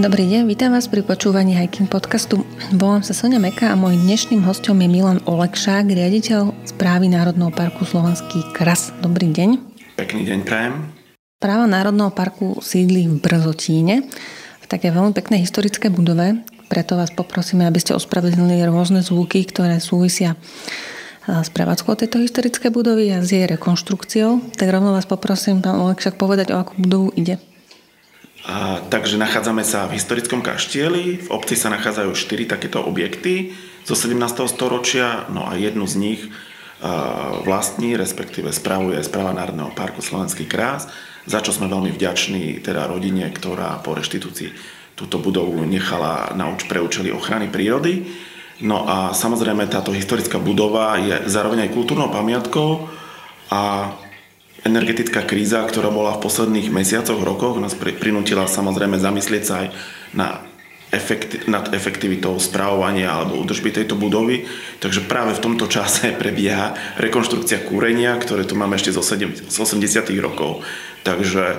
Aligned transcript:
Dobrý 0.00 0.32
deň, 0.32 0.48
vítam 0.48 0.72
vás 0.72 0.88
pri 0.88 1.04
počúvaní 1.04 1.52
Hiking 1.52 1.84
podcastu. 1.84 2.40
Volám 2.72 3.04
sa 3.04 3.12
Sonia 3.12 3.36
Meka 3.36 3.68
a 3.68 3.76
môj 3.76 4.00
dnešným 4.00 4.40
hostom 4.48 4.80
je 4.80 4.88
Milan 4.88 5.20
Olekšák, 5.28 5.92
riaditeľ 5.92 6.56
správy 6.64 7.12
Národného 7.12 7.52
parku 7.52 7.84
Slovenský 7.84 8.40
kras. 8.56 8.96
Dobrý 9.04 9.28
deň. 9.28 9.60
Pekný 10.00 10.24
deň, 10.24 10.38
prajem. 10.48 10.88
Práva 11.36 11.68
Národného 11.68 12.08
parku 12.16 12.64
sídli 12.64 13.12
v 13.12 13.20
Brzotíne, 13.20 14.08
v 14.64 14.66
také 14.72 14.88
veľmi 14.88 15.12
peknej 15.12 15.44
historické 15.44 15.92
budove, 15.92 16.48
preto 16.72 16.96
vás 16.96 17.12
poprosíme, 17.12 17.68
aby 17.68 17.76
ste 17.84 17.92
ospravedlnili 17.92 18.64
rôzne 18.72 19.04
zvuky, 19.04 19.44
ktoré 19.52 19.84
súvisia 19.84 20.32
s 21.28 21.52
prevádzkou 21.52 21.92
tejto 22.00 22.24
historické 22.24 22.72
budovy 22.72 23.12
a 23.12 23.20
s 23.20 23.36
jej 23.36 23.44
rekonštrukciou. 23.44 24.56
Tak 24.56 24.64
rovno 24.64 24.96
vás 24.96 25.04
poprosím, 25.04 25.60
pán 25.60 25.76
Olekšák, 25.76 26.16
povedať, 26.16 26.56
o 26.56 26.64
akú 26.64 26.80
budovu 26.80 27.12
ide. 27.20 27.36
A, 28.40 28.80
takže 28.88 29.20
nachádzame 29.20 29.60
sa 29.66 29.84
v 29.84 30.00
historickom 30.00 30.40
kaštieli. 30.40 31.24
V 31.24 31.28
obci 31.28 31.58
sa 31.58 31.68
nachádzajú 31.68 32.10
štyri 32.16 32.48
takéto 32.48 32.80
objekty 32.80 33.52
zo 33.84 33.92
17. 33.92 34.16
storočia, 34.48 35.28
no 35.28 35.44
a 35.44 35.60
jednu 35.60 35.84
z 35.84 35.94
nich 36.00 36.20
a, 36.24 36.30
vlastní, 37.44 38.00
respektíve 38.00 38.48
spravuje 38.48 38.96
správa 39.04 39.36
Národného 39.36 39.76
parku 39.76 40.00
Slovenský 40.00 40.48
krás, 40.48 40.88
za 41.28 41.44
čo 41.44 41.52
sme 41.52 41.68
veľmi 41.68 41.92
vďační 41.92 42.64
teda 42.64 42.88
rodine, 42.88 43.28
ktorá 43.28 43.76
po 43.84 43.92
reštitúcii 43.92 44.80
túto 44.96 45.20
budovu 45.20 45.64
nechala 45.64 46.32
na 46.36 46.52
pre 46.68 46.80
účely 46.80 47.08
ochrany 47.08 47.48
prírody. 47.48 48.04
No 48.60 48.84
a 48.84 49.16
samozrejme 49.16 49.64
táto 49.72 49.92
historická 49.92 50.36
budova 50.36 51.00
je 51.00 51.24
zároveň 51.24 51.64
aj 51.64 51.72
kultúrnou 51.72 52.12
pamiatkou 52.12 52.88
a 53.48 53.92
energetická 54.64 55.24
kríza, 55.24 55.64
ktorá 55.64 55.88
bola 55.88 56.16
v 56.16 56.24
posledných 56.24 56.68
mesiacoch, 56.68 57.20
rokoch, 57.20 57.56
nás 57.60 57.76
prinútila 57.76 58.44
samozrejme 58.44 59.00
zamyslieť 59.00 59.44
sa 59.44 59.54
aj 59.64 59.68
na 60.12 60.28
efekti- 60.90 61.46
nad 61.46 61.70
efektivitou 61.70 62.36
správovania 62.42 63.14
alebo 63.14 63.38
údržby 63.40 63.70
tejto 63.70 63.94
budovy. 63.94 64.44
Takže 64.82 65.06
práve 65.06 65.38
v 65.38 65.42
tomto 65.42 65.70
čase 65.70 66.12
prebieha 66.22 66.74
rekonštrukcia 66.98 67.64
kúrenia, 67.64 68.18
ktoré 68.18 68.44
tu 68.44 68.58
máme 68.58 68.76
ešte 68.76 68.92
zo, 68.92 69.02
7, 69.02 69.48
z 69.48 69.56
80. 69.56 70.10
rokov. 70.20 70.66
Takže 71.00 71.44
e, 71.48 71.58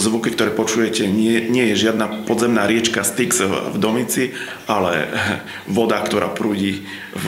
zvuky, 0.00 0.32
ktoré 0.32 0.56
počujete, 0.56 1.04
nie, 1.04 1.52
nie 1.52 1.74
je 1.74 1.90
žiadna 1.90 2.24
podzemná 2.24 2.64
riečka 2.64 3.04
Styx 3.04 3.44
v, 3.44 3.52
v 3.74 3.76
Domici, 3.76 4.32
ale 4.64 5.10
voda, 5.68 6.00
ktorá 6.00 6.32
prúdi 6.32 6.86
v, 7.12 7.26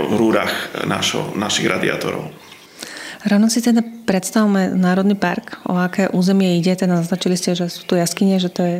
v 0.00 0.12
rúrach 0.18 0.50
našo, 0.88 1.36
našich 1.38 1.70
radiátorov. 1.70 2.34
Rovno 3.26 3.50
si 3.50 3.58
teda 3.58 3.82
predstavme 4.06 4.70
Národný 4.78 5.18
park, 5.18 5.58
o 5.66 5.74
aké 5.74 6.06
územie 6.14 6.62
ide. 6.62 6.78
Teda 6.78 7.02
naznačili 7.02 7.34
ste, 7.34 7.58
že 7.58 7.66
sú 7.66 7.82
tu 7.82 7.98
jaskyne, 7.98 8.38
že 8.38 8.46
to 8.46 8.62
je 8.62 8.76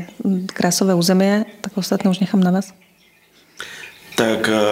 krásové 0.55 0.95
územie, 0.95 1.43
tak 1.67 1.75
ostatné 1.75 2.07
už 2.07 2.23
nechám 2.23 2.39
na 2.39 2.55
vás. 2.55 2.71
Tak 4.15 4.47
e, 4.47 4.55
e, 4.55 4.63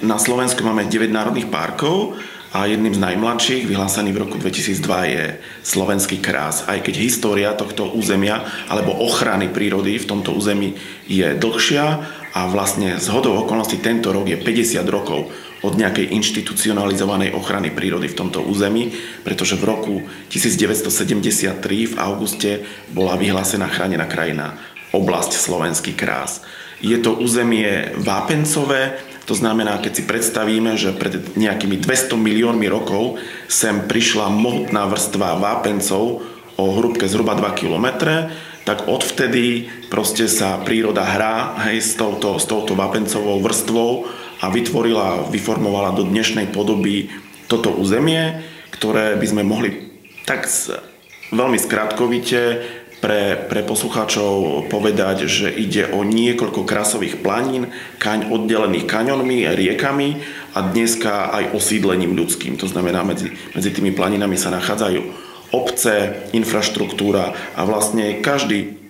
na 0.00 0.16
Slovensku 0.16 0.64
máme 0.64 0.88
9 0.88 1.12
národných 1.12 1.52
parkov 1.52 2.16
a 2.56 2.64
jedným 2.64 2.96
z 2.96 3.04
najmladších, 3.04 3.68
vyhlásený 3.68 4.16
v 4.16 4.22
roku 4.24 4.40
2002, 4.40 5.12
je 5.12 5.24
Slovenský 5.60 6.16
krás. 6.16 6.64
Aj 6.64 6.80
keď 6.80 6.96
história 6.96 7.52
tohto 7.52 7.92
územia 7.92 8.40
alebo 8.72 8.96
ochrany 8.96 9.52
prírody 9.52 10.00
v 10.00 10.08
tomto 10.08 10.32
území 10.32 10.72
je 11.04 11.36
dlhšia 11.36 11.84
a 12.32 12.40
vlastne 12.48 12.96
z 12.96 13.06
hodou 13.12 13.44
okolností 13.44 13.76
tento 13.84 14.08
rok 14.08 14.24
je 14.24 14.40
50 14.40 14.88
rokov 14.88 15.28
od 15.66 15.74
nejakej 15.74 16.14
inštitucionalizovanej 16.14 17.34
ochrany 17.34 17.74
prírody 17.74 18.06
v 18.06 18.18
tomto 18.22 18.46
území, 18.46 18.94
pretože 19.26 19.58
v 19.58 19.66
roku 19.66 19.94
1973 20.30 21.58
v 21.90 21.94
auguste 21.98 22.62
bola 22.94 23.18
vyhlásená 23.18 23.66
chránená 23.66 24.06
krajina 24.06 24.54
oblasť 24.94 25.34
Slovenský 25.34 25.98
krás. 25.98 26.46
Je 26.78 26.94
to 27.02 27.18
územie 27.18 27.90
vápencové, 27.98 29.02
to 29.26 29.34
znamená, 29.34 29.82
keď 29.82 29.92
si 29.98 30.02
predstavíme, 30.06 30.78
že 30.78 30.94
pred 30.94 31.34
nejakými 31.34 31.82
200 31.82 32.14
miliónmi 32.14 32.70
rokov 32.70 33.18
sem 33.50 33.90
prišla 33.90 34.30
mohutná 34.30 34.86
vrstva 34.86 35.34
vápencov 35.42 36.22
o 36.54 36.64
hrúbke 36.78 37.10
zhruba 37.10 37.34
2 37.34 37.58
km, 37.58 37.86
tak 38.62 38.86
odvtedy 38.86 39.66
proste 39.90 40.26
sa 40.30 40.62
príroda 40.62 41.02
hrá 41.02 41.58
hej, 41.70 41.82
s, 41.82 41.94
touto, 41.98 42.38
s 42.38 42.46
touto 42.46 42.74
vápencovou 42.74 43.38
vrstvou 43.42 44.06
a 44.40 44.52
vytvorila, 44.52 45.28
vyformovala 45.32 45.96
do 45.96 46.04
dnešnej 46.04 46.52
podoby 46.52 47.08
toto 47.46 47.72
územie, 47.72 48.42
ktoré 48.74 49.16
by 49.16 49.26
sme 49.26 49.42
mohli 49.46 49.70
tak 50.26 50.50
veľmi 51.30 51.58
skrátkovite 51.58 52.40
pre, 52.98 53.36
pre 53.46 53.60
poslucháčov 53.62 54.66
povedať, 54.72 55.28
že 55.28 55.48
ide 55.52 55.92
o 55.92 56.02
niekoľko 56.02 56.64
krasových 56.64 57.20
planín, 57.20 57.70
kaň 58.00 58.32
oddelených 58.32 58.88
kaňonmi, 58.88 59.46
riekami 59.52 60.08
a 60.56 60.64
dneska 60.64 61.30
aj 61.30 61.54
osídlením 61.54 62.16
ľudským. 62.16 62.56
To 62.56 62.66
znamená, 62.66 63.04
medzi, 63.04 63.30
medzi 63.52 63.70
tými 63.70 63.92
planinami 63.92 64.34
sa 64.40 64.50
nachádzajú 64.50 65.00
obce, 65.54 66.26
infraštruktúra 66.34 67.54
a 67.54 67.60
vlastne 67.62 68.18
každý 68.18 68.85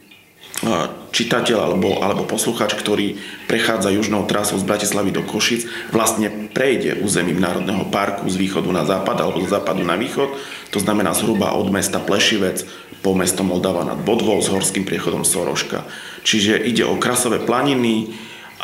čitateľ 1.16 1.58
alebo, 1.72 2.04
alebo 2.04 2.28
posluchač, 2.28 2.76
ktorý 2.76 3.16
prechádza 3.48 3.88
južnou 3.94 4.28
trasou 4.28 4.60
z 4.60 4.68
Bratislavy 4.68 5.14
do 5.14 5.24
Košic, 5.24 5.64
vlastne 5.94 6.28
prejde 6.52 7.00
územím 7.00 7.40
Národného 7.40 7.88
parku 7.88 8.28
z 8.28 8.36
východu 8.36 8.68
na 8.68 8.84
západ 8.84 9.16
alebo 9.16 9.40
z 9.40 9.52
západu 9.56 9.80
na 9.80 9.96
východ. 9.96 10.28
To 10.74 10.78
znamená 10.82 11.16
zhruba 11.16 11.56
od 11.56 11.72
mesta 11.72 12.02
Plešivec 12.02 12.68
po 13.00 13.14
mesto 13.16 13.46
Moldava 13.46 13.86
nad 13.86 13.96
Bodvou 14.02 14.42
s 14.42 14.50
horským 14.50 14.82
priechodom 14.82 15.22
Soroška. 15.22 15.86
Čiže 16.26 16.58
ide 16.58 16.82
o 16.82 16.98
krasové 16.98 17.38
planiny 17.38 18.12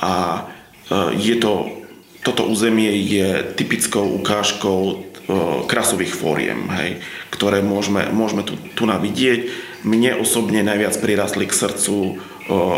a 0.03 0.45
e, 0.91 1.15
je 1.15 1.39
to, 1.39 1.71
toto 2.27 2.45
územie 2.51 2.91
je 3.07 3.55
typickou 3.55 4.03
ukážkou 4.19 4.81
e, 4.83 4.95
krasových 5.71 6.13
fóriem, 6.19 6.67
hej, 6.75 6.99
ktoré 7.31 7.63
môžeme, 7.63 8.11
môžeme 8.11 8.43
tu, 8.43 8.59
tu 8.75 8.83
navidieť 8.83 9.72
mne 9.83 10.19
osobne 10.19 10.63
najviac 10.63 10.95
prirastli 10.99 11.47
k 11.47 11.55
srdcu 11.55 12.19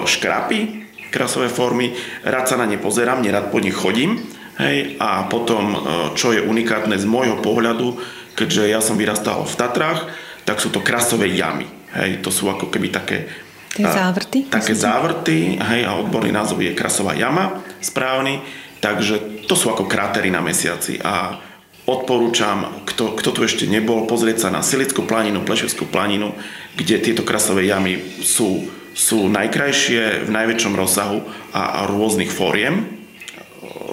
škrapy, 0.05 0.61
krasové 1.09 1.53
formy. 1.53 1.95
Rád 2.25 2.45
sa 2.51 2.57
na 2.61 2.67
ne 2.67 2.77
pozerám, 2.77 3.23
nerad 3.23 3.49
po 3.49 3.61
nich 3.61 3.77
chodím. 3.77 4.21
Hej, 4.55 5.03
a 5.03 5.27
potom, 5.27 5.83
čo 6.15 6.31
je 6.31 6.39
unikátne 6.39 6.95
z 6.95 7.07
môjho 7.11 7.43
pohľadu, 7.43 7.99
keďže 8.39 8.71
ja 8.71 8.79
som 8.79 8.95
vyrastal 8.95 9.43
v 9.43 9.55
Tatrách, 9.59 10.07
tak 10.47 10.63
sú 10.63 10.71
to 10.71 10.79
krasové 10.79 11.27
jamy. 11.35 11.67
Hej, 11.95 12.23
to 12.23 12.31
sú 12.31 12.47
ako 12.47 12.71
keby 12.71 12.95
také 12.95 13.27
závrty? 13.75 14.47
Také 14.47 14.79
závrty, 14.79 15.59
hej, 15.59 15.83
a 15.83 15.99
odborný 15.99 16.31
názov 16.31 16.63
je 16.63 16.71
krasová 16.71 17.19
jama, 17.19 17.67
správny. 17.83 18.43
Takže 18.79 19.47
to 19.51 19.59
sú 19.59 19.75
ako 19.75 19.91
krátery 19.91 20.31
na 20.31 20.39
mesiaci. 20.39 21.03
A 21.03 21.41
odporúčam, 21.85 22.85
kto, 22.89 23.13
kto 23.17 23.31
tu 23.33 23.41
ešte 23.45 23.65
nebol, 23.69 24.09
pozrieť 24.09 24.49
sa 24.49 24.49
na 24.49 24.65
Silickú 24.65 25.05
planinu, 25.05 25.45
Plešovskú 25.45 25.85
planinu, 25.89 26.33
kde 26.77 27.01
tieto 27.01 27.23
krasové 27.23 27.69
jamy 27.69 28.01
sú, 28.25 28.65
sú 28.97 29.29
najkrajšie 29.29 30.25
v 30.25 30.31
najväčšom 30.33 30.75
rozsahu 30.75 31.21
a, 31.53 31.85
a 31.85 31.91
rôznych 31.93 32.33
fóriem, 32.33 32.89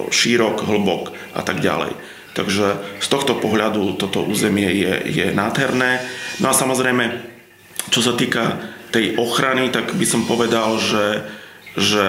šírok, 0.08 0.64
hlbok 0.64 1.12
a 1.36 1.44
tak 1.44 1.60
ďalej. 1.60 1.92
Takže 2.32 2.80
z 3.04 3.08
tohto 3.12 3.36
pohľadu 3.36 4.00
toto 4.00 4.24
územie 4.24 4.72
je, 4.72 4.94
je 5.12 5.26
nádherné. 5.36 6.00
No 6.40 6.48
a 6.48 6.56
samozrejme, 6.56 7.12
čo 7.92 8.00
sa 8.00 8.16
týka 8.16 8.72
tej 8.96 9.20
ochrany, 9.20 9.68
tak 9.68 9.92
by 9.92 10.06
som 10.08 10.24
povedal, 10.24 10.80
že, 10.80 11.28
že 11.76 12.04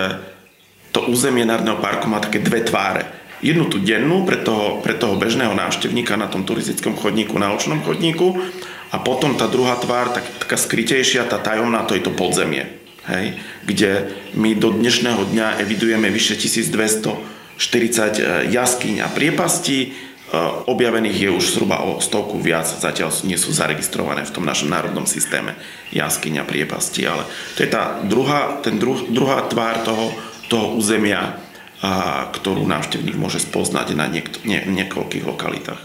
to 0.95 1.11
územie 1.11 1.43
Národného 1.43 1.83
parku 1.83 2.07
má 2.07 2.23
také 2.23 2.39
dve 2.39 2.63
tváre 2.63 3.22
jednu 3.43 3.67
tú 3.67 3.83
dennú 3.83 4.23
pre 4.23 4.39
toho, 4.39 4.79
pre 4.81 4.95
toho 4.95 5.19
bežného 5.19 5.53
návštevníka 5.53 6.15
na 6.15 6.31
tom 6.31 6.47
turistickom 6.47 6.95
chodníku, 6.95 7.35
na 7.37 7.51
očnom 7.51 7.83
chodníku 7.83 8.39
a 8.95 8.97
potom 9.03 9.35
tá 9.35 9.51
druhá 9.51 9.77
tvár, 9.83 10.15
tak, 10.15 10.25
taká 10.47 10.55
skrytejšia, 10.55 11.27
tá 11.27 11.43
tajomná, 11.43 11.83
to 11.85 11.99
je 11.99 12.07
to 12.07 12.15
podzemie. 12.15 12.79
Hej, 13.03 13.35
kde 13.67 14.15
my 14.39 14.55
do 14.55 14.71
dnešného 14.71 15.27
dňa 15.35 15.59
evidujeme 15.59 16.07
vyše 16.07 16.39
1240 16.39 17.19
e, 17.59 18.23
jaskyň 18.55 19.03
a 19.03 19.11
priepastí, 19.11 19.79
e, 19.83 20.39
objavených 20.71 21.19
je 21.27 21.31
už 21.35 21.59
zhruba 21.59 21.83
o 21.83 21.99
stovku 21.99 22.39
viac, 22.39 22.63
zatiaľ 22.63 23.11
nie 23.27 23.35
sú 23.35 23.51
zaregistrované 23.51 24.23
v 24.23 24.31
tom 24.31 24.47
našom 24.47 24.71
národnom 24.71 25.03
systéme 25.03 25.59
jaskyň 25.91 26.47
a 26.47 26.47
priepasti, 26.47 27.03
ale 27.03 27.27
to 27.59 27.67
je 27.67 27.75
tá 27.75 27.99
druhá, 28.07 28.63
ten 28.63 28.79
druh, 28.79 29.11
druhá 29.11 29.51
tvár 29.51 29.83
toho, 29.83 30.15
toho 30.47 30.79
územia, 30.79 31.43
a 31.83 32.25
ktorú 32.31 32.63
návštevník 32.65 33.19
môže 33.19 33.43
spoznať 33.43 33.99
na 33.99 34.07
niek- 34.07 34.47
nie, 34.47 34.63
niekoľkých 34.63 35.27
lokalitách. 35.27 35.83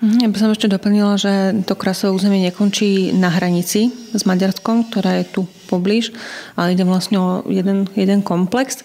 Mhm, 0.00 0.18
ja 0.24 0.28
by 0.32 0.36
som 0.40 0.50
ešte 0.50 0.72
doplnila, 0.72 1.20
že 1.20 1.60
to 1.68 1.76
krasové 1.76 2.16
územie 2.16 2.40
nekončí 2.48 3.12
na 3.12 3.28
hranici 3.28 3.92
s 4.16 4.24
Maďarskom, 4.24 4.88
ktorá 4.88 5.20
je 5.20 5.28
tu 5.28 5.40
poblíž, 5.68 6.16
ale 6.56 6.72
ide 6.72 6.88
vlastne 6.88 7.20
o 7.20 7.28
jeden, 7.46 7.84
jeden 7.92 8.24
komplex. 8.24 8.80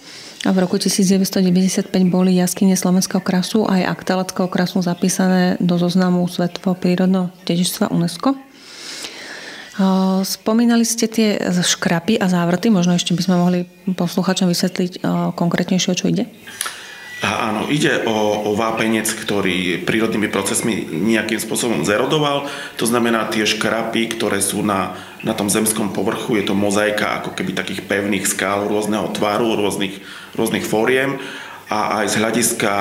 A 0.45 0.53
v 0.53 0.61
roku 0.61 0.77
1995 0.77 1.89
boli 2.11 2.37
jaskyne 2.37 2.77
slovenského 2.77 3.23
krasu 3.23 3.65
aj 3.65 3.97
akteleckého 3.97 4.45
krasu 4.51 4.83
zapísané 4.83 5.57
do 5.57 5.79
zoznamu 5.79 6.21
Svetového 6.29 6.77
prírodného 6.77 7.33
dedičstva 7.47 7.89
UNESCO. 7.89 8.37
Spomínali 10.23 10.87
ste 10.87 11.11
tie 11.11 11.35
škrapy 11.51 12.15
a 12.15 12.31
závrty, 12.31 12.71
možno 12.71 12.95
ešte 12.95 13.11
by 13.11 13.21
sme 13.27 13.35
mohli 13.35 13.59
posluchačom 13.91 14.47
vysvetliť 14.47 15.03
konkrétnejšie, 15.35 15.91
o 15.91 15.99
čo 15.99 16.07
ide? 16.07 16.31
A 17.23 17.49
áno, 17.49 17.65
ide 17.71 18.03
o, 18.05 18.51
o 18.51 18.59
vápenec, 18.59 19.07
ktorý 19.07 19.81
prírodnými 19.87 20.27
procesmi 20.29 20.83
nejakým 20.85 21.39
spôsobom 21.39 21.81
zerodoval. 21.87 22.45
To 22.77 22.85
znamená 22.85 23.31
tie 23.31 23.47
škrapy, 23.47 24.13
ktoré 24.13 24.43
sú 24.43 24.61
na, 24.61 24.93
na 25.23 25.31
tom 25.33 25.47
zemskom 25.47 25.95
povrchu, 25.95 26.37
je 26.37 26.45
to 26.45 26.53
mozaika 26.53 27.23
ako 27.23 27.33
keby 27.33 27.55
takých 27.55 27.87
pevných 27.87 28.27
skál 28.27 28.67
rôzneho 28.67 29.09
tvaru, 29.15 29.57
rôznych, 29.57 30.03
rôznych 30.35 30.67
fóriem 30.67 31.17
a 31.71 32.03
aj 32.03 32.05
z 32.13 32.15
hľadiska 32.19 32.71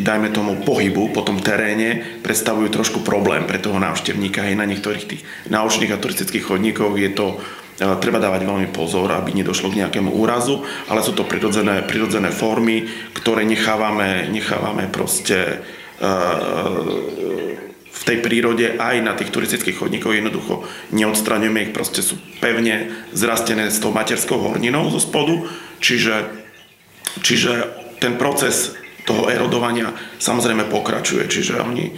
dajme 0.00 0.32
tomu 0.32 0.64
pohybu 0.64 1.12
po 1.12 1.20
tom 1.20 1.36
teréne, 1.44 2.20
predstavujú 2.24 2.72
trošku 2.72 3.04
problém 3.04 3.44
pre 3.44 3.60
toho 3.60 3.76
návštevníka. 3.76 4.48
Aj 4.48 4.56
na 4.56 4.64
niektorých 4.64 5.04
tých 5.04 5.22
náučných 5.52 5.92
a 5.92 6.00
turistických 6.00 6.48
chodníkoch 6.48 6.96
je 6.96 7.10
to 7.12 7.26
treba 7.98 8.22
dávať 8.22 8.46
veľmi 8.46 8.68
pozor, 8.70 9.10
aby 9.10 9.34
nedošlo 9.34 9.72
k 9.72 9.84
nejakému 9.84 10.12
úrazu, 10.12 10.62
ale 10.86 11.02
sú 11.02 11.16
to 11.16 11.26
prirodzené, 11.26 11.82
prirodzené 11.82 12.30
formy, 12.30 12.86
ktoré 13.16 13.42
nechávame, 13.42 14.28
nechávame 14.30 14.86
proste 14.92 15.64
e, 15.98 16.08
v 17.92 18.02
tej 18.04 18.18
prírode 18.22 18.76
aj 18.76 18.96
na 19.02 19.16
tých 19.16 19.32
turistických 19.34 19.78
chodníkoch 19.78 20.14
jednoducho 20.14 20.66
neodstraňujeme 20.94 21.70
ich, 21.70 21.74
proste 21.74 22.04
sú 22.04 22.20
pevne 22.38 22.92
zrastené 23.16 23.72
s 23.72 23.80
tou 23.82 23.90
materskou 23.90 24.38
horninou 24.38 24.90
zo 24.92 25.00
spodu, 25.02 25.42
čiže, 25.82 26.28
čiže 27.24 27.66
ten 27.98 28.18
proces 28.18 28.74
toho 29.02 29.28
erodovania 29.30 29.90
samozrejme 30.18 30.70
pokračuje, 30.70 31.26
čiže 31.26 31.58
oni 31.58 31.90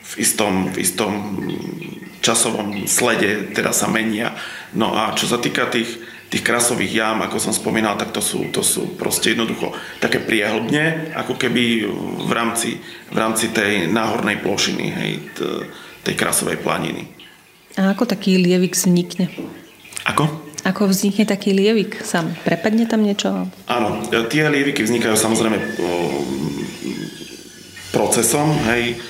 v 0.00 0.12
istom, 0.18 0.74
v 0.74 0.76
istom 0.82 1.12
časovom 2.20 2.84
slede 2.84 3.54
teda 3.54 3.70
sa 3.70 3.86
menia. 3.86 4.34
No 4.74 4.92
a 4.92 5.14
čo 5.14 5.30
sa 5.30 5.38
týka 5.38 5.70
tých, 5.70 5.88
tých 6.28 6.42
krasových 6.42 6.92
jam, 6.92 7.18
ako 7.22 7.38
som 7.38 7.54
spomínal, 7.54 7.94
tak 7.94 8.10
to 8.10 8.18
sú, 8.18 8.50
to 8.50 8.60
sú 8.60 8.98
proste 8.98 9.34
jednoducho 9.34 9.70
také 10.02 10.18
priehlbne, 10.18 11.14
ako 11.14 11.38
keby 11.38 11.86
v 12.26 12.32
rámci, 12.34 12.78
v 13.10 13.16
rámci 13.16 13.54
tej 13.54 13.86
náhornej 13.90 14.42
plošiny, 14.42 14.86
hej, 14.90 15.12
tej 16.02 16.14
krasovej 16.18 16.58
planiny. 16.60 17.06
A 17.78 17.94
ako 17.94 18.02
taký 18.10 18.34
lievik 18.34 18.74
vznikne? 18.74 19.30
Ako? 20.10 20.49
Ako 20.64 20.92
vznikne 20.92 21.24
taký 21.24 21.56
lievik? 21.56 22.04
Sám 22.04 22.36
prepadne 22.44 22.84
tam 22.84 23.00
niečo? 23.00 23.48
Áno, 23.64 23.88
tie 24.28 24.44
lieviky 24.44 24.84
vznikajú 24.84 25.16
samozrejme 25.16 25.56
procesom, 27.90 28.54
hej, 28.70 29.00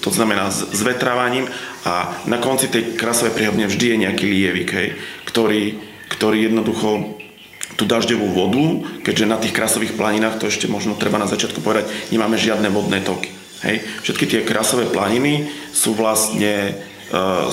to 0.00 0.08
znamená 0.08 0.48
s 0.48 0.80
vetrávaním 0.80 1.48
a 1.84 2.24
na 2.24 2.40
konci 2.40 2.72
tej 2.72 2.96
krasovej 2.96 3.36
priehodne 3.36 3.68
vždy 3.68 3.86
je 3.94 4.02
nejaký 4.08 4.24
lievik, 4.24 4.70
hej, 4.72 4.88
ktorý, 5.28 5.76
ktorý 6.12 6.48
jednoducho 6.48 7.18
tú 7.78 7.86
dažďovú 7.86 8.26
vodu, 8.34 8.64
keďže 9.06 9.30
na 9.30 9.38
tých 9.38 9.54
krasových 9.54 9.94
planinách, 9.94 10.42
to 10.42 10.50
ešte 10.50 10.66
možno 10.66 10.98
treba 10.98 11.22
na 11.22 11.30
začiatku 11.30 11.62
povedať, 11.62 11.86
nemáme 12.10 12.34
žiadne 12.34 12.66
vodné 12.74 13.06
toky. 13.06 13.30
Hej. 13.62 13.86
Všetky 14.02 14.24
tie 14.26 14.40
krasové 14.46 14.90
planiny 14.90 15.50
sú 15.70 15.94
vlastne 15.94 16.54
e, 16.70 16.72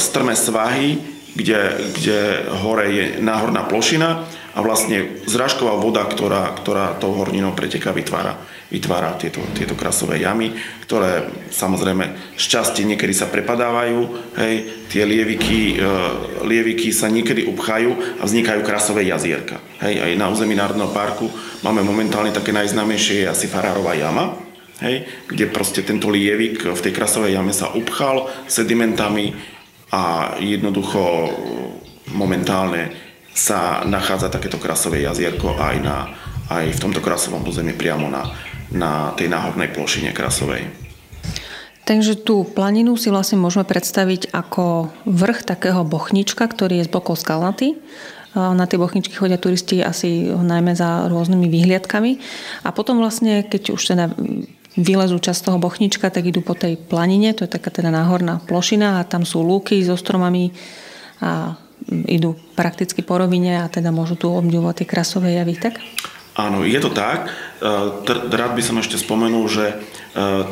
strmé 0.02 0.34
svahy, 0.38 0.98
kde, 1.36 1.60
kde 2.00 2.20
hore 2.64 2.86
je 2.90 3.04
náhorná 3.20 3.68
plošina 3.68 4.24
a 4.56 4.64
vlastne 4.64 5.20
zrážková 5.28 5.76
voda, 5.76 6.08
ktorá, 6.08 6.56
ktorá 6.56 6.96
tou 6.96 7.12
horninou 7.12 7.52
preteká, 7.52 7.92
vytvára, 7.92 8.40
vytvára 8.72 9.20
tieto, 9.20 9.44
tieto 9.52 9.76
krasové 9.76 10.24
jamy, 10.24 10.56
ktoré 10.88 11.28
samozrejme 11.52 12.36
šťastie 12.40 12.88
niekedy 12.88 13.12
sa 13.12 13.28
prepadávajú, 13.28 14.00
hej, 14.40 14.56
tie 14.88 15.04
lieviky, 15.04 15.76
e, 15.76 15.92
lieviky 16.48 16.96
sa 16.96 17.12
niekedy 17.12 17.52
upchajú 17.52 18.20
a 18.20 18.24
vznikajú 18.24 18.64
krasové 18.64 19.04
jazierka. 19.12 19.60
Hej, 19.84 20.00
aj 20.00 20.12
na 20.16 20.32
území 20.32 20.56
Národného 20.56 20.96
parku 20.96 21.28
máme 21.60 21.84
momentálne 21.84 22.32
také 22.32 22.56
najznámejšie 22.56 23.28
je 23.28 23.32
asi 23.36 23.52
Farárová 23.52 23.92
jama, 23.92 24.40
hej, 24.80 25.04
kde 25.28 25.52
proste 25.52 25.84
tento 25.84 26.08
lievik 26.08 26.64
v 26.64 26.80
tej 26.80 26.96
krasovej 26.96 27.36
jame 27.36 27.52
sa 27.52 27.76
upchal 27.76 28.32
sedimentami 28.48 29.55
a 29.92 30.36
jednoducho 30.42 31.30
momentálne 32.14 32.94
sa 33.36 33.84
nachádza 33.84 34.32
takéto 34.32 34.56
krasové 34.56 35.04
jazierko 35.04 35.60
aj, 35.60 35.76
na, 35.84 35.98
aj 36.48 36.72
v 36.72 36.82
tomto 36.82 37.04
krasovom 37.04 37.44
území 37.44 37.76
priamo 37.76 38.08
na, 38.08 38.32
na 38.72 39.12
tej 39.20 39.28
náhornej 39.28 39.76
plošine 39.76 40.16
krasovej. 40.16 40.86
Takže 41.86 42.18
tú 42.18 42.42
planinu 42.48 42.98
si 42.98 43.14
vlastne 43.14 43.38
môžeme 43.38 43.62
predstaviť 43.62 44.34
ako 44.34 44.90
vrch 45.06 45.46
takého 45.46 45.86
bochnička, 45.86 46.50
ktorý 46.50 46.82
je 46.82 46.88
z 46.90 46.92
bokov 46.92 47.22
skalnatý. 47.22 47.78
Na 48.34 48.66
tie 48.66 48.82
bochničky 48.82 49.14
chodia 49.14 49.38
turisti 49.38 49.86
asi 49.86 50.34
najmä 50.34 50.74
za 50.74 51.06
rôznymi 51.08 51.46
výhliadkami. 51.46 52.12
A 52.66 52.74
potom 52.74 52.98
vlastne, 52.98 53.46
keď 53.46 53.78
už 53.78 53.82
teda 53.96 54.12
vylezú 54.76 55.18
časť 55.20 55.52
toho 55.52 55.58
bochnička, 55.58 56.12
tak 56.12 56.28
idú 56.28 56.44
po 56.44 56.54
tej 56.56 56.76
planine, 56.76 57.32
to 57.32 57.48
je 57.48 57.52
taká 57.52 57.72
teda 57.72 57.92
náhorná 57.92 58.44
plošina 58.44 59.00
a 59.00 59.08
tam 59.08 59.24
sú 59.24 59.40
lúky 59.44 59.80
so 59.84 59.96
stromami 59.96 60.52
a 61.24 61.56
idú 62.08 62.36
prakticky 62.56 63.04
po 63.04 63.20
rovine 63.20 63.64
a 63.64 63.72
teda 63.72 63.92
môžu 63.92 64.20
tu 64.20 64.28
obdivovať 64.32 64.84
tie 64.84 64.88
krasové 64.88 65.40
javy, 65.40 65.56
tak? 65.56 65.80
Áno, 66.36 66.68
je 66.68 66.76
to 66.84 66.92
tak. 66.92 67.32
E, 67.32 67.72
rád 68.12 68.52
by 68.60 68.64
som 68.64 68.76
ešte 68.76 69.00
spomenul, 69.00 69.48
že 69.48 69.66
e, 69.72 69.76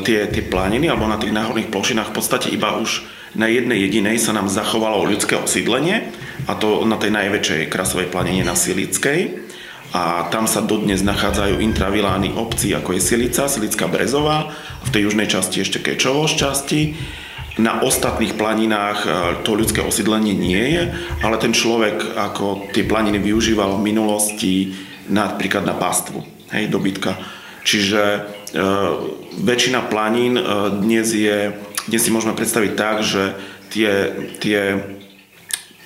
tie, 0.07 0.31
tie 0.31 0.43
planiny 0.47 0.87
alebo 0.87 1.11
na 1.11 1.19
tých 1.19 1.35
náhorných 1.35 1.67
plošinách 1.67 2.15
v 2.15 2.15
podstate 2.15 2.47
iba 2.55 2.79
už 2.79 3.03
na 3.35 3.51
jednej 3.51 3.81
jedinej 3.83 4.21
sa 4.21 4.31
nám 4.31 4.47
zachovalo 4.47 5.03
ľudské 5.03 5.35
osídlenie 5.35 6.07
a 6.47 6.53
to 6.55 6.87
na 6.87 6.95
tej 6.95 7.11
najväčšej 7.11 7.67
krasovej 7.67 8.07
planine 8.13 8.47
na 8.47 8.55
Silickej 8.55 9.51
a 9.93 10.25
tam 10.33 10.49
sa 10.49 10.65
dodnes 10.65 11.05
nachádzajú 11.05 11.61
intravilány 11.61 12.33
obcí 12.33 12.73
ako 12.73 12.97
je 12.97 13.01
Silica, 13.01 13.45
Silická 13.45 13.85
Brezová, 13.85 14.49
v 14.83 14.89
tej 14.89 15.01
južnej 15.09 15.29
časti 15.29 15.61
ešte 15.61 15.79
Kečovo 15.79 16.25
časti 16.25 16.97
na 17.61 17.85
ostatných 17.85 18.33
planinách 18.33 18.99
e, 19.05 19.09
to 19.45 19.53
ľudské 19.53 19.85
osídlenie 19.85 20.33
nie 20.33 20.63
je, 20.73 20.83
ale 21.21 21.37
ten 21.37 21.53
človek 21.53 22.17
ako 22.17 22.73
tie 22.73 22.81
planiny 22.81 23.21
využíval 23.21 23.77
v 23.77 23.85
minulosti 23.85 24.53
napríklad 25.13 25.61
na 25.61 25.77
pastvu, 25.77 26.25
hej, 26.49 26.65
dobytka. 26.73 27.13
Čiže 27.61 28.01
e, 28.01 28.19
väčšina 29.37 29.85
planín 29.85 30.33
e, 30.33 30.43
dnes 30.81 31.13
je, 31.13 31.53
dnes 31.85 32.01
si 32.01 32.09
môžeme 32.09 32.33
predstaviť 32.33 32.71
tak, 32.73 33.05
že 33.05 33.38
tie, 33.69 33.91
tie, 34.41 34.59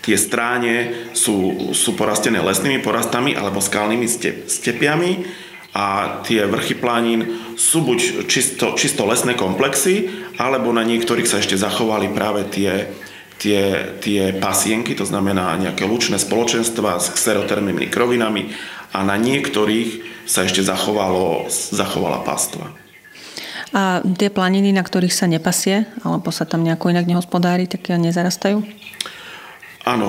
tie 0.07 0.15
stráne 0.15 1.11
sú, 1.11 1.75
sú 1.75 1.91
porastené 1.99 2.39
lesnými 2.39 2.79
porastami 2.79 3.35
alebo 3.35 3.59
skalnými 3.59 4.07
step, 4.07 4.47
stepiami 4.47 5.27
a 5.75 6.19
tie 6.23 6.47
vrchy 6.47 6.79
planín 6.79 7.27
sú 7.59 7.83
buď 7.83 8.23
čisto, 8.31 8.71
čisto 8.79 9.03
lesné 9.03 9.35
komplexy, 9.35 10.07
alebo 10.39 10.71
na 10.71 10.87
niektorých 10.87 11.27
sa 11.27 11.43
ešte 11.43 11.59
zachovali 11.59 12.07
práve 12.15 12.47
tie, 12.47 12.87
tie, 13.35 13.93
tie 13.99 14.31
pasienky, 14.39 14.95
to 14.95 15.03
znamená 15.03 15.59
nejaké 15.59 15.83
lučné 15.83 16.15
spoločenstva 16.15 17.03
s 17.03 17.11
xerotermými 17.11 17.91
krovinami 17.91 18.55
a 18.95 19.03
na 19.03 19.19
niektorých 19.19 20.23
sa 20.23 20.47
ešte 20.47 20.63
zachovalo, 20.63 21.51
zachovala 21.51 22.23
pastva. 22.23 22.71
A 23.75 23.99
tie 23.99 24.31
planiny, 24.31 24.71
na 24.71 24.79
ktorých 24.79 25.11
sa 25.11 25.27
nepasie, 25.27 25.83
alebo 25.99 26.31
sa 26.31 26.47
tam 26.47 26.63
nejako 26.63 26.95
inak 26.95 27.03
nehospodári, 27.03 27.67
tak 27.67 27.91
nezarastajú? 27.91 28.63
Áno, 29.87 30.07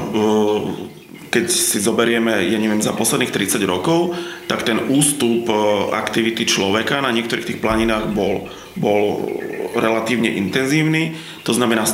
keď 1.29 1.45
si 1.47 1.79
zoberieme, 1.79 2.51
ja 2.51 2.59
neviem, 2.59 2.83
za 2.83 2.97
posledných 2.97 3.31
30 3.31 3.63
rokov, 3.69 4.17
tak 4.51 4.65
ten 4.65 4.81
ústup 4.91 5.47
e, 5.47 5.55
aktivity 5.93 6.49
človeka 6.49 7.05
na 7.05 7.13
niektorých 7.13 7.47
tých 7.47 7.63
planinách 7.63 8.11
bol, 8.17 8.49
bol 8.75 9.29
relatívne 9.77 10.33
intenzívny. 10.35 11.15
To 11.45 11.53
znamená, 11.53 11.85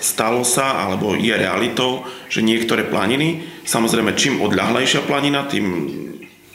stalo 0.00 0.46
sa, 0.46 0.86
alebo 0.86 1.18
je 1.18 1.34
realitou, 1.34 2.06
že 2.30 2.46
niektoré 2.46 2.86
planiny, 2.86 3.44
samozrejme 3.66 4.14
čím 4.14 4.40
odľahlejšia 4.40 5.04
planina, 5.04 5.44
tým 5.50 5.66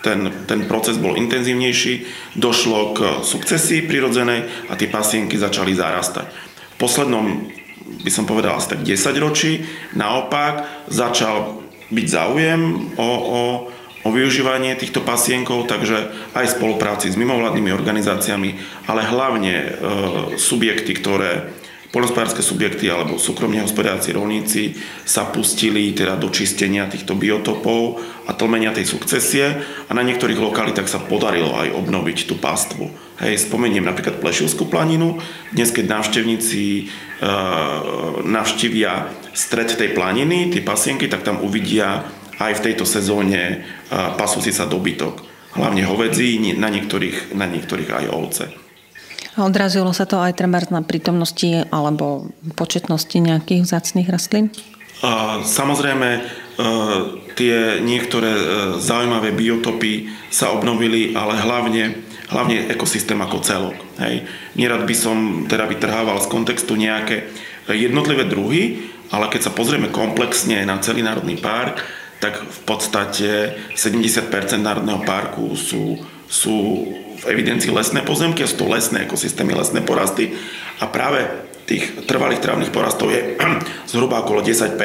ten, 0.02 0.34
ten 0.50 0.66
proces 0.66 0.98
bol 0.98 1.14
intenzívnejší, 1.14 1.94
došlo 2.34 2.98
k 2.98 3.00
sukcesii 3.22 3.86
prirodzenej 3.86 4.50
a 4.66 4.74
tie 4.74 4.90
pasienky 4.90 5.38
začali 5.38 5.78
zarastať. 5.78 6.26
V 6.74 6.76
poslednom, 6.82 7.54
by 8.00 8.12
som 8.12 8.24
povedal, 8.24 8.56
asi 8.56 8.72
tak 8.72 8.88
10 8.88 8.96
ročí, 9.20 9.68
naopak 9.98 10.88
začal 10.88 11.60
byť 11.92 12.08
záujem 12.08 12.62
o, 12.96 13.10
o, 13.12 13.42
o 14.08 14.10
využívanie 14.10 14.80
týchto 14.80 15.04
pasienkov, 15.04 15.68
takže 15.68 16.08
aj 16.32 16.56
spolupráci 16.56 17.12
s 17.12 17.20
mimovládnymi 17.20 17.72
organizáciami, 17.76 18.50
ale 18.88 19.02
hlavne 19.04 19.54
e, 19.54 19.70
subjekty, 20.40 20.96
ktoré 20.96 21.52
Polnospodárske 21.92 22.40
subjekty 22.40 22.88
alebo 22.88 23.20
súkromne 23.20 23.60
hospodáci 23.60 24.16
rolníci 24.16 24.80
sa 25.04 25.28
pustili 25.28 25.92
teda 25.92 26.16
do 26.16 26.32
čistenia 26.32 26.88
týchto 26.88 27.20
biotopov 27.20 28.00
a 28.24 28.32
tlmenia 28.32 28.72
tej 28.72 28.88
sukcesie 28.88 29.60
a 29.60 29.92
na 29.92 30.00
niektorých 30.00 30.40
lokalitách 30.40 30.88
sa 30.88 31.04
podarilo 31.04 31.52
aj 31.52 31.76
obnoviť 31.76 32.32
tú 32.32 32.40
pastvu. 32.40 33.11
Hej, 33.22 33.46
spomeniem 33.46 33.86
napríklad 33.86 34.18
Plešilskú 34.18 34.66
planinu. 34.66 35.22
Dnes, 35.54 35.70
keď 35.70 36.02
návštevníci 36.02 36.66
e, 36.74 36.84
navštívia 38.26 39.14
stred 39.38 39.78
tej 39.78 39.94
planiny, 39.94 40.50
tie 40.50 40.66
pasienky, 40.66 41.06
tak 41.06 41.22
tam 41.22 41.38
uvidia 41.46 42.02
aj 42.42 42.58
v 42.58 42.64
tejto 42.66 42.82
sezóne 42.82 43.42
e, 43.46 43.56
pasúci 44.18 44.50
sa 44.50 44.66
dobytok. 44.66 45.22
Hlavne 45.54 45.86
hovedzí, 45.86 46.42
na 46.58 46.74
niektorých, 46.74 47.38
na 47.38 47.46
niektorých 47.46 47.90
aj 47.94 48.06
ovce. 48.10 48.46
Odrazilo 49.38 49.94
sa 49.94 50.10
to 50.10 50.18
aj 50.18 50.42
treba 50.42 50.58
na 50.74 50.82
prítomnosti 50.82 51.62
alebo 51.70 52.26
početnosti 52.58 53.14
nejakých 53.14 53.70
vzácných 53.70 54.10
rastlín? 54.10 54.50
Samozrejme, 55.46 56.10
e, 56.18 56.22
tie 57.38 57.82
niektoré 57.82 58.32
e, 58.34 58.44
zaujímavé 58.78 59.34
biotopy 59.34 60.10
sa 60.30 60.54
obnovili, 60.54 61.14
ale 61.18 61.42
hlavne, 61.42 62.11
hlavne 62.32 62.72
ekosystém 62.72 63.20
ako 63.20 63.44
celok. 63.44 63.78
Hej. 64.00 64.24
Nerad 64.56 64.88
by 64.88 64.96
som 64.96 65.18
teda 65.46 65.68
vytrhával 65.68 66.18
z 66.24 66.32
kontextu 66.32 66.80
nejaké 66.80 67.28
jednotlivé 67.68 68.26
druhy, 68.26 68.90
ale 69.12 69.28
keď 69.28 69.52
sa 69.52 69.56
pozrieme 69.56 69.92
komplexne 69.92 70.64
na 70.64 70.80
celý 70.80 71.04
národný 71.04 71.36
park, 71.38 71.84
tak 72.24 72.40
v 72.40 72.60
podstate 72.64 73.30
70% 73.76 74.32
národného 74.62 75.04
parku 75.04 75.58
sú, 75.60 76.00
sú 76.32 76.56
v 77.22 77.24
evidencii 77.28 77.74
lesné 77.74 78.02
pozemky, 78.08 78.46
sú 78.48 78.66
to 78.66 78.72
lesné 78.72 79.06
ekosystémy, 79.06 79.52
lesné 79.58 79.84
porasty 79.84 80.32
a 80.80 80.88
práve 80.88 81.28
tých 81.66 82.08
trvalých 82.10 82.44
trávnych 82.44 82.74
porastov 82.74 83.14
je 83.14 83.38
zhruba 83.92 84.22
okolo 84.22 84.44
10%, 84.44 84.76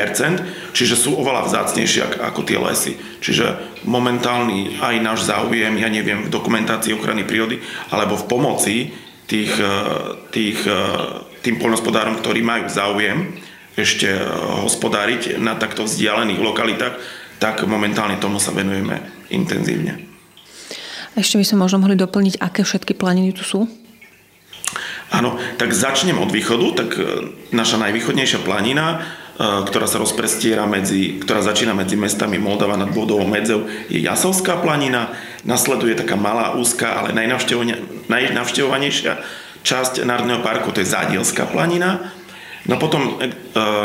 čiže 0.73 0.95
sú 0.95 1.17
oveľa 1.17 1.49
vzácnejšie 1.49 2.23
ako 2.23 2.41
tie 2.47 2.59
lesy. 2.61 2.93
Čiže 3.21 3.79
momentálny 3.87 4.79
aj 4.79 4.97
náš 5.03 5.27
záujem, 5.27 5.75
ja 5.79 5.89
neviem, 5.91 6.27
v 6.27 6.33
dokumentácii 6.33 6.95
ochrany 6.95 7.27
prírody 7.27 7.59
alebo 7.91 8.15
v 8.15 8.29
pomoci 8.29 8.77
tých, 9.27 9.53
e, 9.59 9.75
tých, 10.31 10.59
e, 10.65 10.79
tým 11.43 11.59
poľnospodárom, 11.59 12.19
ktorí 12.23 12.41
majú 12.47 12.71
záujem 12.71 13.35
ešte 13.77 14.09
e, 14.09 14.23
hospodáriť 14.65 15.37
na 15.43 15.59
takto 15.59 15.85
vzdialených 15.85 16.41
lokalitách, 16.41 16.95
tak 17.37 17.67
momentálne 17.69 18.17
tomu 18.17 18.41
sa 18.41 18.55
venujeme 18.55 19.29
intenzívne. 19.29 20.07
Ešte 21.17 21.41
by 21.41 21.45
sme 21.45 21.65
možno 21.65 21.81
mohli 21.81 21.97
doplniť, 21.97 22.41
aké 22.41 22.61
všetky 22.61 22.97
planiny 22.97 23.33
tu 23.33 23.45
sú? 23.45 23.65
Áno, 25.11 25.39
tak 25.61 25.71
začnem 25.71 26.19
od 26.19 26.35
východu. 26.35 26.67
Tak 26.75 26.99
e, 26.99 27.03
naša 27.55 27.79
najvýchodnejšia 27.79 28.43
planina, 28.43 28.99
e, 28.99 29.01
ktorá 29.65 29.87
sa 29.87 30.03
rozprestiera 30.03 30.67
medzi, 30.67 31.23
ktorá 31.23 31.47
začína 31.47 31.79
medzi 31.79 31.95
mestami 31.95 32.43
Moldava 32.43 32.75
nad 32.75 32.91
Vodovou 32.91 33.27
medzou, 33.27 33.71
je 33.87 34.03
Jasovská 34.03 34.59
planina. 34.59 35.15
Nasleduje 35.47 35.95
taká 35.95 36.19
malá, 36.19 36.59
úzka, 36.59 36.99
ale 36.99 37.15
najnavštevovanejšia 37.15 39.15
časť 39.67 40.07
Národného 40.07 40.47
parku, 40.47 40.71
to 40.71 40.79
je 40.79 40.95
Zádielská 40.95 41.51
planina. 41.51 42.15
No 42.67 42.79
potom 42.79 43.19
e, 43.19 43.31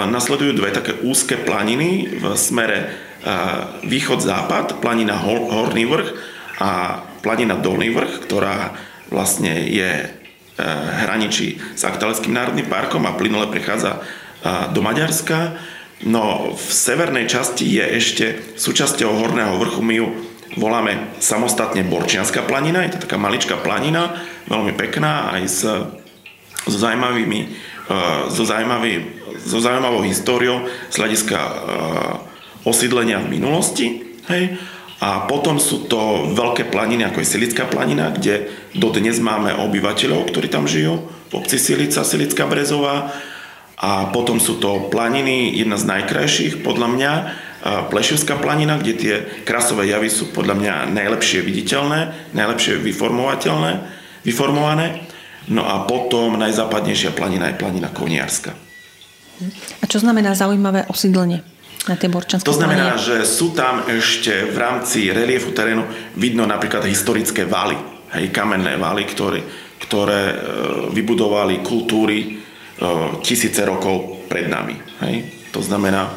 nasledujú 0.09 0.57
dve 0.57 0.73
také 0.73 0.93
úzke 1.01 1.37
planiny 1.37 2.21
v 2.21 2.23
smere 2.37 2.79
e, 2.81 2.85
východ-západ, 3.85 4.81
planina 4.81 5.17
Horný 5.21 5.85
vrch 5.85 6.09
a 6.61 7.01
planina 7.21 7.57
Dolný 7.57 7.93
vrch, 7.93 8.25
ktorá 8.25 8.73
vlastne 9.13 9.69
je 9.69 9.89
e, 10.01 10.05
hraničí 11.05 11.58
s 11.75 11.81
Aktaleckým 11.88 12.36
národným 12.36 12.67
parkom 12.67 13.03
a 13.08 13.15
plynule 13.15 13.48
prechádza 13.48 13.98
e, 13.98 14.00
do 14.75 14.81
Maďarska. 14.84 15.55
No 16.05 16.53
v 16.58 16.65
severnej 16.65 17.29
časti 17.29 17.77
je 17.77 17.86
ešte 17.86 18.25
súčasťou 18.58 19.10
Horného 19.22 19.58
vrchu, 19.62 19.81
my 19.86 19.93
ju 19.96 20.08
voláme 20.58 21.15
samostatne 21.22 21.86
Borčianská 21.88 22.43
planina, 22.43 22.84
je 22.84 22.98
to 22.98 23.05
taká 23.08 23.15
maličká 23.15 23.55
planina, 23.62 24.20
veľmi 24.50 24.74
pekná 24.75 25.31
aj 25.38 25.43
s, 25.48 25.60
so 26.67 26.77
zaujímavými 26.77 27.39
e, 27.39 27.48
so, 28.34 28.43
zaujímavý, 28.43 28.93
so 29.46 29.62
zaujímavou 29.62 30.01
históriou 30.03 30.67
z 30.89 30.96
hľadiska 30.98 31.38
osídlenia 32.62 33.22
v 33.25 33.31
minulosti. 33.41 33.88
Hej. 34.29 34.58
A 35.01 35.25
potom 35.25 35.58
sú 35.58 35.89
to 35.89 36.29
veľké 36.38 36.70
planiny, 36.70 37.10
ako 37.10 37.25
je 37.25 37.31
Silická 37.34 37.65
planina, 37.65 38.13
kde 38.13 38.53
dodnes 38.77 39.17
máme 39.17 39.50
obyvateľov, 39.50 40.29
ktorí 40.29 40.46
tam 40.46 40.70
žijú, 40.70 41.10
v 41.29 41.34
obci 41.34 41.58
Silica, 41.58 42.05
Silická 42.05 42.46
Brezová. 42.46 43.10
A 43.81 44.13
potom 44.13 44.38
sú 44.38 44.62
to 44.62 44.93
planiny, 44.93 45.58
jedna 45.58 45.81
z 45.81 45.89
najkrajších 45.89 46.62
podľa 46.62 46.88
mňa, 46.93 47.13
Plešivská 47.62 48.41
planina, 48.41 48.81
kde 48.81 48.93
tie 48.98 49.15
krasové 49.46 49.93
javy 49.93 50.10
sú 50.10 50.34
podľa 50.34 50.58
mňa 50.58 50.74
najlepšie 50.98 51.46
viditeľné, 51.46 52.34
najlepšie 52.34 52.81
vyformovateľné, 52.81 53.72
vyformované. 54.25 55.05
No 55.46 55.65
a 55.70 55.86
potom 55.86 56.41
najzápadnejšia 56.41 57.13
planina 57.13 57.53
je 57.53 57.62
planina 57.62 57.93
Koniarska. 57.93 58.58
A 59.77 59.86
čo 59.86 60.01
znamená 60.01 60.34
zaujímavé 60.34 60.89
osídlenie? 60.89 61.46
Na 61.89 61.97
tie 61.97 62.09
borčanské 62.11 62.45
To 62.45 62.53
znamená, 62.53 62.93
planie. 62.93 63.01
že 63.01 63.17
sú 63.25 63.57
tam 63.57 63.85
ešte 63.89 64.45
v 64.53 64.57
rámci 64.57 65.09
reliefu 65.09 65.50
terénu 65.50 66.13
vidno 66.13 66.45
napríklad 66.45 66.85
historické 66.85 67.50
valy, 67.50 67.77
hej, 68.13 68.29
kamenné 68.29 68.77
valy, 68.77 69.07
ktoré, 69.09 69.41
ktoré 69.81 70.21
e, 70.29 70.35
vybudovali 70.93 71.65
kultúry 71.65 72.17
e, 72.21 72.27
tisíce 73.25 73.65
rokov 73.65 74.27
pred 74.29 74.45
nami. 74.45 74.77
Hej. 75.01 75.50
To 75.57 75.61
znamená, 75.65 76.05
e, 76.05 76.11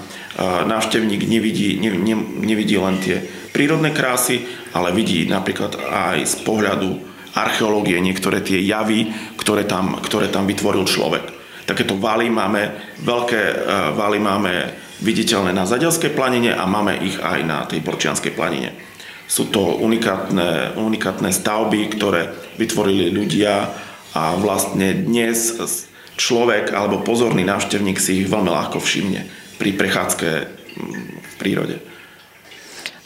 návštevník 0.69 1.25
nevidí, 1.25 1.81
ne, 1.81 1.97
ne, 1.97 2.17
nevidí 2.45 2.77
len 2.77 3.01
tie 3.01 3.25
prírodné 3.55 3.97
krásy, 3.97 4.45
ale 4.77 4.93
vidí 4.93 5.25
napríklad 5.25 5.81
aj 5.81 6.19
z 6.29 6.37
pohľadu 6.45 7.15
archeológie 7.35 7.99
niektoré 8.05 8.45
tie 8.45 8.61
javy, 8.61 9.11
ktoré 9.41 9.65
tam, 9.65 9.97
ktoré 9.99 10.29
tam 10.29 10.45
vytvoril 10.45 10.85
človek. 10.85 11.25
Takéto 11.65 11.97
valy 11.97 12.29
máme, 12.29 12.95
veľké 13.01 13.43
valy 13.97 14.21
máme 14.21 14.84
viditeľné 15.05 15.53
na 15.53 15.69
Zadelskej 15.69 16.17
planine 16.17 16.57
a 16.57 16.65
máme 16.65 16.97
ich 17.05 17.21
aj 17.21 17.41
na 17.45 17.69
tej 17.69 17.85
Borčianskej 17.85 18.33
planine. 18.33 18.73
Sú 19.29 19.53
to 19.53 19.77
unikátne, 19.81 20.77
unikátne 20.81 21.29
stavby, 21.29 21.93
ktoré 21.93 22.33
vytvorili 22.57 23.13
ľudia 23.13 23.69
a 24.17 24.37
vlastne 24.41 24.97
dnes 24.97 25.61
človek 26.17 26.73
alebo 26.73 27.05
pozorný 27.05 27.45
návštevník 27.45 28.01
si 28.01 28.25
ich 28.25 28.31
veľmi 28.31 28.49
ľahko 28.49 28.81
všimne 28.81 29.27
pri 29.61 29.71
prechádzke 29.77 30.29
v 31.21 31.35
prírode. 31.39 31.77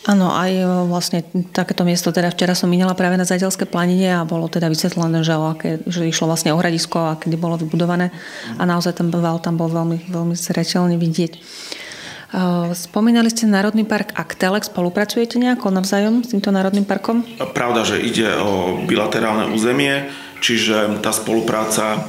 Áno, 0.09 0.33
aj 0.33 0.51
e, 0.57 0.65
vlastne 0.89 1.21
takéto 1.53 1.85
miesto, 1.85 2.09
teda 2.09 2.33
včera 2.33 2.57
som 2.57 2.73
minala 2.73 2.97
práve 2.97 3.21
na 3.21 3.29
Zadelské 3.29 3.69
planine 3.69 4.17
a 4.17 4.25
bolo 4.25 4.49
teda 4.49 4.73
vysvetlené, 4.73 5.21
že, 5.21 5.37
o 5.37 5.53
aké, 5.53 5.85
že 5.85 6.09
išlo 6.09 6.33
vlastne 6.33 6.57
o 6.57 6.61
hradisko 6.61 7.13
a 7.13 7.19
kedy 7.21 7.37
bolo 7.37 7.61
vybudované 7.61 8.09
a 8.57 8.65
naozaj 8.65 8.97
ten 8.97 9.13
val 9.13 9.37
tam 9.45 9.61
bol 9.61 9.69
veľmi, 9.69 10.09
veľmi 10.09 10.33
zreteľne 10.33 10.97
vidieť. 10.97 11.33
Spomínali 12.77 13.33
ste 13.33 13.49
Národný 13.49 13.89
park 13.89 14.13
Aktelek. 14.13 14.69
Spolupracujete 14.69 15.41
nejako 15.41 15.73
navzájom 15.73 16.21
s 16.21 16.37
týmto 16.37 16.53
Národným 16.53 16.85
parkom? 16.85 17.25
Pravda, 17.57 17.89
že 17.89 18.05
ide 18.05 18.29
o 18.37 18.85
bilaterálne 18.85 19.49
územie, 19.49 20.13
čiže 20.45 21.01
tá 21.01 21.09
spolupráca 21.09 22.05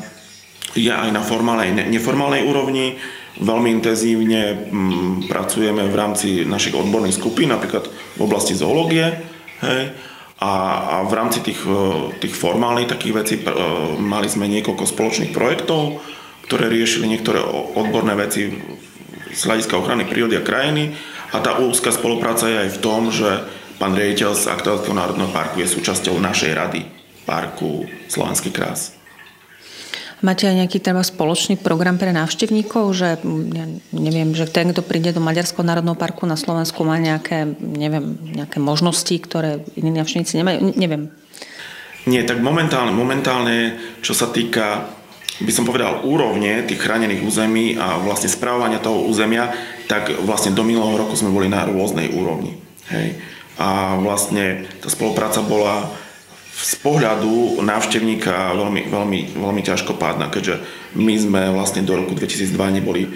je 0.75 0.91
aj 0.91 1.09
na 1.15 1.23
formálnej, 1.23 1.71
neformálnej 1.87 2.43
úrovni. 2.43 2.99
Veľmi 3.39 3.71
intenzívne 3.71 4.67
mm, 4.67 5.31
pracujeme 5.31 5.87
v 5.87 5.95
rámci 5.95 6.43
našich 6.43 6.75
odborných 6.75 7.15
skupín, 7.15 7.55
napríklad 7.55 7.87
v 7.87 8.19
oblasti 8.19 8.51
zoológie. 8.51 9.15
Hej. 9.63 9.95
A, 10.43 10.51
a 10.51 10.95
v 11.07 11.13
rámci 11.15 11.39
tých, 11.39 11.63
e, 11.63 12.11
tých 12.19 12.35
formálnych 12.35 12.91
takých 12.91 13.13
vecí 13.15 13.35
e, 13.39 13.43
mali 14.03 14.27
sme 14.27 14.51
niekoľko 14.51 14.83
spoločných 14.83 15.31
projektov, 15.31 16.03
ktoré 16.43 16.67
riešili 16.67 17.07
niektoré 17.07 17.39
odborné 17.75 18.19
veci 18.19 18.51
z 19.29 19.41
hľadiska 19.45 19.77
ochrany 19.77 20.09
prírody 20.09 20.37
a 20.37 20.43
krajiny 20.43 20.97
a 21.29 21.37
tá 21.39 21.61
úzka 21.61 21.93
spolupráca 21.93 22.49
je 22.49 22.57
aj 22.67 22.69
v 22.75 22.81
tom, 22.81 23.13
že 23.13 23.45
pán 23.77 23.93
riaditeľ 23.93 24.33
z 24.33 24.49
Aktuálneho 24.49 24.97
národného 24.97 25.31
parku 25.31 25.61
je 25.61 25.69
súčasťou 25.69 26.17
našej 26.17 26.51
rady 26.57 26.81
parku 27.23 27.85
Slovenský 28.09 28.49
krás. 28.49 28.97
Máte 30.19 30.51
aj 30.51 30.65
nejaký 30.65 30.83
teda 30.83 30.99
spoločný 30.99 31.55
program 31.55 31.95
pre 31.95 32.11
návštevníkov, 32.11 32.91
že 32.91 33.23
ja 33.55 33.65
neviem, 33.95 34.35
že 34.35 34.51
ten, 34.51 34.67
kto 34.75 34.83
príde 34.83 35.15
do 35.15 35.23
Maďarského 35.23 35.63
národného 35.63 35.95
parku 35.95 36.27
na 36.27 36.35
Slovensku, 36.35 36.83
má 36.83 36.99
nejaké, 36.99 37.47
neviem, 37.63 38.19
nejaké 38.35 38.59
možnosti, 38.59 39.15
ktoré 39.15 39.63
iní 39.79 39.95
návštevníci 39.95 40.35
nemajú? 40.43 40.75
Neviem. 40.75 41.07
Nie, 42.03 42.27
tak 42.27 42.43
momentálne, 42.43 42.91
momentálne, 42.91 43.79
čo 44.03 44.11
sa 44.11 44.27
týka 44.27 44.91
by 45.39 45.51
som 45.55 45.63
povedal, 45.63 46.03
úrovne 46.03 46.67
tých 46.67 46.83
chránených 46.83 47.23
území 47.23 47.79
a 47.79 47.95
vlastne 47.99 48.27
správovania 48.27 48.83
toho 48.83 49.07
územia, 49.07 49.51
tak 49.87 50.11
vlastne 50.23 50.51
do 50.51 50.67
minulého 50.67 50.99
roku 50.99 51.15
sme 51.15 51.31
boli 51.31 51.47
na 51.47 51.63
rôznej 51.63 52.11
úrovni. 52.11 52.59
Hej. 52.91 53.15
A 53.59 53.99
vlastne 53.99 54.67
tá 54.83 54.91
spolupráca 54.91 55.39
bola 55.43 55.87
z 56.59 56.75
pohľadu 56.83 57.63
návštevníka 57.63 58.51
veľmi, 58.51 58.91
veľmi, 58.91 59.19
veľmi 59.39 59.61
ťažko 59.63 59.95
pádna, 59.95 60.27
keďže 60.27 60.59
my 60.99 61.15
sme 61.15 61.41
vlastne 61.55 61.87
do 61.87 61.95
roku 61.95 62.11
2002 62.19 62.51
neboli 62.83 63.07
e, 63.07 63.09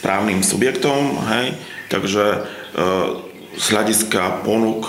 právnym 0.00 0.40
subjektom, 0.40 1.20
hej, 1.28 1.52
takže 1.92 2.24
e, 2.24 2.38
z 3.60 3.66
hľadiska 3.70 4.40
ponúk 4.40 4.88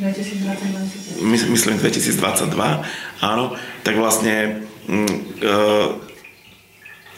2022. 0.00 1.52
myslím 1.52 1.76
2022, 1.76 2.48
áno, 3.20 3.44
tak 3.84 3.94
vlastne 4.00 4.64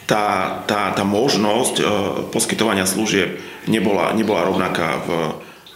tá, 0.06 0.24
tá, 0.64 0.80
tá 0.94 1.02
možnosť 1.02 1.82
poskytovania 2.30 2.86
služieb 2.86 3.42
nebola, 3.66 4.14
nebola 4.14 4.46
rovnaká 4.46 5.02
v, 5.02 5.08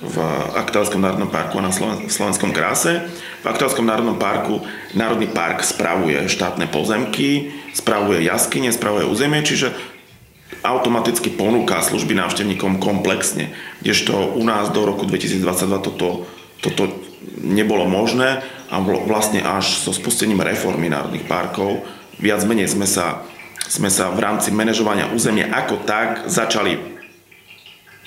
v 0.01 0.17
Aktuálskom 0.57 1.03
národnom 1.03 1.29
parku 1.29 1.59
a 1.59 1.67
na 1.67 1.75
Slovenskom 2.09 2.55
kráse. 2.55 3.05
V 3.43 3.47
Aktuálskom 3.47 3.85
národnom 3.85 4.17
parku 4.17 4.63
Národný 4.95 5.29
park 5.31 5.67
spravuje 5.67 6.31
štátne 6.31 6.71
pozemky, 6.71 7.53
spravuje 7.75 8.23
jaskyne, 8.25 8.71
spravuje 8.71 9.07
územie, 9.07 9.43
čiže 9.43 9.75
automaticky 10.61 11.33
ponúka 11.33 11.81
služby 11.81 12.13
návštevníkom 12.15 12.83
komplexne. 12.83 13.55
Kdežto 13.81 14.37
u 14.37 14.43
nás 14.45 14.69
do 14.71 14.85
roku 14.85 15.09
2022 15.09 15.87
toto, 15.87 16.29
toto 16.61 17.10
nebolo 17.41 17.85
možné 17.85 18.41
a 18.73 18.77
vlastne 18.81 19.45
až 19.45 19.83
so 19.83 19.93
spustením 19.93 20.41
reformy 20.41 20.89
národných 20.89 21.29
parkov 21.29 21.85
viac 22.21 22.45
menej 22.45 22.73
sme 22.73 22.89
sa, 22.89 23.25
sme 23.69 23.93
sa 23.93 24.12
v 24.12 24.21
rámci 24.21 24.53
manažovania 24.53 25.12
územia 25.12 25.53
ako 25.53 25.85
tak 25.85 26.29
začali 26.29 26.77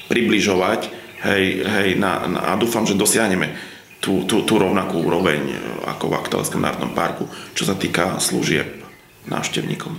približovať 0.10 1.03
Hej, 1.24 1.63
hej, 1.63 1.89
na, 1.96 2.27
na, 2.27 2.39
a 2.51 2.60
dúfam, 2.60 2.84
že 2.84 3.00
dosiahneme 3.00 3.55
tú, 4.03 4.27
tú, 4.27 4.43
tú 4.43 4.60
rovnakú 4.60 5.00
úroveň 5.00 5.39
e, 5.39 5.55
ako 5.88 6.12
v 6.12 6.17
Aktuálskom 6.20 6.60
národnom 6.60 6.91
parku, 6.91 7.32
čo 7.55 7.63
sa 7.63 7.79
týka 7.79 8.20
služieb 8.20 8.84
návštevníkom. 9.32 9.96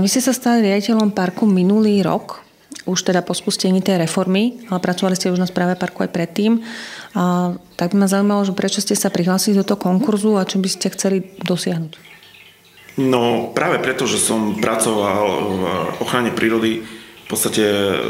Vy 0.00 0.08
ste 0.08 0.24
sa 0.24 0.32
stali 0.32 0.64
riaditeľom 0.64 1.12
parku 1.12 1.44
minulý 1.44 2.00
rok, 2.00 2.40
už 2.88 3.04
teda 3.04 3.20
po 3.20 3.36
spustení 3.36 3.84
tej 3.84 4.00
reformy, 4.00 4.64
ale 4.72 4.80
pracovali 4.80 5.12
ste 5.12 5.28
už 5.28 5.36
na 5.36 5.44
správe 5.44 5.76
parku 5.76 6.00
aj 6.00 6.16
predtým. 6.16 6.64
A 7.14 7.56
tak 7.74 7.90
by 7.92 8.04
ma 8.04 8.08
zaujímalo, 8.10 8.46
že 8.46 8.54
prečo 8.54 8.78
ste 8.78 8.94
sa 8.94 9.10
prihlásili 9.10 9.58
do 9.58 9.66
toho 9.66 9.80
konkurzu 9.80 10.38
a 10.38 10.46
čo 10.46 10.62
by 10.62 10.68
ste 10.70 10.94
chceli 10.94 11.26
dosiahnuť? 11.42 11.92
No 13.00 13.50
práve 13.50 13.82
preto, 13.82 14.06
že 14.06 14.20
som 14.20 14.58
pracoval 14.58 15.24
v 15.26 15.62
ochrane 16.02 16.30
prírody 16.30 16.86
podstate 17.30 17.64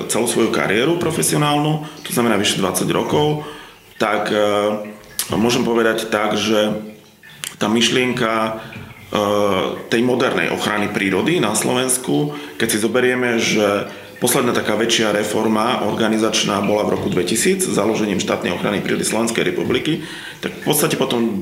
celú 0.09 0.25
svoju 0.25 0.49
kariéru 0.49 0.97
profesionálnu, 0.97 1.85
to 2.09 2.11
znamená 2.17 2.41
vyše 2.41 2.57
20 2.57 2.89
rokov, 2.89 3.45
tak 4.01 4.33
e, 4.33 4.41
môžem 5.37 5.61
povedať 5.61 6.09
tak, 6.09 6.41
že 6.41 6.73
tá 7.61 7.69
myšlienka 7.69 8.33
e, 8.33 8.53
tej 9.93 10.01
modernej 10.01 10.49
ochrany 10.57 10.89
prírody 10.89 11.37
na 11.37 11.53
Slovensku, 11.53 12.33
keď 12.57 12.69
si 12.73 12.79
zoberieme, 12.81 13.37
že 13.37 13.93
posledná 14.21 14.53
taká 14.53 14.77
väčšia 14.77 15.17
reforma 15.17 15.89
organizačná 15.89 16.61
bola 16.61 16.85
v 16.85 17.01
roku 17.01 17.09
2000 17.09 17.65
založením 17.73 18.21
štátnej 18.21 18.53
ochrany 18.53 18.85
prírody 18.85 19.03
Slovenskej 19.03 19.49
republiky, 19.49 20.05
tak 20.45 20.61
v 20.61 20.65
podstate 20.69 21.01
potom 21.01 21.41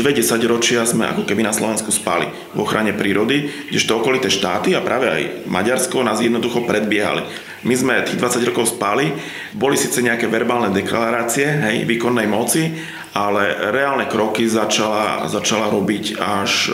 dve 0.00 0.14
desaťročia 0.14 0.86
sme 0.86 1.08
ako 1.10 1.26
keby 1.26 1.42
na 1.42 1.52
Slovensku 1.52 1.90
spali 1.90 2.30
v 2.54 2.58
ochrane 2.62 2.94
prírody, 2.94 3.68
kdežto 3.72 3.98
okolité 3.98 4.30
štáty 4.30 4.72
a 4.76 4.84
práve 4.84 5.10
aj 5.10 5.22
Maďarsko 5.50 6.06
nás 6.06 6.22
jednoducho 6.22 6.64
predbiehali. 6.64 7.26
My 7.66 7.74
sme 7.76 8.04
tých 8.06 8.16
20 8.16 8.48
rokov 8.48 8.72
spali, 8.72 9.12
boli 9.52 9.76
síce 9.76 10.00
nejaké 10.00 10.30
verbálne 10.30 10.72
deklarácie 10.72 11.44
hej, 11.44 11.76
výkonnej 11.84 12.24
moci, 12.30 12.72
ale 13.12 13.72
reálne 13.74 14.06
kroky 14.08 14.46
začala, 14.46 15.26
začala 15.26 15.68
robiť 15.68 16.16
až, 16.16 16.72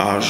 až 0.00 0.26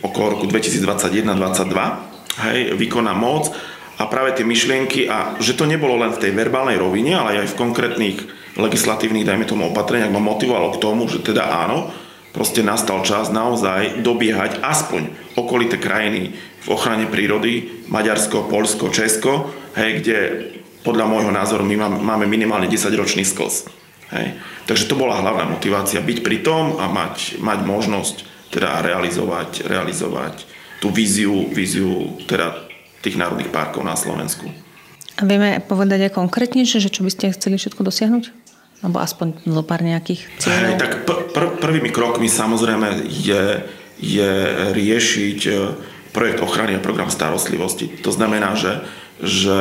okolo 0.00 0.38
roku 0.38 0.46
2021-2022, 0.48 2.15
hej, 2.44 2.76
výkonná 2.76 3.16
moc 3.16 3.52
a 3.96 4.04
práve 4.08 4.36
tie 4.36 4.44
myšlienky 4.44 5.08
a 5.08 5.40
že 5.40 5.56
to 5.56 5.64
nebolo 5.64 5.96
len 5.96 6.12
v 6.12 6.20
tej 6.20 6.32
verbálnej 6.36 6.76
rovine, 6.76 7.16
ale 7.16 7.40
aj 7.40 7.56
v 7.56 7.60
konkrétnych 7.60 8.18
legislatívnych, 8.56 9.24
dajme 9.24 9.48
tomu 9.48 9.72
opatreniach 9.72 10.12
ma 10.12 10.20
motivovalo 10.20 10.76
k 10.76 10.80
tomu, 10.80 11.08
že 11.08 11.24
teda 11.24 11.48
áno, 11.48 11.92
proste 12.36 12.60
nastal 12.60 13.00
čas 13.00 13.32
naozaj 13.32 14.04
dobiehať 14.04 14.60
aspoň 14.60 15.08
okolité 15.40 15.80
krajiny 15.80 16.36
v 16.36 16.68
ochrane 16.68 17.08
prírody, 17.08 17.84
Maďarsko, 17.88 18.48
Polsko, 18.48 18.92
Česko, 18.92 19.48
hej, 19.76 20.04
kde 20.04 20.18
podľa 20.84 21.08
môjho 21.08 21.32
názoru 21.32 21.64
my 21.64 21.76
máme 21.98 22.28
minimálne 22.28 22.68
10-ročný 22.68 23.24
skls. 23.24 23.66
Hej. 24.14 24.38
Takže 24.70 24.86
to 24.86 24.94
bola 24.94 25.18
hlavná 25.18 25.50
motivácia, 25.50 25.98
byť 25.98 26.18
pri 26.22 26.38
tom 26.46 26.78
a 26.78 26.86
mať, 26.86 27.42
mať 27.42 27.58
možnosť 27.66 28.16
teda 28.54 28.78
realizovať, 28.86 29.66
realizovať 29.66 30.55
tú 30.86 30.94
víziu, 30.94 31.50
víziu 31.50 32.14
teda 32.30 32.62
tých 33.02 33.18
národných 33.18 33.50
parkov 33.50 33.82
na 33.82 33.98
Slovensku. 33.98 34.46
A 35.18 35.26
vieme 35.26 35.58
povedať 35.58 36.06
aj 36.06 36.14
konkrétnejšie, 36.14 36.78
že 36.78 36.94
čo 36.94 37.02
by 37.02 37.10
ste 37.10 37.34
chceli 37.34 37.58
všetko 37.58 37.82
dosiahnuť? 37.82 38.24
Alebo 38.86 39.02
aspoň 39.02 39.42
zo 39.42 39.62
pár 39.66 39.82
nejakých 39.82 40.30
cieľov? 40.38 40.62
Hej, 40.62 40.78
tak 40.78 40.92
pr- 41.34 41.58
prvými 41.58 41.90
krokmi 41.90 42.30
samozrejme 42.30 43.02
je, 43.08 43.66
je 43.98 44.30
riešiť 44.76 45.40
e, 45.48 45.52
projekt 46.14 46.44
ochrany 46.44 46.78
a 46.78 46.84
program 46.84 47.10
starostlivosti. 47.10 47.90
To 48.04 48.12
znamená, 48.14 48.54
že, 48.54 48.84
že 49.18 49.56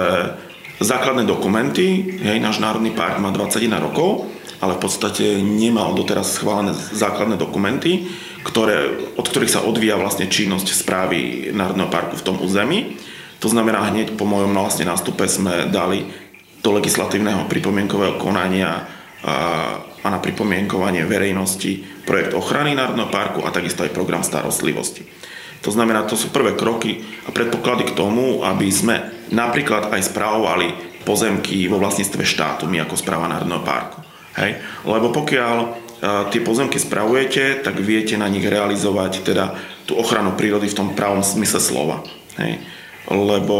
základné 0.84 1.24
dokumenty, 1.26 2.20
hej, 2.22 2.38
náš 2.44 2.60
Národný 2.60 2.92
park 2.92 3.18
má 3.24 3.32
21 3.32 3.80
rokov, 3.80 4.28
ale 4.60 4.76
v 4.76 4.84
podstate 4.84 5.40
nemal 5.40 5.96
doteraz 5.96 6.36
schválené 6.36 6.76
základné 6.76 7.40
dokumenty, 7.40 8.12
ktoré, 8.46 8.94
od 9.18 9.26
ktorých 9.26 9.50
sa 9.58 9.66
odvíja 9.66 9.98
vlastne 9.98 10.30
činnosť 10.30 10.78
správy 10.78 11.50
Národného 11.50 11.90
parku 11.90 12.14
v 12.14 12.26
tom 12.26 12.38
území. 12.38 13.02
To 13.42 13.50
znamená, 13.50 13.90
hneď 13.90 14.14
po 14.14 14.30
mojom 14.30 14.54
vlastne 14.54 14.86
nástupe 14.86 15.26
sme 15.26 15.68
dali 15.74 16.06
do 16.62 16.70
legislatívneho 16.78 17.50
pripomienkového 17.50 18.22
konania 18.22 18.86
a 20.06 20.08
na 20.14 20.22
pripomienkovanie 20.22 21.02
verejnosti 21.10 21.82
projekt 22.06 22.38
ochrany 22.38 22.78
Národného 22.78 23.10
parku 23.10 23.42
a 23.42 23.50
takisto 23.50 23.82
aj 23.82 23.98
program 23.98 24.22
starostlivosti. 24.22 25.02
To 25.66 25.74
znamená, 25.74 26.06
to 26.06 26.14
sú 26.14 26.30
prvé 26.30 26.54
kroky 26.54 27.02
a 27.26 27.34
predpoklady 27.34 27.90
k 27.90 27.98
tomu, 27.98 28.46
aby 28.46 28.70
sme 28.70 29.26
napríklad 29.34 29.90
aj 29.90 30.14
správovali 30.14 31.02
pozemky 31.02 31.66
vo 31.66 31.82
vlastníctve 31.82 32.22
štátu, 32.22 32.70
my 32.70 32.86
ako 32.86 32.94
správa 33.02 33.26
Národného 33.26 33.66
parku. 33.66 34.06
Hej? 34.38 34.62
Lebo 34.86 35.10
pokiaľ 35.10 35.85
tie 36.04 36.42
pozemky 36.44 36.80
spravujete, 36.80 37.64
tak 37.64 37.80
viete 37.80 38.20
na 38.20 38.28
nich 38.28 38.44
realizovať 38.44 39.24
teda 39.24 39.56
tú 39.88 39.96
ochranu 39.96 40.36
prírody 40.36 40.68
v 40.68 40.78
tom 40.78 40.88
pravom 40.98 41.24
smysle 41.24 41.62
slova. 41.62 42.04
Hej? 42.36 42.60
lebo 43.10 43.58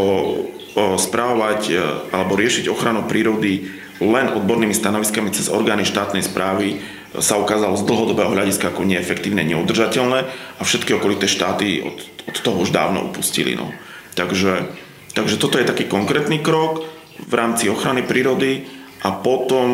správovať 0.76 1.60
e, 1.70 1.74
alebo 2.12 2.36
riešiť 2.36 2.68
ochranu 2.68 3.06
prírody 3.06 3.70
len 4.02 4.28
odbornými 4.28 4.76
stanoviskami 4.76 5.32
cez 5.32 5.48
orgány 5.48 5.88
štátnej 5.88 6.20
správy 6.20 6.84
sa 7.16 7.40
ukázalo 7.40 7.80
z 7.80 7.86
dlhodobého 7.88 8.28
hľadiska 8.28 8.68
ako 8.74 8.84
neefektívne, 8.84 9.40
neudržateľné 9.40 10.20
a 10.60 10.62
všetky 10.62 10.92
okolité 11.00 11.24
štáty 11.24 11.80
od, 11.80 11.96
od 12.28 12.36
toho 12.36 12.60
už 12.60 12.76
dávno 12.76 13.08
upustili. 13.08 13.56
No. 13.56 13.72
Takže, 14.12 14.68
takže 15.16 15.40
toto 15.40 15.56
je 15.56 15.64
taký 15.64 15.88
konkrétny 15.88 16.44
krok 16.44 16.84
v 17.16 17.32
rámci 17.32 17.72
ochrany 17.72 18.04
prírody 18.04 18.68
a 19.00 19.16
potom 19.16 19.68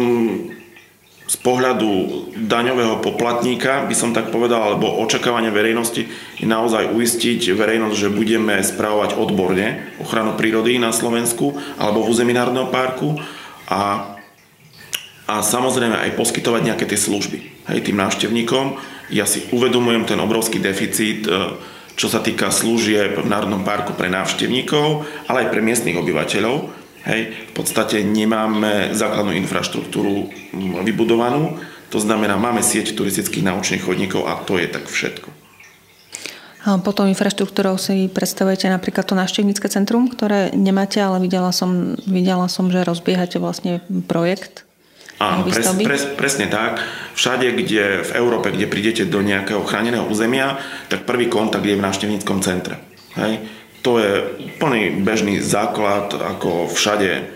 z 1.22 1.36
pohľadu 1.38 1.90
daňového 2.34 2.98
poplatníka, 2.98 3.86
by 3.86 3.94
som 3.94 4.10
tak 4.10 4.34
povedal, 4.34 4.58
alebo 4.58 5.00
očakávanie 5.00 5.54
verejnosti 5.54 6.04
je 6.36 6.46
naozaj 6.46 6.90
uistiť 6.90 7.54
verejnosť, 7.54 7.96
že 7.96 8.12
budeme 8.12 8.58
správovať 8.58 9.14
odborne 9.16 9.96
ochranu 10.02 10.34
prírody 10.34 10.82
na 10.82 10.90
Slovensku 10.90 11.54
alebo 11.78 12.02
v 12.02 12.10
území 12.10 12.34
Národného 12.34 12.68
parku 12.68 13.16
a, 13.70 14.12
a 15.30 15.34
samozrejme 15.40 15.94
aj 15.94 16.18
poskytovať 16.18 16.62
nejaké 16.68 16.84
tie 16.90 16.98
služby 16.98 17.38
hej, 17.70 17.78
tým 17.86 17.96
návštevníkom. 18.02 18.76
Ja 19.14 19.24
si 19.24 19.46
uvedomujem 19.54 20.04
ten 20.04 20.18
obrovský 20.18 20.58
deficit, 20.58 21.24
e, 21.30 21.54
čo 21.94 22.10
sa 22.10 22.18
týka 22.18 22.50
služieb 22.50 23.14
v 23.20 23.30
Národnom 23.30 23.62
parku 23.62 23.94
pre 23.94 24.10
návštevníkov, 24.10 25.06
ale 25.30 25.46
aj 25.46 25.50
pre 25.54 25.60
miestnych 25.62 25.96
obyvateľov 25.96 26.81
Hej, 27.02 27.34
v 27.50 27.52
podstate 27.52 28.06
nemáme 28.06 28.94
základnú 28.94 29.34
infraštruktúru 29.34 30.30
vybudovanú, 30.86 31.58
to 31.92 32.00
znamená, 32.00 32.40
máme 32.40 32.64
sieť 32.64 32.96
turistických 32.96 33.44
naučných 33.44 33.84
chodníkov 33.84 34.24
a 34.24 34.40
to 34.40 34.56
je 34.56 34.70
tak 34.70 34.88
všetko. 34.88 35.28
A 36.62 36.78
potom 36.78 37.10
infraštruktúrou 37.10 37.74
si 37.74 38.06
predstavujete 38.06 38.70
napríklad 38.70 39.02
to 39.02 39.18
návštevnícke 39.18 39.66
centrum, 39.66 40.06
ktoré 40.06 40.54
nemáte, 40.54 41.02
ale 41.02 41.18
videla 41.18 41.50
som, 41.50 41.98
videla 42.06 42.46
som 42.46 42.70
že 42.70 42.86
rozbiehate 42.86 43.42
vlastne 43.42 43.82
projekt. 44.06 44.62
Áno, 45.18 45.46
pres, 45.46 45.66
pres, 45.82 46.02
presne 46.14 46.46
tak. 46.46 46.82
Všade, 47.18 47.50
kde 47.50 48.06
v 48.06 48.10
Európe, 48.14 48.54
kde 48.54 48.70
prídete 48.70 49.02
do 49.06 49.22
nejakého 49.22 49.62
chráneného 49.66 50.06
územia, 50.06 50.58
tak 50.86 51.02
prvý 51.02 51.26
kontakt 51.26 51.66
je 51.66 51.78
v 51.78 51.82
návštevníckom 51.82 52.38
centre. 52.42 52.78
Hej? 53.18 53.42
To 53.82 53.98
je 53.98 54.10
úplný 54.46 55.02
bežný 55.02 55.42
základ 55.42 56.14
ako 56.14 56.70
všade, 56.70 57.26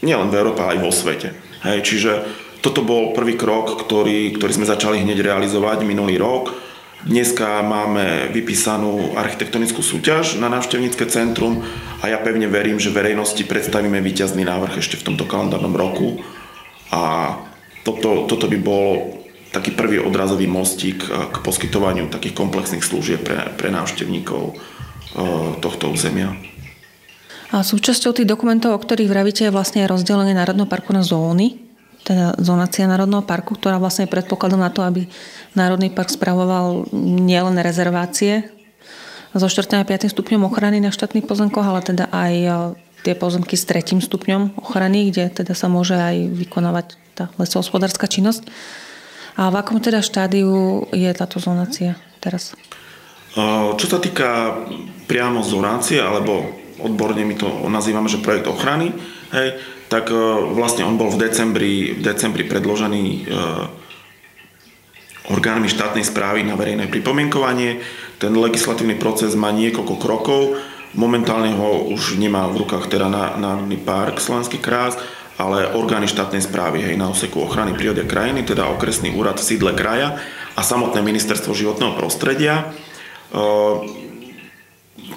nielen 0.00 0.32
v 0.32 0.38
Európe, 0.40 0.64
ale 0.64 0.80
aj 0.80 0.84
vo 0.84 0.92
svete. 0.92 1.28
Hej, 1.60 1.78
čiže, 1.84 2.12
toto 2.60 2.84
bol 2.84 3.16
prvý 3.16 3.40
krok, 3.40 3.80
ktorý, 3.80 4.36
ktorý 4.36 4.52
sme 4.52 4.68
začali 4.68 5.00
hneď 5.00 5.24
realizovať 5.24 5.80
minulý 5.84 6.20
rok. 6.20 6.52
Dneska 7.00 7.64
máme 7.64 8.28
vypísanú 8.28 9.16
architektonickú 9.16 9.80
súťaž 9.80 10.36
na 10.36 10.52
návštevnícke 10.52 11.08
centrum 11.08 11.64
a 12.04 12.12
ja 12.12 12.20
pevne 12.20 12.44
verím, 12.52 12.76
že 12.76 12.92
verejnosti 12.92 13.40
predstavíme 13.48 14.04
výťazný 14.04 14.44
návrh 14.44 14.76
ešte 14.76 15.00
v 15.00 15.06
tomto 15.08 15.24
kalendárnom 15.24 15.72
roku 15.72 16.20
a 16.92 17.32
toto, 17.80 18.28
toto 18.28 18.44
by 18.44 18.58
bol 18.60 19.16
taký 19.48 19.72
prvý 19.72 19.96
odrazový 19.96 20.44
mostík 20.44 21.00
k 21.08 21.36
poskytovaniu 21.40 22.12
takých 22.12 22.36
komplexných 22.36 22.84
služieb 22.84 23.24
pre, 23.24 23.48
pre 23.56 23.72
návštevníkov 23.72 24.60
tohto 25.60 25.90
územia. 25.90 26.34
A 27.50 27.66
súčasťou 27.66 28.14
tých 28.14 28.30
dokumentov, 28.30 28.78
o 28.78 28.82
ktorých 28.82 29.10
vravíte, 29.10 29.42
je 29.46 29.54
vlastne 29.54 29.82
rozdelenie 29.90 30.34
Národného 30.38 30.70
parku 30.70 30.94
na 30.94 31.02
zóny 31.02 31.70
teda 32.04 32.36
zonácia 32.40 32.88
Národného 32.88 33.24
parku, 33.24 33.56
ktorá 33.56 33.76
vlastne 33.76 34.08
je 34.08 34.14
predpokladom 34.14 34.60
na 34.60 34.72
to, 34.72 34.80
aby 34.80 35.06
Národný 35.52 35.92
park 35.92 36.08
spravoval 36.08 36.88
nielen 36.96 37.60
rezervácie 37.60 38.48
so 39.36 39.46
4. 39.46 39.78
a 39.78 39.86
5. 39.86 40.10
stupňom 40.10 40.42
ochrany 40.48 40.82
na 40.82 40.90
štátnych 40.90 41.28
pozemkoch, 41.28 41.62
ale 41.62 41.84
teda 41.86 42.10
aj 42.10 42.34
e, 42.34 42.48
tie 43.06 43.14
pozemky 43.14 43.54
s 43.54 43.62
3. 43.68 44.02
stupňom 44.02 44.58
ochrany, 44.58 45.12
kde 45.12 45.30
teda 45.30 45.54
sa 45.54 45.70
môže 45.70 45.94
aj 45.94 46.34
vykonávať 46.34 46.86
tá 47.14 47.30
lesohospodárska 47.38 48.10
činnosť. 48.10 48.48
A 49.38 49.46
v 49.52 49.62
akom 49.62 49.78
teda 49.78 50.02
štádiu 50.02 50.82
je 50.90 51.10
táto 51.14 51.38
zonácia 51.38 51.94
teraz? 52.18 52.58
Čo 53.78 53.86
sa 53.86 53.98
týka 54.02 54.58
priamo 55.06 55.42
zonácie, 55.46 56.02
alebo 56.02 56.50
odborne 56.82 57.22
my 57.22 57.36
to 57.38 57.46
nazývame, 57.70 58.10
že 58.10 58.22
projekt 58.22 58.50
ochrany, 58.50 58.90
hej, 59.30 59.48
tak 59.90 60.10
e, 60.10 60.16
vlastne 60.54 60.86
on 60.86 60.94
bol 60.94 61.10
v 61.10 61.28
decembri, 61.28 61.98
v 61.98 62.02
decembri 62.02 62.46
predložený 62.46 63.02
e, 63.04 63.18
orgánmi 65.30 65.66
štátnej 65.66 66.06
správy 66.06 66.46
na 66.46 66.54
verejné 66.54 66.86
pripomienkovanie. 66.86 67.82
Ten 68.22 68.34
legislatívny 68.34 68.98
proces 68.98 69.34
má 69.34 69.50
niekoľko 69.50 69.94
krokov. 69.98 70.42
Momentálne 70.94 71.54
ho 71.54 71.86
už 71.90 72.18
nemá 72.18 72.50
v 72.50 72.66
rukách 72.66 72.90
teda 72.90 73.06
Národný 73.38 73.78
park 73.78 74.18
Slovenský 74.18 74.58
krás, 74.58 74.98
ale 75.38 75.70
orgány 75.70 76.10
štátnej 76.10 76.42
správy 76.42 76.82
hej, 76.82 76.94
na 76.98 77.10
oseku 77.10 77.46
ochrany 77.46 77.74
prírody 77.78 78.02
a 78.02 78.10
krajiny, 78.10 78.42
teda 78.42 78.70
okresný 78.74 79.14
úrad 79.14 79.38
v 79.38 79.46
sídle 79.46 79.72
kraja 79.78 80.18
a 80.58 80.60
samotné 80.66 80.98
ministerstvo 81.02 81.54
životného 81.54 81.94
prostredia. 81.94 82.74
E, 83.30 83.42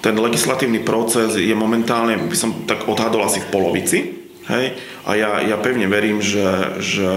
ten 0.00 0.14
legislatívny 0.16 0.82
proces 0.82 1.36
je 1.38 1.54
momentálne, 1.54 2.18
by 2.18 2.36
som 2.36 2.66
tak 2.66 2.88
odhadol 2.88 3.24
asi 3.26 3.42
v 3.42 3.50
polovici, 3.50 3.98
Hej? 4.48 4.76
A 5.08 5.16
ja, 5.16 5.40
ja 5.40 5.56
pevne 5.56 5.88
verím, 5.88 6.20
že, 6.20 6.76
že 6.80 7.08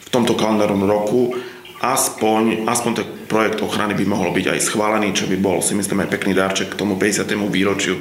v 0.00 0.08
tomto 0.12 0.36
kalendárnom 0.36 0.84
roku 0.84 1.32
aspoň, 1.80 2.68
aspoň 2.68 2.92
ten 2.92 3.06
projekt 3.24 3.64
ochrany 3.64 3.96
by 3.96 4.04
mohol 4.04 4.36
byť 4.36 4.46
aj 4.52 4.60
schválený, 4.60 5.16
čo 5.16 5.24
by 5.24 5.36
bol 5.40 5.64
si 5.64 5.72
myslím 5.72 6.04
aj 6.04 6.12
pekný 6.12 6.36
darček 6.36 6.76
k 6.76 6.78
tomu 6.78 7.00
50. 7.00 7.24
výročiu 7.48 7.96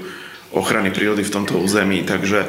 ochrany 0.51 0.91
prírody 0.91 1.23
v 1.23 1.31
tomto 1.31 1.55
území. 1.61 2.03
Takže 2.03 2.39
e, 2.43 2.47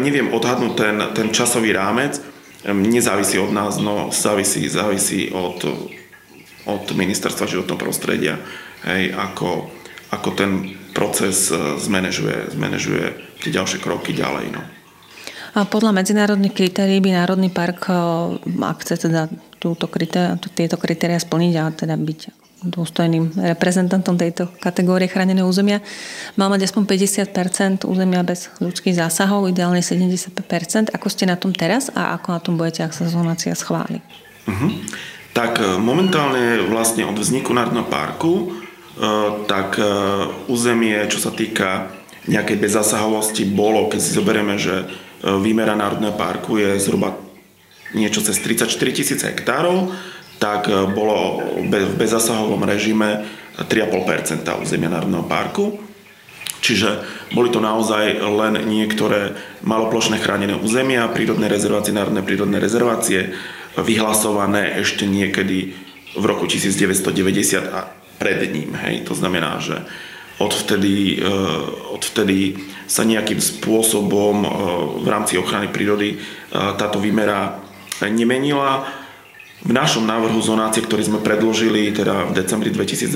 neviem 0.00 0.32
odhadnúť 0.32 0.72
ten, 0.72 0.96
ten 1.12 1.28
časový 1.34 1.76
rámec, 1.76 2.16
nezávisí 2.62 3.42
od 3.42 3.50
nás, 3.50 3.82
no 3.82 4.14
závisí, 4.14 4.70
závisí 4.70 5.34
od, 5.34 5.66
od 6.62 6.84
ministerstva 6.94 7.50
životného 7.50 7.74
prostredia, 7.74 8.38
hej, 8.86 9.14
ako, 9.14 9.70
ako 10.10 10.28
ten 10.34 10.76
proces 10.92 11.48
e, 11.48 11.78
zmanéžuje, 11.80 12.52
zmanéžuje 12.52 13.04
tie 13.42 13.50
ďalšie 13.50 13.82
kroky 13.82 14.14
ďalej. 14.14 14.54
No. 14.54 14.62
A 15.52 15.68
podľa 15.68 15.92
medzinárodných 15.92 16.56
kritérií 16.56 17.04
by 17.04 17.12
Národný 17.12 17.52
park, 17.52 17.92
eh, 17.92 17.96
ak 18.64 18.78
chce 18.80 19.08
teda 19.08 19.28
túto 19.60 19.84
kritéria, 19.84 20.40
tieto 20.56 20.80
kritéria 20.80 21.20
splniť 21.20 21.54
a 21.60 21.64
teda 21.68 21.94
byť 21.94 22.20
dôstojným 22.62 23.42
reprezentantom 23.58 24.14
tejto 24.14 24.46
kategórie 24.62 25.10
chráneného 25.10 25.50
územia. 25.50 25.82
Mal 26.38 26.46
mať 26.46 26.70
aspoň 26.70 26.82
50% 26.86 27.82
územia 27.82 28.22
bez 28.22 28.54
ľudských 28.62 28.94
zásahov, 28.94 29.50
ideálne 29.50 29.82
75% 29.82 30.94
Ako 30.94 31.10
ste 31.10 31.26
na 31.26 31.34
tom 31.34 31.50
teraz 31.50 31.90
a 31.90 32.14
ako 32.14 32.28
na 32.30 32.40
tom 32.40 32.54
budete, 32.54 32.86
ak 32.86 32.94
sa 32.94 33.10
zonácia 33.10 33.50
schváli? 33.58 33.98
Uh-huh. 34.46 34.72
Tak 35.36 35.60
eh, 35.60 35.76
momentálne 35.76 36.64
vlastne 36.70 37.04
od 37.04 37.18
vzniku 37.18 37.52
Národného 37.52 37.92
parku 37.92 38.61
tak 39.48 39.80
územie, 40.48 41.08
čo 41.08 41.18
sa 41.22 41.32
týka 41.32 41.88
nejakej 42.28 42.60
bezzásahovosti, 42.60 43.48
bolo, 43.48 43.90
keď 43.90 44.00
si 44.00 44.14
zoberieme, 44.14 44.54
že 44.60 44.86
výmera 45.22 45.74
Národného 45.74 46.14
parku 46.14 46.58
je 46.60 46.78
zhruba 46.78 47.18
niečo 47.96 48.22
cez 48.22 48.38
34 48.40 48.68
tisíc 48.94 49.20
hektárov, 49.22 49.90
tak 50.38 50.66
bolo 50.92 51.42
v 51.62 51.94
bezasahovom 51.98 52.62
režime 52.66 53.26
3,5% 53.58 54.42
územia 54.62 54.90
Národného 54.90 55.26
parku. 55.26 55.78
Čiže 56.62 57.02
boli 57.34 57.50
to 57.50 57.58
naozaj 57.58 58.22
len 58.22 58.54
niektoré 58.70 59.34
maloplošné 59.66 60.22
chránené 60.22 60.54
územia, 60.54 61.10
prírodné 61.10 61.50
rezervácie, 61.50 61.90
národné 61.90 62.22
prírodné 62.22 62.62
rezervácie, 62.62 63.34
vyhlasované 63.74 64.78
ešte 64.78 65.02
niekedy 65.10 65.74
v 66.14 66.24
roku 66.28 66.46
1990 66.46 67.66
a 67.66 67.90
pred 68.22 68.46
ním. 68.46 68.78
Hej. 68.78 69.10
To 69.10 69.18
znamená, 69.18 69.58
že 69.58 69.82
odvtedy, 70.38 71.18
e, 71.18 71.26
odvtedy 71.90 72.54
sa 72.86 73.02
nejakým 73.02 73.42
spôsobom 73.42 74.46
e, 74.46 74.48
v 75.02 75.06
rámci 75.10 75.34
ochrany 75.34 75.74
prírody 75.74 76.14
e, 76.14 76.16
táto 76.78 77.02
výmera 77.02 77.58
nemenila. 78.06 78.86
V 79.62 79.74
našom 79.74 80.06
návrhu 80.06 80.38
zonácie, 80.38 80.82
ktorý 80.82 81.02
sme 81.06 81.18
predložili 81.22 81.90
teda 81.90 82.30
v 82.30 82.32
decembri 82.34 82.74
2022, 82.74 83.14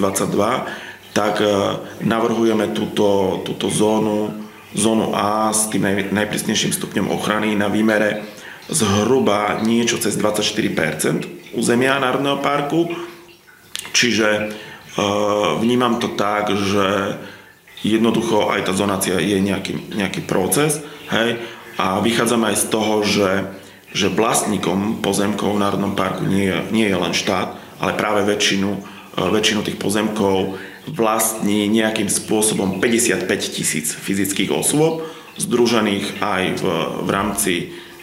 tak 1.11 1.43
navrhujeme 2.05 2.71
túto, 2.71 3.41
túto 3.43 3.67
zónu, 3.67 4.31
zónu 4.77 5.11
A 5.17 5.51
s 5.51 5.67
tým 5.73 5.83
naj, 5.83 6.15
najprísnejším 6.15 6.71
stupňom 6.77 7.11
ochrany 7.11 7.59
na 7.59 7.67
výmere 7.67 8.23
zhruba 8.71 9.59
niečo 9.65 9.99
cez 9.99 10.15
24% 10.15 11.59
územia 11.59 11.99
Národného 11.99 12.39
parku. 12.39 12.95
Čiže 13.91 14.55
vnímam 15.61 16.01
to 16.01 16.09
tak, 16.17 16.49
že 16.57 17.21
jednoducho 17.85 18.49
aj 18.49 18.67
tá 18.67 18.73
zonácia 18.73 19.21
je 19.21 19.37
nejaký, 19.39 19.93
nejaký 19.93 20.25
proces, 20.25 20.81
hej, 21.13 21.37
a 21.77 22.01
vychádzame 22.01 22.53
aj 22.53 22.57
z 22.57 22.67
toho, 22.73 22.95
že, 23.05 23.31
že 23.93 24.09
vlastníkom 24.09 25.05
pozemkov 25.05 25.57
v 25.57 25.63
Národnom 25.63 25.93
parku 25.93 26.25
nie 26.25 26.49
je, 26.49 26.59
nie 26.73 26.87
je 26.89 26.97
len 26.97 27.13
štát, 27.13 27.53
ale 27.77 27.93
práve 28.01 28.25
väčšinu, 28.25 28.71
eh, 28.73 29.29
väčšinu 29.29 29.61
tých 29.61 29.77
pozemkov 29.77 30.57
vlastní 30.89 31.67
nejakým 31.69 32.09
spôsobom 32.09 32.79
55 32.81 33.29
tisíc 33.53 33.93
fyzických 33.93 34.55
osôb, 34.55 35.05
združených 35.37 36.23
aj 36.23 36.43
v, 36.63 36.65
v 37.05 37.09
rámci 37.13 37.53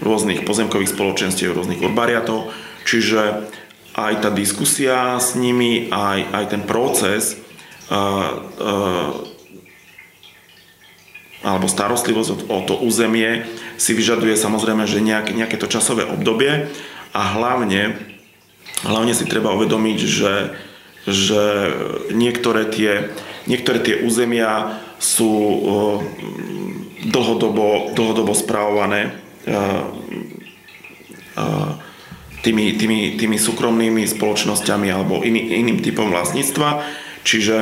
rôznych 0.04 0.44
pozemkových 0.46 0.94
spoločenstiev, 0.94 1.56
rôznych 1.56 1.82
urbariatov. 1.82 2.52
Čiže 2.84 3.50
aj 3.94 4.14
tá 4.26 4.30
diskusia 4.34 5.22
s 5.22 5.38
nimi, 5.38 5.90
aj, 5.94 6.20
aj 6.34 6.46
ten 6.50 6.62
proces 6.66 7.38
uh, 7.94 8.42
uh, 8.58 9.12
alebo 11.44 11.68
starostlivosť 11.68 12.30
o, 12.34 12.36
o 12.50 12.60
to 12.64 12.80
územie 12.80 13.44
si 13.76 13.92
vyžaduje 13.92 14.34
samozrejme, 14.40 14.88
že 14.88 15.04
nejak, 15.04 15.36
nejaké 15.36 15.60
to 15.60 15.68
časové 15.68 16.08
obdobie 16.08 16.72
a 17.12 17.22
hlavne, 17.38 18.00
hlavne 18.88 19.14
si 19.14 19.28
treba 19.28 19.54
uvedomiť, 19.54 20.00
že, 20.08 20.56
že 21.06 21.44
niektoré, 22.16 22.66
tie, 22.72 23.12
niektoré 23.46 23.84
tie 23.84 23.96
územia 24.02 24.80
sú 24.98 25.30
uh, 25.30 25.98
dlhodobo, 27.04 27.92
dlhodobo 27.92 28.32
správované 28.32 29.12
uh, 29.46 29.84
uh, 31.36 31.83
tými, 32.44 32.76
tými, 32.76 33.16
tými 33.16 33.38
súkromnými 33.40 34.04
spoločnosťami 34.04 34.88
alebo 34.92 35.24
iný, 35.24 35.64
iným 35.64 35.80
typom 35.80 36.12
vlastníctva. 36.12 36.84
Čiže 37.24 37.56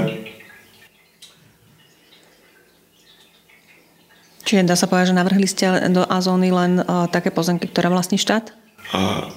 Čiže 4.41 4.67
dá 4.67 4.76
sa 4.76 4.89
povedať, 4.89 5.15
že 5.15 5.20
navrhli 5.22 5.48
ste 5.48 5.63
do 5.96 6.04
A-zóny 6.04 6.52
len 6.52 6.84
uh, 6.84 7.08
také 7.08 7.32
pozemky, 7.32 7.72
ktoré 7.72 7.88
vlastní 7.88 8.20
štát? 8.20 8.52
Uh, 8.91 9.32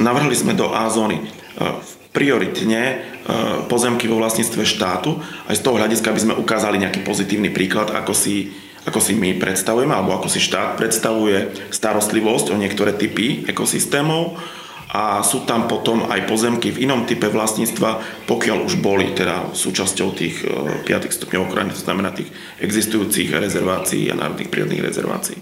navrhli 0.00 0.32
sme 0.32 0.56
do 0.56 0.72
A-zóny 0.72 1.20
uh, 1.20 1.84
prioritne 2.16 2.96
uh, 3.28 3.68
pozemky 3.68 4.08
vo 4.08 4.16
vlastníctve 4.16 4.64
štátu. 4.64 5.20
Aj 5.20 5.52
z 5.52 5.60
toho 5.60 5.76
hľadiska 5.76 6.16
by 6.16 6.20
sme 6.22 6.34
ukázali 6.40 6.80
nejaký 6.80 7.04
pozitívny 7.04 7.52
príklad, 7.52 7.92
ako 7.92 8.16
si, 8.16 8.56
ako 8.88 8.96
si 9.04 9.12
my 9.12 9.36
predstavujeme, 9.36 9.92
alebo 9.92 10.16
ako 10.16 10.32
si 10.32 10.40
štát 10.40 10.80
predstavuje 10.80 11.68
starostlivosť 11.68 12.48
o 12.48 12.56
niektoré 12.56 12.96
typy 12.96 13.44
ekosystémov 13.44 14.40
a 14.88 15.20
sú 15.20 15.44
tam 15.44 15.68
potom 15.68 16.08
aj 16.08 16.24
pozemky 16.24 16.72
v 16.72 16.88
inom 16.88 17.04
type 17.04 17.28
vlastníctva, 17.28 18.24
pokiaľ 18.24 18.64
už 18.64 18.80
boli 18.80 19.12
teda 19.12 19.52
súčasťou 19.52 20.08
tých 20.16 20.48
5 20.48 20.88
e, 20.88 21.12
stupňov 21.12 21.44
ochrany, 21.44 21.76
to 21.76 21.84
znamená 21.84 22.08
tých 22.16 22.32
existujúcich 22.56 23.28
rezervácií 23.28 24.08
a 24.08 24.16
národných 24.16 24.48
prírodných 24.48 24.84
rezervácií. 24.88 25.38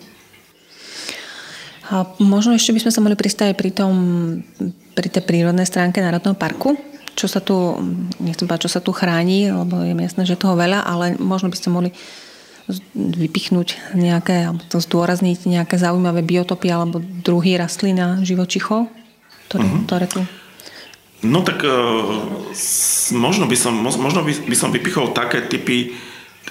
A 1.86 2.02
možno 2.18 2.58
ešte 2.58 2.74
by 2.74 2.82
sme 2.82 2.90
sa 2.90 2.98
mohli 2.98 3.14
pristať 3.14 3.54
pri, 3.54 3.70
tom, 3.70 3.94
pri 4.98 5.06
tej 5.06 5.22
prírodnej 5.22 5.70
stránke 5.70 6.02
Národného 6.02 6.34
parku. 6.34 6.74
Čo 7.14 7.30
sa 7.30 7.38
tu, 7.38 7.78
nechcem 8.18 8.50
povedať, 8.50 8.66
čo 8.66 8.74
sa 8.74 8.82
tu 8.82 8.90
chráni, 8.90 9.54
lebo 9.54 9.86
je 9.86 9.94
jasné, 9.94 10.26
že 10.26 10.34
toho 10.34 10.58
veľa, 10.58 10.82
ale 10.82 11.14
možno 11.22 11.46
by 11.46 11.56
ste 11.56 11.70
mohli 11.70 11.94
vypichnúť 12.98 13.94
nejaké, 13.94 14.50
alebo 14.50 14.66
to 14.66 14.82
zdôrazniť 14.82 15.46
nejaké 15.46 15.78
zaujímavé 15.78 16.26
biotopy 16.26 16.66
alebo 16.66 16.98
druhy 16.98 17.54
rastlín 17.54 18.02
a 18.02 18.18
živočichov, 18.26 18.90
ktoré, 19.56 19.64
uh-huh. 19.64 19.84
ktoré 19.88 20.06
tu... 20.06 20.20
No 21.24 21.40
tak 21.40 21.64
uh, 21.64 21.72
možno, 23.16 23.48
by 23.48 23.56
som, 23.56 23.72
možno 23.80 24.20
by, 24.20 24.32
by 24.46 24.56
som 24.56 24.70
vypichol 24.70 25.16
také 25.16 25.48
typy 25.48 25.96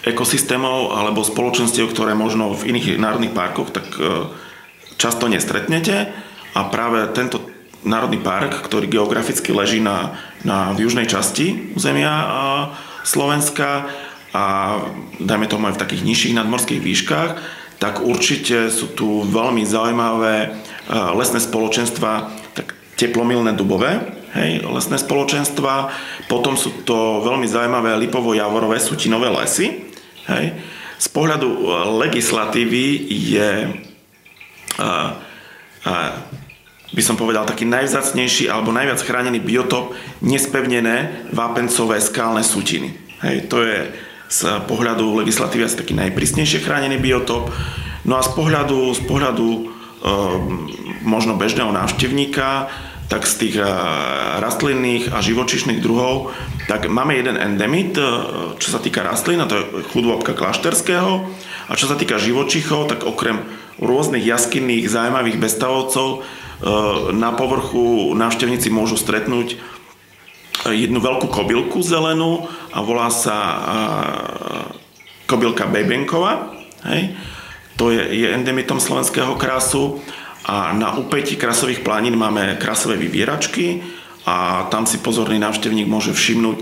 ekosystémov 0.04 0.98
alebo 0.98 1.24
spoločenstiev, 1.24 1.94
ktoré 1.94 2.18
možno 2.18 2.52
v 2.58 2.76
iných 2.76 2.98
národných 2.98 3.38
parkoch 3.38 3.70
tak 3.70 3.88
uh, 4.02 4.30
často 4.98 5.30
nestretnete 5.30 6.10
a 6.58 6.60
práve 6.68 7.06
tento 7.14 7.46
národný 7.86 8.18
park, 8.18 8.66
ktorý 8.66 8.90
geograficky 8.90 9.54
leží 9.54 9.78
na, 9.78 10.18
na 10.42 10.74
v 10.74 10.90
južnej 10.90 11.06
časti 11.06 11.78
územia 11.78 12.12
uh, 12.12 12.28
Slovenska, 13.06 13.86
a 14.36 14.44
dajme 15.24 15.48
tomu 15.48 15.72
aj 15.72 15.80
v 15.80 15.82
takých 15.88 16.04
nižších 16.04 16.36
nadmorských 16.36 16.84
výškach, 16.84 17.32
tak 17.80 18.04
určite 18.04 18.68
sú 18.68 18.92
tu 18.92 19.24
veľmi 19.24 19.64
zaujímavé 19.64 20.36
e, 20.44 20.48
lesné 21.16 21.40
spoločenstva, 21.40 22.12
teplomilné 22.96 23.54
dubové, 23.56 24.00
hej, 24.36 24.64
lesné 24.68 25.00
spoločenstva, 25.00 25.92
potom 26.32 26.56
sú 26.56 26.84
to 26.88 27.24
veľmi 27.24 27.48
zaujímavé 27.48 27.96
lipovo-javorové 28.08 28.80
sutinové 28.80 29.32
lesy. 29.32 29.88
Hej. 30.32 30.56
Z 30.96 31.08
pohľadu 31.12 31.48
e, 31.48 31.60
legislatívy 32.08 32.86
je 33.12 33.52
e, 33.64 33.70
a, 35.86 35.94
by 36.96 37.04
som 37.04 37.20
povedal, 37.20 37.44
taký 37.44 37.68
najvzácnejší 37.68 38.48
alebo 38.48 38.72
najviac 38.72 39.04
chránený 39.04 39.44
biotop 39.44 39.92
nespevnené 40.24 41.28
vápencové 41.36 42.00
skalné 42.00 42.42
sutiny. 42.42 42.96
Hej, 43.22 43.52
to 43.52 43.60
je 43.62 43.92
z 44.32 44.40
pohľadu 44.66 45.22
legislatívy 45.22 45.68
asi 45.68 45.78
taký 45.78 45.94
najprísnejšie 45.94 46.64
chránený 46.64 46.98
biotop. 46.98 47.52
No 48.06 48.18
a 48.18 48.26
z 48.26 48.32
pohľadu, 48.34 48.96
z 48.96 49.02
pohľadu 49.06 49.75
možno 51.02 51.34
bežného 51.34 51.74
návštevníka, 51.74 52.70
tak 53.06 53.30
z 53.30 53.34
tých 53.38 53.56
e, 53.62 53.66
rastlinných 54.42 55.14
a 55.14 55.22
živočišných 55.22 55.80
druhov, 55.82 56.34
tak 56.66 56.90
máme 56.90 57.14
jeden 57.14 57.38
endemit, 57.38 57.94
e, 57.98 58.06
čo 58.58 58.70
sa 58.74 58.82
týka 58.82 59.06
rastlín, 59.06 59.38
a 59.42 59.50
to 59.50 59.62
je 59.62 59.66
chudobka 59.94 60.34
klášterského. 60.34 61.30
A 61.70 61.74
čo 61.78 61.86
sa 61.86 61.98
týka 61.98 62.18
živočichov, 62.18 62.90
tak 62.90 63.06
okrem 63.06 63.46
rôznych 63.78 64.26
jaskinných 64.26 64.90
zaujímavých 64.90 65.38
bestavovcov 65.38 66.08
e, 66.10 66.20
na 67.14 67.30
povrchu 67.38 68.18
návštevníci 68.18 68.74
môžu 68.74 68.98
stretnúť 68.98 69.62
jednu 70.66 70.98
veľkú 70.98 71.30
kobylku 71.30 71.86
zelenú 71.86 72.50
a 72.74 72.82
volá 72.82 73.14
sa 73.14 73.38
kobylka 75.30 75.70
Bebenková. 75.70 76.58
Hej. 76.90 77.14
To 77.76 77.92
je, 77.92 78.02
je 78.24 78.28
endemitom 78.32 78.80
slovenského 78.80 79.36
krásu 79.36 80.00
a 80.48 80.72
na 80.72 80.96
úpetí 80.96 81.36
krasových 81.36 81.84
planín 81.84 82.16
máme 82.16 82.56
krasové 82.56 82.96
vyvieračky 82.96 83.84
a 84.26 84.68
tam 84.72 84.88
si 84.88 85.04
pozorný 85.04 85.42
návštevník 85.42 85.90
môže 85.90 86.16
všimnúť 86.16 86.58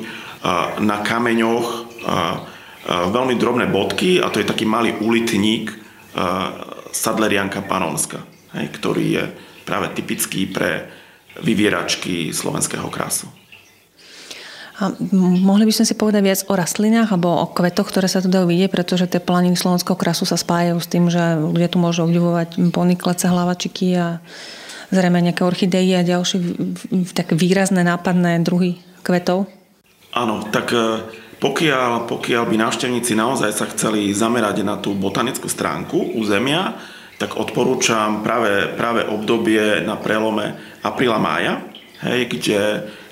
na 0.82 0.98
kameňoch 1.00 1.68
veľmi 2.88 3.36
drobné 3.40 3.72
bodky 3.72 4.20
a 4.20 4.28
to 4.28 4.44
je 4.44 4.50
taký 4.50 4.68
malý 4.68 4.98
ulitník 5.00 5.72
Sadlerianka 6.92 7.64
panonska, 7.64 8.24
ktorý 8.52 9.06
je 9.08 9.24
práve 9.64 9.96
typický 9.96 10.50
pre 10.50 10.92
vyvieračky 11.40 12.36
slovenského 12.36 12.92
krásu. 12.92 13.32
A 14.82 14.90
mohli 15.14 15.70
by 15.70 15.74
sme 15.74 15.86
si 15.86 15.94
povedať 15.94 16.22
viac 16.26 16.42
o 16.50 16.58
rastlinách 16.58 17.14
alebo 17.14 17.30
o 17.30 17.46
kvetoch, 17.46 17.94
ktoré 17.94 18.10
sa 18.10 18.26
tu 18.26 18.30
dajú 18.34 18.50
vidieť, 18.50 18.74
pretože 18.74 19.06
tie 19.06 19.22
planiny 19.22 19.54
slovenského 19.54 19.94
krasu 19.94 20.26
sa 20.26 20.34
spájajú 20.34 20.78
s 20.82 20.90
tým, 20.90 21.14
že 21.14 21.38
ľudia 21.38 21.70
tu 21.70 21.78
môžu 21.78 22.10
obdivovať 22.10 22.58
poniklece, 22.74 23.30
hlavačiky 23.30 23.94
a 23.94 24.18
zrejme 24.90 25.22
nejaké 25.22 25.46
orchidei 25.46 25.94
a 25.94 26.02
ďalšie 26.02 26.38
tak 27.14 27.38
výrazné 27.38 27.86
nápadné 27.86 28.42
druhy 28.42 28.82
kvetov. 29.06 29.46
Áno, 30.14 30.46
tak 30.50 30.74
e, 30.74 31.06
pokiaľ, 31.38 32.10
pokiaľ 32.10 32.44
by 32.50 32.56
návštevníci 32.58 33.14
naozaj 33.18 33.52
sa 33.54 33.70
chceli 33.70 34.10
zamerať 34.14 34.66
na 34.66 34.78
tú 34.82 34.98
botanickú 34.98 35.50
stránku 35.50 36.18
územia, 36.18 36.78
tak 37.22 37.38
odporúčam 37.38 38.26
práve, 38.26 38.74
práve 38.74 39.06
obdobie 39.06 39.86
na 39.86 39.98
prelome 39.98 40.58
apríla 40.82 41.22
mája, 41.22 41.62
hej, 42.06 42.26
kde 42.30 42.60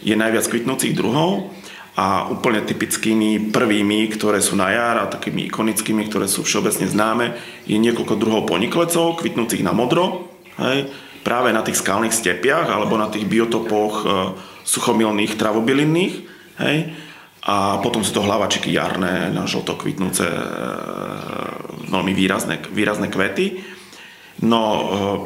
je 0.02 0.16
najviac 0.18 0.46
kvitnúcich 0.50 0.98
druhov 0.98 1.54
a 1.96 2.32
úplne 2.32 2.64
typickými 2.64 3.52
prvými, 3.52 4.08
ktoré 4.16 4.40
sú 4.40 4.56
na 4.56 4.72
jar 4.72 4.96
a 5.04 5.12
takými 5.12 5.52
ikonickými, 5.52 6.08
ktoré 6.08 6.26
sú 6.26 6.42
všeobecne 6.48 6.88
známe, 6.88 7.26
je 7.68 7.76
niekoľko 7.76 8.16
druhov 8.16 8.48
poniklecov, 8.48 9.20
kvitnúcich 9.20 9.62
na 9.62 9.76
modro, 9.76 10.32
hej, 10.56 10.88
práve 11.22 11.52
na 11.52 11.62
tých 11.62 11.84
skalných 11.84 12.16
stepiach 12.16 12.72
alebo 12.72 12.96
na 12.96 13.12
tých 13.12 13.28
biotopoch 13.28 13.94
e, 14.02 14.06
suchomilných 14.64 15.36
travobylinných, 15.36 16.16
hej, 16.64 16.78
a 17.42 17.82
potom 17.82 18.06
sú 18.06 18.22
to 18.22 18.26
hlavačiky 18.26 18.70
jarné, 18.70 19.34
na 19.34 19.50
žlto 19.50 19.74
kvitnúce 19.76 20.24
e, 20.24 20.38
veľmi 21.90 22.14
výrazné, 22.14 22.62
výrazné 22.70 23.10
kvety. 23.10 23.60
No 24.46 24.62
e, 24.64 24.82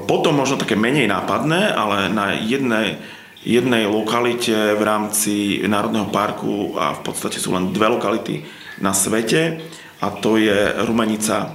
potom 0.10 0.34
možno 0.34 0.58
také 0.58 0.74
menej 0.74 1.12
nápadné, 1.12 1.76
ale 1.76 2.10
na 2.10 2.34
jednej 2.34 2.98
jednej 3.46 3.86
lokalite 3.86 4.74
v 4.74 4.82
rámci 4.82 5.62
Národného 5.62 6.10
parku 6.10 6.74
a 6.82 6.98
v 6.98 7.02
podstate 7.06 7.38
sú 7.38 7.54
len 7.54 7.70
dve 7.70 7.94
lokality 7.94 8.42
na 8.82 8.92
svete 8.92 9.62
a 10.02 10.10
to 10.10 10.42
je 10.42 10.74
Rumenica, 10.84 11.54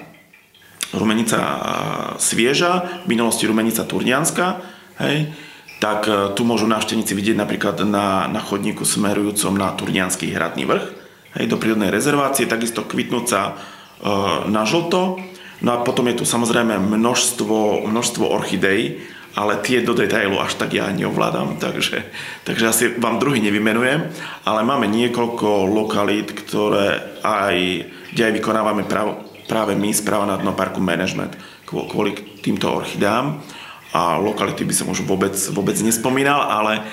Rumenica 0.95 1.39
Svieža, 2.17 3.05
v 3.05 3.07
minulosti 3.11 3.45
Rumenica 3.45 3.83
Turnianska, 3.85 4.63
hej, 5.03 5.35
tak 5.83 6.07
e, 6.07 6.33
tu 6.39 6.47
môžu 6.47 6.71
návštevníci 6.71 7.13
vidieť 7.13 7.37
napríklad 7.37 7.83
na, 7.85 8.31
na 8.31 8.41
chodníku 8.41 8.87
smerujúcom 8.87 9.59
na 9.59 9.75
Turnianský 9.75 10.31
hradný 10.31 10.65
vrch, 10.65 10.87
hej, 11.37 11.45
do 11.51 11.59
prírodnej 11.59 11.91
rezervácie, 11.91 12.47
takisto 12.47 12.87
kvitnúca 12.87 13.41
e, 13.51 13.53
na 14.47 14.63
žlto. 14.63 15.19
No 15.61 15.77
a 15.77 15.83
potom 15.85 16.09
je 16.09 16.21
tu 16.21 16.25
samozrejme 16.25 16.81
množstvo, 16.81 17.85
množstvo 17.85 18.25
orchidej, 18.25 19.05
ale 19.39 19.63
tie 19.63 19.83
do 19.87 19.95
detailu 19.95 20.43
až 20.43 20.59
tak 20.59 20.75
ja 20.75 20.91
neovládam, 20.91 21.63
takže, 21.63 22.03
takže 22.43 22.65
asi 22.67 22.85
vám 22.99 23.23
druhý 23.23 23.39
nevymenujem, 23.39 24.11
ale 24.43 24.61
máme 24.67 24.91
niekoľko 24.91 25.71
lokalít, 25.71 26.35
ktoré 26.35 27.19
aj, 27.23 27.57
kde 28.11 28.23
aj 28.27 28.33
vykonávame 28.43 28.83
práve, 28.91 29.15
práve 29.47 29.73
my, 29.79 29.91
správa 29.95 30.27
na 30.27 30.53
parku 30.55 30.83
management 30.83 31.39
kvôli 31.71 32.43
týmto 32.43 32.67
orchidám. 32.67 33.39
A 33.91 34.19
lokality 34.23 34.63
by 34.63 34.75
som 34.75 34.91
už 34.91 35.03
vôbec, 35.03 35.35
vôbec 35.51 35.75
nespomínal, 35.83 36.47
ale, 36.47 36.87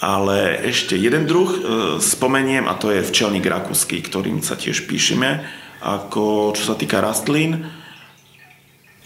ale 0.00 0.56
ešte 0.64 0.96
jeden 0.96 1.28
druh 1.28 1.48
e, 1.52 1.58
spomeniem 2.00 2.64
a 2.64 2.76
to 2.80 2.88
je 2.88 3.04
včelník 3.04 3.44
rakúsky, 3.44 4.00
ktorým 4.00 4.40
sa 4.40 4.56
tiež 4.56 4.88
píšeme, 4.88 5.44
ako 5.84 6.56
čo 6.56 6.72
sa 6.72 6.76
týka 6.76 7.04
rastlín 7.04 7.79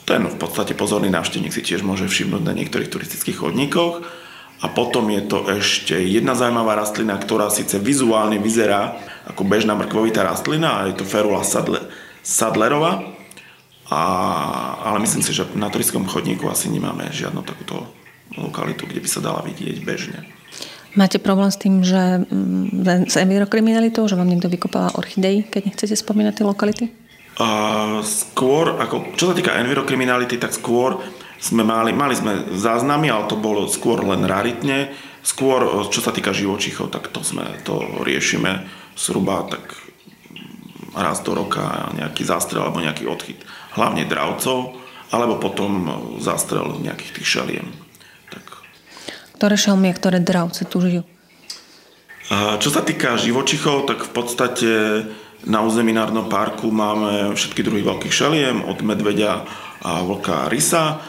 ten 0.05 0.29
v 0.29 0.37
podstate 0.37 0.77
pozorný 0.77 1.09
návštevník 1.09 1.53
si 1.53 1.65
tiež 1.65 1.81
môže 1.81 2.05
všimnúť 2.05 2.43
na 2.45 2.53
niektorých 2.53 2.93
turistických 2.93 3.41
chodníkoch. 3.41 4.05
A 4.65 4.67
potom 4.73 5.09
je 5.13 5.21
to 5.29 5.45
ešte 5.51 5.97
jedna 5.97 6.33
zaujímavá 6.33 6.79
rastlina, 6.79 7.21
ktorá 7.21 7.53
síce 7.53 7.77
vizuálne 7.77 8.41
vyzerá 8.41 8.97
ako 9.29 9.45
bežná 9.45 9.77
mrkvovitá 9.77 10.25
rastlina, 10.25 10.81
a 10.81 10.81
je 10.89 11.01
to 11.01 11.05
Ferula 11.05 11.45
sadle, 11.45 11.85
sadlerova. 12.25 13.13
A, 13.93 14.03
ale 14.89 15.05
myslím 15.05 15.21
si, 15.21 15.37
že 15.37 15.45
na 15.53 15.69
turistickom 15.69 16.09
chodníku 16.09 16.49
asi 16.49 16.73
nemáme 16.73 17.13
žiadnu 17.13 17.45
takúto 17.45 17.85
lokalitu, 18.41 18.89
kde 18.89 19.05
by 19.05 19.09
sa 19.09 19.21
dala 19.21 19.45
vidieť 19.45 19.85
bežne. 19.85 20.25
Máte 20.95 21.19
problém 21.19 21.51
s 21.51 21.59
tým, 21.59 21.83
že 21.83 22.23
mm, 22.25 23.11
s 23.11 23.15
envirokriminalitou, 23.19 24.07
že 24.07 24.15
vám 24.17 24.31
niekto 24.31 24.47
vykopáva 24.47 24.95
orchidei, 24.95 25.43
keď 25.43 25.75
nechcete 25.75 25.95
spomínať 25.99 26.41
tie 26.41 26.47
lokality? 26.47 26.85
A 27.35 27.49
skôr, 28.07 28.79
ako, 28.79 29.19
čo 29.19 29.31
sa 29.31 29.35
týka 29.35 29.59
envirokriminality, 29.59 30.39
tak 30.39 30.55
skôr 30.55 31.03
sme 31.43 31.67
mali, 31.67 31.91
mali 31.91 32.15
sme 32.15 32.55
záznamy, 32.55 33.11
ale 33.11 33.27
to 33.27 33.35
bolo 33.35 33.67
skôr 33.67 34.01
len 34.07 34.23
raritne. 34.23 34.95
Skôr, 35.25 35.89
čo 35.91 35.99
sa 35.99 36.15
týka 36.15 36.31
živočichov, 36.31 36.95
tak 36.95 37.11
to 37.11 37.27
sme, 37.27 37.43
to 37.67 37.81
riešime 38.07 38.65
zhruba 38.95 39.49
tak 39.51 39.75
raz 40.95 41.19
do 41.27 41.35
roka 41.35 41.91
nejaký 41.99 42.23
zástrel 42.23 42.63
alebo 42.63 42.79
nejaký 42.79 43.11
odchyt. 43.11 43.43
Hlavne 43.75 44.07
dravcov, 44.07 44.79
alebo 45.11 45.43
potom 45.43 45.71
zástrel 46.23 46.79
nejakých 46.79 47.19
tých 47.19 47.27
šeliem. 47.27 47.67
Tak. 48.31 48.45
Ktoré 49.39 49.59
šelmy 49.59 49.91
a 49.91 49.99
ktoré 49.99 50.23
dravce 50.23 50.63
tu 50.67 50.79
žijú? 50.79 51.03
Čo 52.33 52.71
sa 52.73 52.81
týka 52.81 53.21
živočichov, 53.21 53.85
tak 53.85 54.07
v 54.07 54.11
podstate 54.15 54.71
na 55.45 55.61
území 55.61 55.93
Národného 55.93 56.29
parku 56.29 56.73
máme 56.73 57.37
všetky 57.37 57.61
druhy 57.61 57.85
veľkých 57.85 58.15
šeliem, 58.15 58.65
od 58.65 58.81
medveďa 58.81 59.33
a 59.85 60.01
vlka 60.01 60.49
a 60.49 60.51
rysa. 60.51 61.01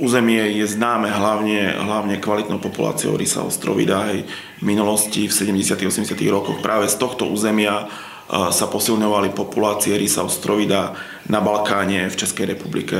územie 0.00 0.56
je 0.56 0.64
známe 0.64 1.12
hlavne, 1.12 1.76
hlavne 1.76 2.16
kvalitnou 2.16 2.56
populáciou 2.62 3.18
rysa 3.18 3.44
ostrovida. 3.44 4.08
Hej. 4.08 4.24
V 4.58 4.64
minulosti, 4.64 5.28
v 5.28 5.34
70. 5.34 5.76
80. 5.76 6.16
rokoch 6.32 6.62
práve 6.64 6.88
z 6.88 6.96
tohto 6.96 7.28
územia 7.28 7.90
sa 8.30 8.66
posilňovali 8.70 9.34
populácie 9.34 9.98
rysa 9.98 10.22
ostrovida 10.22 10.94
na 11.26 11.42
Balkáne, 11.42 12.06
v 12.06 12.14
Českej 12.14 12.54
republike, 12.54 12.96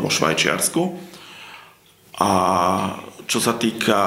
vo 0.00 0.08
Švajčiarsku. 0.08 0.82
A 2.16 2.30
čo 3.28 3.38
sa 3.38 3.52
týka 3.52 4.00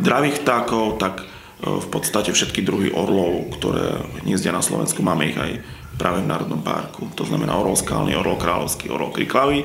dravých 0.00 0.40
vtákov, 0.40 0.96
tak 0.96 1.20
v 1.62 1.86
podstate 1.88 2.34
všetky 2.34 2.66
druhy 2.66 2.90
orlov, 2.90 3.54
ktoré 3.54 4.02
hniezdia 4.26 4.50
na 4.50 4.64
Slovensku, 4.64 5.00
máme 5.00 5.30
ich 5.30 5.38
aj 5.38 5.62
práve 5.94 6.24
v 6.24 6.30
Národnom 6.30 6.60
parku. 6.60 7.06
To 7.14 7.22
znamená 7.22 7.54
orol 7.54 7.78
skalný, 7.78 8.18
orol 8.18 8.34
kráľovský, 8.40 8.90
orol 8.90 9.14
kriklavý. 9.14 9.62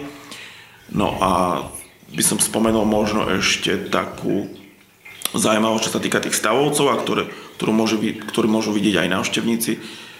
No 0.93 1.17
a 1.17 1.65
by 2.13 2.23
som 2.25 2.37
spomenul 2.41 2.85
možno 2.85 3.25
ešte 3.29 3.89
takú 3.89 4.49
zaujímavosť, 5.33 5.83
čo 5.85 5.93
sa 5.93 6.01
týka 6.01 6.21
tých 6.21 6.37
stavovcov, 6.37 6.85
a 6.89 6.97
ktoré, 6.97 7.23
ktorú 7.57 7.71
môžu, 7.73 8.01
ktorú 8.01 8.47
môžu 8.49 8.73
vidieť 8.73 9.05
aj 9.05 9.13
návštevníci, 9.13 9.71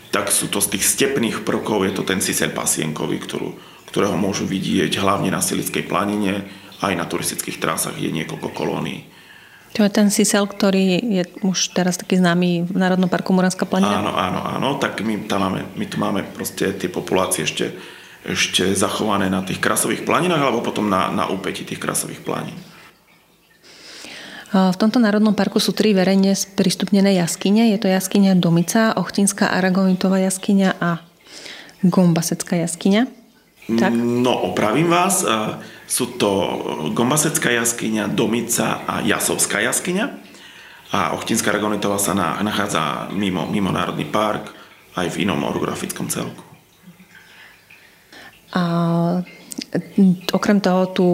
tak 0.09 0.33
sú 0.33 0.49
to 0.49 0.61
z 0.61 0.77
tých 0.77 0.85
stepných 0.85 1.45
prvkov, 1.45 1.85
je 1.85 1.93
to 1.93 2.03
ten 2.05 2.21
sisel 2.21 2.53
pasienkový, 2.53 3.21
ktorú, 3.21 3.49
ktorého 3.89 4.17
môžu 4.17 4.45
vidieť 4.45 4.97
hlavne 5.01 5.33
na 5.33 5.41
Silickej 5.41 5.85
planine, 5.85 6.45
aj 6.81 6.93
na 6.97 7.05
turistických 7.05 7.57
trasách 7.61 7.97
je 7.97 8.09
niekoľko 8.09 8.49
kolónií. 8.53 9.05
To 9.77 9.85
je 9.85 9.91
ten 9.93 10.09
sisel, 10.09 10.49
ktorý 10.49 10.97
je 10.97 11.23
už 11.45 11.77
teraz 11.77 11.95
taký 12.01 12.17
známy 12.17 12.65
v 12.65 12.73
Národnom 12.73 13.05
parku 13.05 13.31
Muranská 13.37 13.69
planina? 13.69 14.01
Áno, 14.01 14.11
áno, 14.17 14.39
áno. 14.41 14.67
Tak 14.81 14.99
my, 15.05 15.29
tam 15.29 15.45
máme, 15.45 15.61
my 15.77 15.85
tu 15.85 16.01
máme 16.01 16.25
proste 16.25 16.73
tie 16.73 16.89
populácie 16.89 17.45
ešte, 17.45 17.77
ešte 18.25 18.73
zachované 18.73 19.29
na 19.29 19.45
tých 19.45 19.61
krasových 19.61 20.03
planinách 20.09 20.41
alebo 20.41 20.65
potom 20.65 20.89
na, 20.89 21.13
na 21.13 21.29
úpeti 21.29 21.63
tých 21.63 21.77
krasových 21.77 22.25
planín. 22.25 22.57
V 24.49 24.77
tomto 24.81 24.97
národnom 24.97 25.37
parku 25.37 25.61
sú 25.61 25.77
tri 25.77 25.93
verejne 25.93 26.33
prístupnené 26.57 27.13
jaskyne. 27.21 27.69
Je 27.69 27.77
to 27.77 27.85
jaskyňa 27.85 28.33
Domica, 28.41 28.97
Ochtinská 28.97 29.53
Aragonitová 29.53 30.17
jaskyňa 30.25 30.69
a 30.81 31.05
Gombasecká 31.85 32.57
jaskyňa. 32.57 33.05
Tak? 33.69 33.93
No, 33.93 34.49
opravím 34.49 34.89
vás. 34.89 35.21
Sú 35.89 36.05
to 36.21 36.29
Gombasecká 36.93 37.49
jaskyňa, 37.49 38.13
Domica 38.13 38.85
a 38.85 39.01
Jasovská 39.01 39.57
jaskyňa. 39.65 40.05
A 40.93 41.17
Ochtinská 41.17 41.49
Ragonitová 41.49 41.97
sa 41.97 42.13
nachádza 42.13 43.09
mimo, 43.09 43.49
mimo 43.49 43.73
Národný 43.73 44.05
park 44.05 44.53
aj 44.93 45.09
v 45.09 45.25
inom 45.25 45.41
orografickom 45.41 46.05
celku. 46.05 46.45
A 48.53 48.61
okrem 50.29 50.61
toho 50.61 50.83
tu 50.93 51.07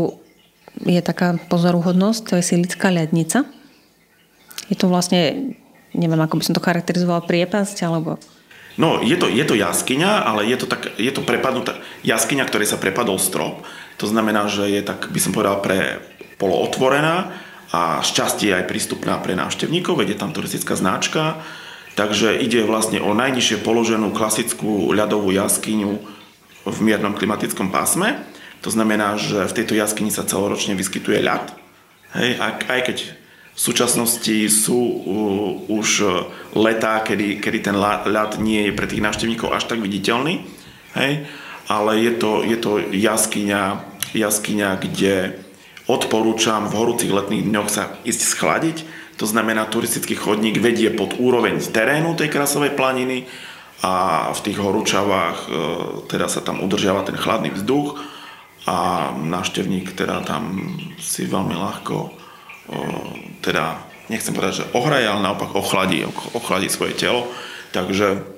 je 0.83 0.99
taká 0.99 1.39
pozoruhodnosť, 1.47 2.21
to 2.27 2.33
je 2.39 2.43
silická 2.43 2.91
ľadnica. 2.91 3.47
Je 4.67 4.75
to 4.75 4.91
vlastne, 4.91 5.55
neviem, 5.95 6.19
ako 6.19 6.39
by 6.39 6.43
som 6.43 6.55
to 6.55 6.63
charakterizoval, 6.63 7.23
priepasť, 7.23 7.88
alebo 7.88 8.19
No, 8.75 8.99
je 8.99 9.15
to, 9.15 9.31
je 9.31 9.39
to 9.47 9.55
jaskyňa, 9.55 10.27
ale 10.27 10.51
je 10.51 10.59
to, 10.59 10.67
tak, 10.67 10.99
je 10.99 11.07
to 11.07 11.23
prepadnutá 11.23 11.79
jaskyňa, 12.03 12.43
ktorej 12.43 12.67
sa 12.67 12.75
prepadol 12.75 13.15
strop. 13.15 13.63
To 13.99 14.05
znamená, 14.08 14.51
že 14.51 14.67
je 14.67 14.81
tak, 14.84 15.08
by 15.08 15.19
som 15.19 15.31
povedal, 15.31 15.63
pre 15.63 16.03
polootvorená 16.36 17.31
a 17.71 18.03
šťastie 18.03 18.51
aj 18.51 18.67
prístupná 18.67 19.19
pre 19.19 19.36
návštevníkov, 19.36 19.99
vedie 19.99 20.15
tam 20.19 20.36
turistická 20.36 20.75
značka. 20.75 21.39
Takže 21.95 22.36
ide 22.36 22.67
vlastne 22.67 22.99
o 22.99 23.15
najnižšie 23.15 23.63
položenú 23.63 24.12
klasickú 24.12 24.91
ľadovú 24.91 25.31
jaskyňu 25.31 25.93
v 26.67 26.77
miernom 26.84 27.15
klimatickom 27.15 27.71
pásme. 27.71 28.19
To 28.67 28.69
znamená, 28.73 29.15
že 29.15 29.47
v 29.47 29.55
tejto 29.63 29.79
jaskyni 29.79 30.12
sa 30.12 30.27
celoročne 30.27 30.75
vyskytuje 30.75 31.23
ľad. 31.23 31.55
Hej, 32.19 32.39
aj 32.41 32.81
keď 32.84 32.97
v 33.55 33.60
súčasnosti 33.60 34.36
sú 34.51 34.75
uh, 34.75 35.71
už 35.71 35.88
uh, 36.03 36.27
letá, 36.60 36.99
kedy, 36.99 37.39
kedy 37.39 37.71
ten 37.71 37.75
ľad 37.79 38.43
nie 38.43 38.67
je 38.67 38.75
pre 38.75 38.88
tých 38.91 38.99
návštevníkov 38.99 39.55
až 39.55 39.71
tak 39.71 39.79
viditeľný, 39.79 40.43
hej? 40.99 41.12
Ale 41.65 42.01
je 42.01 42.13
to, 42.15 42.45
je 42.45 42.58
to 42.58 42.71
jaskyňa, 42.93 43.82
jaskyňa, 44.13 44.69
kde 44.82 45.39
odporúčam 45.86 46.69
v 46.69 46.78
horúcich 46.78 47.12
letných 47.13 47.45
dňoch 47.45 47.69
sa 47.69 47.97
ísť 48.06 48.21
schladiť. 48.21 48.78
To 49.21 49.25
znamená, 49.25 49.69
turistický 49.71 50.17
chodník 50.17 50.60
vedie 50.60 50.91
pod 50.91 51.15
úroveň 51.15 51.62
terénu 51.62 52.19
tej 52.19 52.28
krasovej 52.30 52.75
planiny 52.75 53.25
a 53.86 54.28
v 54.34 54.39
tých 54.43 54.58
horúčavách 54.60 55.38
uh, 55.45 55.51
teda 56.10 56.28
sa 56.28 56.41
tam 56.43 56.60
udržiava 56.60 57.06
ten 57.08 57.15
chladný 57.15 57.54
vzduch 57.54 58.01
a 58.65 59.10
návštevník 59.13 59.93
teda 59.93 60.25
tam 60.25 60.73
si 60.97 61.30
veľmi 61.30 61.54
ľahko 61.54 62.25
teda 63.41 63.78
nechcem 64.10 64.34
povedať, 64.34 64.65
že 64.65 64.69
ohraje, 64.73 65.06
ale 65.06 65.21
naopak 65.21 65.54
ochladí, 65.54 66.06
ochladí 66.34 66.69
svoje 66.69 66.97
telo. 66.97 67.30
Takže 67.73 68.35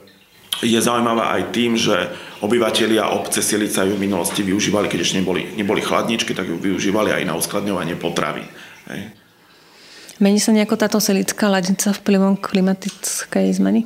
je 0.61 0.79
zaujímavá 0.81 1.37
aj 1.37 1.53
tým, 1.53 1.77
že 1.77 1.93
obyvateľia 2.41 3.13
obce 3.13 3.45
Silica 3.45 3.85
ju 3.85 3.93
v 3.93 4.03
minulosti 4.09 4.41
využívali, 4.41 4.89
keď 4.89 4.99
ešte 5.05 5.19
neboli, 5.21 5.53
neboli 5.53 5.81
chladničky, 5.85 6.33
tak 6.33 6.49
ju 6.49 6.57
využívali 6.57 7.13
aj 7.13 7.23
na 7.25 7.37
uskladňovanie 7.37 7.93
potravy. 7.97 8.41
Hej. 8.89 9.01
Mení 10.17 10.41
sa 10.41 10.49
nejako 10.49 10.81
táto 10.81 10.97
silická 10.97 11.45
ladnica 11.45 11.93
vplyvom 11.93 12.41
klimatickej 12.41 13.53
zmeny? 13.53 13.85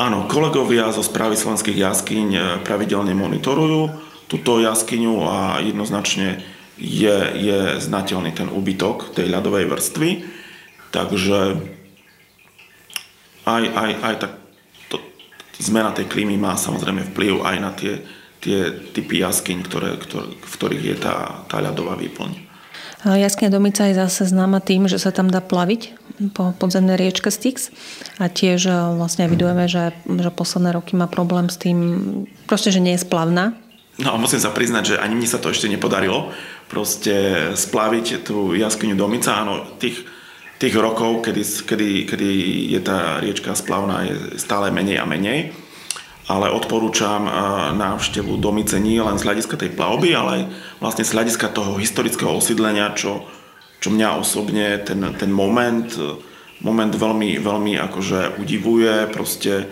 Áno, 0.00 0.24
kolegovia 0.24 0.88
zo 0.88 1.04
správy 1.04 1.36
slovenských 1.36 1.76
jaskyň 1.76 2.28
eh, 2.32 2.42
pravidelne 2.64 3.12
monitorujú 3.12 4.08
túto 4.30 4.62
jaskyňu 4.62 5.26
a 5.26 5.58
jednoznačne 5.60 6.40
je, 6.80 7.16
je 7.36 7.60
znateľný 7.82 8.32
ten 8.32 8.48
úbytok 8.48 9.12
tej 9.12 9.28
ľadovej 9.28 9.68
vrstvy, 9.68 10.10
takže 10.94 11.60
aj, 13.44 13.62
aj, 13.68 13.90
aj 14.00 14.14
tak 14.16 14.32
zmena 15.60 15.92
tej 15.92 16.08
klímy 16.08 16.40
má 16.40 16.56
samozrejme 16.56 17.12
vplyv 17.12 17.44
aj 17.44 17.56
na 17.60 17.70
tie, 17.76 18.00
tie 18.40 18.72
typy 18.96 19.20
jaskyň, 19.20 19.58
ktoré, 19.68 20.00
ktoré, 20.00 20.32
v 20.32 20.52
ktorých 20.56 20.84
je 20.84 20.96
tá, 20.96 21.44
tá 21.46 21.60
ľadová 21.60 21.94
výplň. 22.00 22.50
Jaskyňa 23.00 23.48
Domica 23.48 23.88
je 23.88 23.96
zase 23.96 24.28
známa 24.28 24.60
tým, 24.60 24.84
že 24.84 25.00
sa 25.00 25.08
tam 25.08 25.32
dá 25.32 25.40
plaviť 25.40 25.96
po 26.36 26.52
podzemnej 26.52 27.00
riečke 27.00 27.32
Styx 27.32 27.72
a 28.20 28.28
tiež 28.28 28.68
e, 28.68 28.72
vlastne 29.00 29.24
vidujeme, 29.24 29.64
že, 29.72 29.96
že 30.04 30.28
posledné 30.28 30.76
roky 30.76 31.00
má 31.00 31.08
problém 31.08 31.48
s 31.48 31.56
tým, 31.56 31.78
proste, 32.44 32.68
že 32.68 32.84
nie 32.84 32.92
je 33.00 33.04
splavná. 33.08 33.56
No 33.96 34.12
a 34.12 34.20
musím 34.20 34.44
sa 34.44 34.52
priznať, 34.52 34.84
že 34.84 35.00
ani 35.00 35.16
mne 35.16 35.28
sa 35.32 35.40
to 35.40 35.48
ešte 35.48 35.72
nepodarilo, 35.72 36.28
proste 36.68 37.48
splaviť 37.56 38.20
tú 38.20 38.52
jaskyňu 38.52 38.96
Domica. 39.00 39.32
Áno, 39.32 39.64
tých, 39.80 40.04
tých 40.60 40.76
rokov, 40.76 41.24
kedy, 41.24 41.42
kedy, 41.64 41.88
kedy 42.04 42.30
je 42.76 42.80
tá 42.84 43.16
riečka 43.16 43.56
splavná, 43.56 44.04
je 44.04 44.36
stále 44.36 44.68
menej 44.68 45.00
a 45.00 45.08
menej. 45.08 45.56
Ale 46.30 46.52
odporúčam 46.52 47.26
návštevu 47.74 48.38
Domice 48.38 48.78
nie 48.78 49.02
len 49.02 49.18
z 49.18 49.26
hľadiska 49.26 49.56
tej 49.58 49.74
plavby, 49.74 50.14
ale 50.14 50.30
aj 50.30 50.42
vlastne 50.78 51.02
z 51.02 51.16
hľadiska 51.16 51.50
toho 51.50 51.74
historického 51.80 52.30
osídlenia, 52.38 52.94
čo, 52.94 53.26
čo 53.82 53.90
mňa 53.90 54.20
osobne 54.20 54.78
ten, 54.84 55.00
ten 55.18 55.32
moment, 55.32 55.90
moment 56.62 56.94
veľmi, 56.94 57.40
veľmi 57.42 57.74
akože 57.82 58.38
udivuje. 58.38 59.10
Proste 59.10 59.66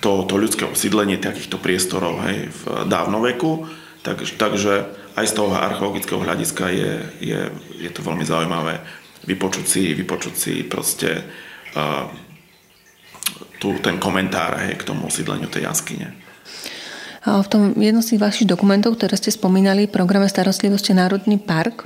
to, 0.00 0.24
to 0.24 0.40
ľudské 0.40 0.64
osídlenie 0.64 1.20
takýchto 1.20 1.60
priestorov 1.60 2.22
hej, 2.24 2.48
v 2.48 2.62
dávnoveku. 2.88 3.68
Tak, 4.00 4.24
takže 4.40 4.88
aj 5.20 5.26
z 5.28 5.36
toho 5.36 5.52
archeologického 5.52 6.24
hľadiska 6.24 6.72
je, 6.72 6.92
je, 7.20 7.40
je 7.76 7.90
to 7.92 8.00
veľmi 8.00 8.24
zaujímavé 8.24 8.80
vypočuť 9.26 9.66
si, 9.66 9.82
vypočuť 9.96 10.34
si 10.36 10.54
proste 10.64 11.24
uh, 11.76 12.08
tu, 13.60 13.76
ten 13.84 14.00
komentár 14.00 14.56
hej, 14.64 14.80
k 14.80 14.86
tomu 14.88 15.12
osídleniu 15.12 15.52
tej 15.52 15.68
jaskyne. 15.68 16.16
V 17.20 17.48
tom 17.52 17.76
jednom 17.76 18.00
z 18.00 18.16
vašich 18.16 18.48
dokumentov, 18.48 18.96
ktoré 18.96 19.12
ste 19.12 19.28
spomínali, 19.28 19.84
programe 19.84 20.24
starostlivosti 20.24 20.96
Národný 20.96 21.36
park, 21.36 21.84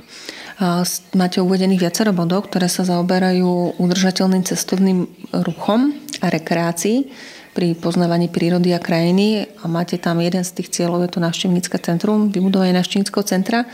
máte 1.11 1.43
uvedených 1.43 1.83
viacero 1.83 2.15
bodov, 2.15 2.47
ktoré 2.47 2.71
sa 2.71 2.87
zaoberajú 2.87 3.75
udržateľným 3.75 4.47
cestovným 4.47 5.03
ruchom 5.43 5.91
a 6.23 6.31
rekreácií 6.31 7.11
pri 7.51 7.75
poznávaní 7.75 8.31
prírody 8.31 8.71
a 8.71 8.79
krajiny 8.79 9.47
a 9.59 9.67
máte 9.67 9.99
tam 9.99 10.23
jeden 10.23 10.43
z 10.43 10.55
tých 10.59 10.71
cieľov, 10.71 11.03
je 11.07 11.19
to 11.19 11.23
návštevnícke 11.23 11.75
centrum, 11.83 12.31
vybudovanie 12.31 12.71
návštevníckého 12.71 13.23
centra, 13.27 13.67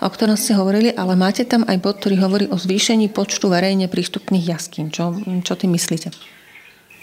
o 0.00 0.08
ktorom 0.08 0.36
ste 0.36 0.56
hovorili, 0.56 0.90
ale 0.90 1.14
máte 1.14 1.44
tam 1.44 1.62
aj 1.68 1.76
bod, 1.78 2.00
ktorý 2.00 2.16
hovorí 2.24 2.46
o 2.48 2.56
zvýšení 2.56 3.12
počtu 3.12 3.52
verejne 3.52 3.86
prístupných 3.86 4.48
jaskýn. 4.48 4.88
Čo, 4.88 5.20
čo 5.44 5.54
tým 5.54 5.76
myslíte? 5.76 6.10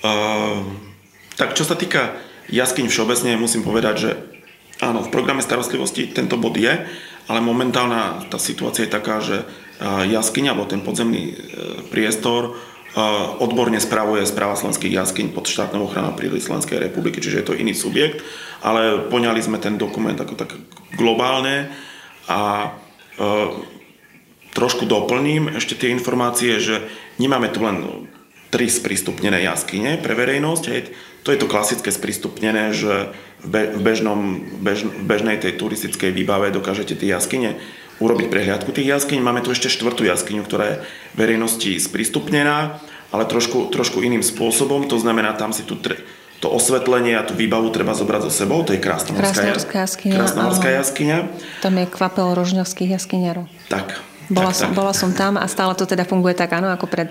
Uh, 0.01 0.65
tak 1.37 1.53
čo 1.53 1.65
sa 1.65 1.77
týka 1.77 2.17
jaskyň 2.49 2.89
všeobecne, 2.89 3.37
musím 3.37 3.61
povedať, 3.61 3.95
že 3.97 4.09
áno, 4.81 5.05
v 5.05 5.13
programe 5.13 5.45
starostlivosti 5.45 6.09
tento 6.09 6.37
bod 6.41 6.57
je, 6.57 6.73
ale 7.27 7.39
momentálna 7.43 8.29
tá 8.31 8.39
situácia 8.39 8.87
je 8.87 8.95
taká, 8.95 9.19
že 9.19 9.43
jaskyňa 9.83 10.55
alebo 10.55 10.65
ten 10.65 10.81
podzemný 10.81 11.23
e, 11.29 11.35
priestor 11.93 12.57
odborne 13.37 13.77
spravuje 13.77 14.25
správa 14.25 14.57
slovenských 14.57 14.89
jaskyň 14.89 15.29
pod 15.29 15.45
štátnou 15.45 15.85
ochranou 15.85 16.17
prírody 16.17 16.41
Slovenskej 16.41 16.81
republiky, 16.81 17.21
čiže 17.21 17.45
je 17.45 17.45
to 17.45 17.53
iný 17.53 17.77
subjekt, 17.77 18.25
ale 18.65 19.05
poňali 19.05 19.37
sme 19.37 19.61
ten 19.61 19.77
dokument 19.77 20.17
ako 20.17 20.33
tak 20.33 20.57
globálne 20.97 21.69
a 22.25 22.73
trošku 24.53 24.89
doplním 24.89 25.53
ešte 25.57 25.77
tie 25.77 25.93
informácie, 25.93 26.57
že 26.57 26.85
nemáme 27.21 27.49
tu 27.53 27.61
len 27.61 28.09
tri 28.49 28.71
sprístupnené 28.71 29.43
jaskyne 29.43 29.99
pre 29.99 30.15
verejnosť. 30.15 30.63
Hej. 30.71 30.81
To 31.27 31.35
je 31.35 31.39
to 31.43 31.51
klasické 31.51 31.91
sprístupnené, 31.91 32.71
že 32.71 33.11
v, 33.43 33.77
bežnom, 33.83 34.39
bež, 34.63 34.87
v 34.87 35.03
bežnej 35.03 35.37
tej 35.37 35.59
turistickej 35.59 36.15
výbave 36.15 36.49
dokážete 36.55 36.95
tie 36.95 37.11
jaskyne 37.11 37.59
urobiť 37.99 38.31
prehliadku 38.31 38.71
tých 38.71 38.87
jaskyň. 38.87 39.19
Máme 39.19 39.43
tu 39.43 39.51
ešte 39.51 39.67
štvrtú 39.67 40.07
jaskyňu, 40.07 40.47
ktorá 40.47 40.65
je 40.65 40.75
verejnosti 41.19 41.75
sprístupnená, 41.81 42.79
ale 43.11 43.23
trošku, 43.27 43.67
trošku 43.73 43.99
iným 43.99 44.23
spôsobom. 44.23 44.87
To 44.87 44.95
znamená, 44.95 45.35
tam 45.35 45.51
si 45.51 45.67
tu 45.67 45.75
tre, 45.75 45.99
to 46.37 46.53
osvetlenie 46.53 47.17
a 47.17 47.25
tú 47.25 47.33
výbavu 47.33 47.73
treba 47.73 47.97
zobrať 47.97 48.29
so 48.29 48.31
sebou. 48.45 48.61
To 48.61 48.73
je 48.73 48.81
krásnomorská, 48.81 49.81
jaskyňa. 49.89 50.17
Krásnomorská 50.21 50.69
jaskyňa. 50.69 51.17
Tam 51.65 51.73
je 51.73 51.85
kvapel 51.89 52.37
rožňovských 52.37 52.93
jaskyňarov. 52.93 53.49
Tak, 53.73 53.97
bola, 54.29 54.53
tak, 54.53 54.59
som, 54.61 54.69
tak. 54.69 54.77
bola 54.77 54.93
som 54.93 55.11
tam 55.17 55.33
a 55.41 55.45
stále 55.49 55.73
to 55.73 55.89
teda 55.89 56.05
funguje 56.05 56.37
tak, 56.37 56.53
áno, 56.53 56.69
ako 56.69 56.85
pred 56.85 57.09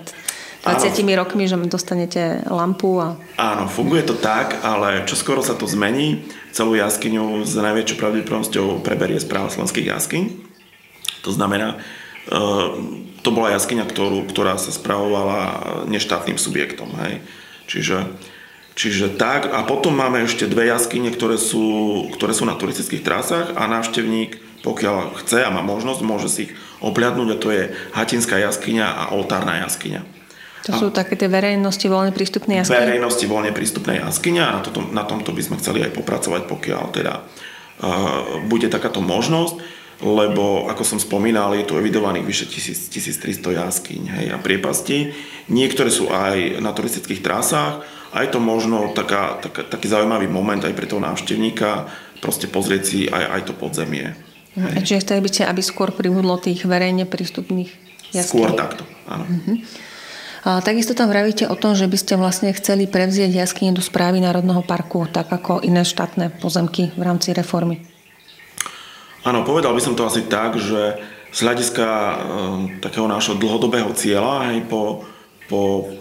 20 0.63 0.95
áno. 0.95 1.11
rokmi, 1.23 1.43
že 1.45 1.59
dostanete 1.67 2.43
lampu 2.47 3.03
a... 3.03 3.19
Áno, 3.35 3.67
funguje 3.67 4.07
to 4.07 4.15
tak, 4.15 4.63
ale 4.63 5.03
čo 5.03 5.19
skoro 5.19 5.43
sa 5.43 5.59
to 5.59 5.67
zmení. 5.67 6.23
Celú 6.55 6.79
jaskyňu 6.79 7.43
s 7.43 7.53
najväčšou 7.55 7.99
pravdepodobnosťou 7.99 8.81
preberie 8.81 9.19
správa 9.19 9.51
slovenských 9.51 9.91
jaskyň. 9.91 10.23
To 11.27 11.31
znamená, 11.35 11.75
e, 12.31 12.37
to 13.21 13.29
bola 13.35 13.51
jaskyňa, 13.53 13.85
ktorú, 13.85 14.23
ktorá 14.31 14.55
sa 14.55 14.71
spravovala 14.71 15.39
neštátnym 15.91 16.39
subjektom. 16.39 16.89
Hej. 17.05 17.13
Čiže, 17.67 17.97
čiže 18.77 19.17
tak. 19.17 19.49
A 19.49 19.65
potom 19.65 19.97
máme 19.97 20.23
ešte 20.23 20.45
dve 20.45 20.69
jaskyne, 20.69 21.09
ktoré 21.09 21.41
sú, 21.41 22.05
ktoré 22.13 22.37
sú 22.37 22.45
na 22.45 22.53
turistických 22.53 23.01
trasách 23.01 23.57
a 23.57 23.65
návštevník 23.65 24.47
pokiaľ 24.67 25.23
chce 25.23 25.45
a 25.45 25.53
má 25.53 25.61
možnosť, 25.61 26.01
môže 26.03 26.27
si 26.27 26.49
ich 26.49 26.53
obľadnúť 26.83 27.29
a 27.31 27.37
to 27.39 27.49
je 27.53 27.63
Hatinská 27.93 28.41
jaskyňa 28.41 28.85
a 28.85 29.03
Oltárna 29.13 29.63
jaskyňa. 29.63 30.01
To 30.67 30.71
sú 30.75 30.87
také 30.91 31.15
tie 31.15 31.31
verejnosti 31.31 31.87
voľne 31.87 32.11
prístupné 32.11 32.59
jaskyne? 32.59 32.91
Verejnosti 32.91 33.23
voľne 33.23 33.55
prístupné 33.55 34.03
jaskyňa 34.03 34.43
a 34.43 34.51
na, 34.59 34.61
toto, 34.65 34.79
na 34.83 35.03
tomto 35.07 35.31
by 35.31 35.39
sme 35.39 35.59
chceli 35.63 35.85
aj 35.87 35.95
popracovať, 35.95 36.41
pokiaľ 36.49 36.83
teda 36.91 37.13
uh, 37.23 38.43
bude 38.51 38.67
takáto 38.67 38.99
možnosť, 38.99 39.63
lebo 40.03 40.67
ako 40.67 40.83
som 40.83 40.99
spomínal, 40.99 41.55
je 41.55 41.63
tu 41.63 41.79
evidovaných 41.79 42.27
vyše 42.27 42.45
1300 42.51 43.39
jaskyň 43.39 44.01
hej, 44.19 44.25
a 44.35 44.37
priepasti. 44.37 45.15
Niektoré 45.47 45.87
sú 45.87 46.11
aj 46.11 46.59
na 46.59 46.75
turistických 46.75 47.23
trasách 47.23 47.96
a 48.13 48.23
je 48.23 48.29
to 48.31 48.39
možno 48.39 48.91
taká, 48.95 49.39
taká, 49.43 49.67
taký 49.67 49.87
zaujímavý 49.91 50.31
moment 50.31 50.63
aj 50.63 50.75
pre 50.75 50.87
toho 50.87 51.03
návštevníka 51.03 51.89
proste 52.19 52.49
pozrieť 52.49 52.83
si 52.83 52.99
aj, 53.07 53.23
aj 53.39 53.41
to 53.47 53.53
podzemie. 53.53 54.15
Hej. 54.57 54.89
Čiže 54.89 55.03
chceli 55.05 55.21
by 55.21 55.29
ste, 55.29 55.43
aby 55.45 55.61
skôr 55.61 55.93
pribudlo 55.93 56.41
tých 56.41 56.65
verejne 56.65 57.05
prístupných 57.05 57.69
jaskyň? 58.15 58.25
Skôr 58.25 58.51
takto, 58.57 58.83
áno. 59.05 59.29
Uh-huh. 59.29 59.57
A 60.47 60.63
takisto 60.63 60.95
tam 60.95 61.11
vravíte 61.11 61.45
o 61.45 61.59
tom, 61.59 61.75
že 61.75 61.85
by 61.85 61.97
ste 61.99 62.13
vlastne 62.15 62.49
chceli 62.55 62.87
prevzieť 62.87 63.35
jaskyne 63.35 63.75
do 63.75 63.83
správy 63.83 64.23
Národného 64.23 64.63
parku, 64.63 65.05
tak 65.05 65.27
ako 65.27 65.61
iné 65.61 65.83
štátne 65.83 66.31
pozemky 66.39 66.95
v 66.95 67.03
rámci 67.03 67.35
reformy. 67.35 67.83
Áno, 69.27 69.43
povedal 69.43 69.75
by 69.75 69.81
som 69.83 69.93
to 69.93 70.07
asi 70.07 70.23
tak, 70.25 70.55
že 70.55 71.03
z 71.35 71.39
hľadiska 71.43 71.85
e, 71.85 72.15
takého 72.79 73.05
nášho 73.11 73.35
dlhodobého 73.35 73.91
cieľa 73.91 74.55
aj 74.55 74.57
po, 74.71 75.03
po 75.51 75.91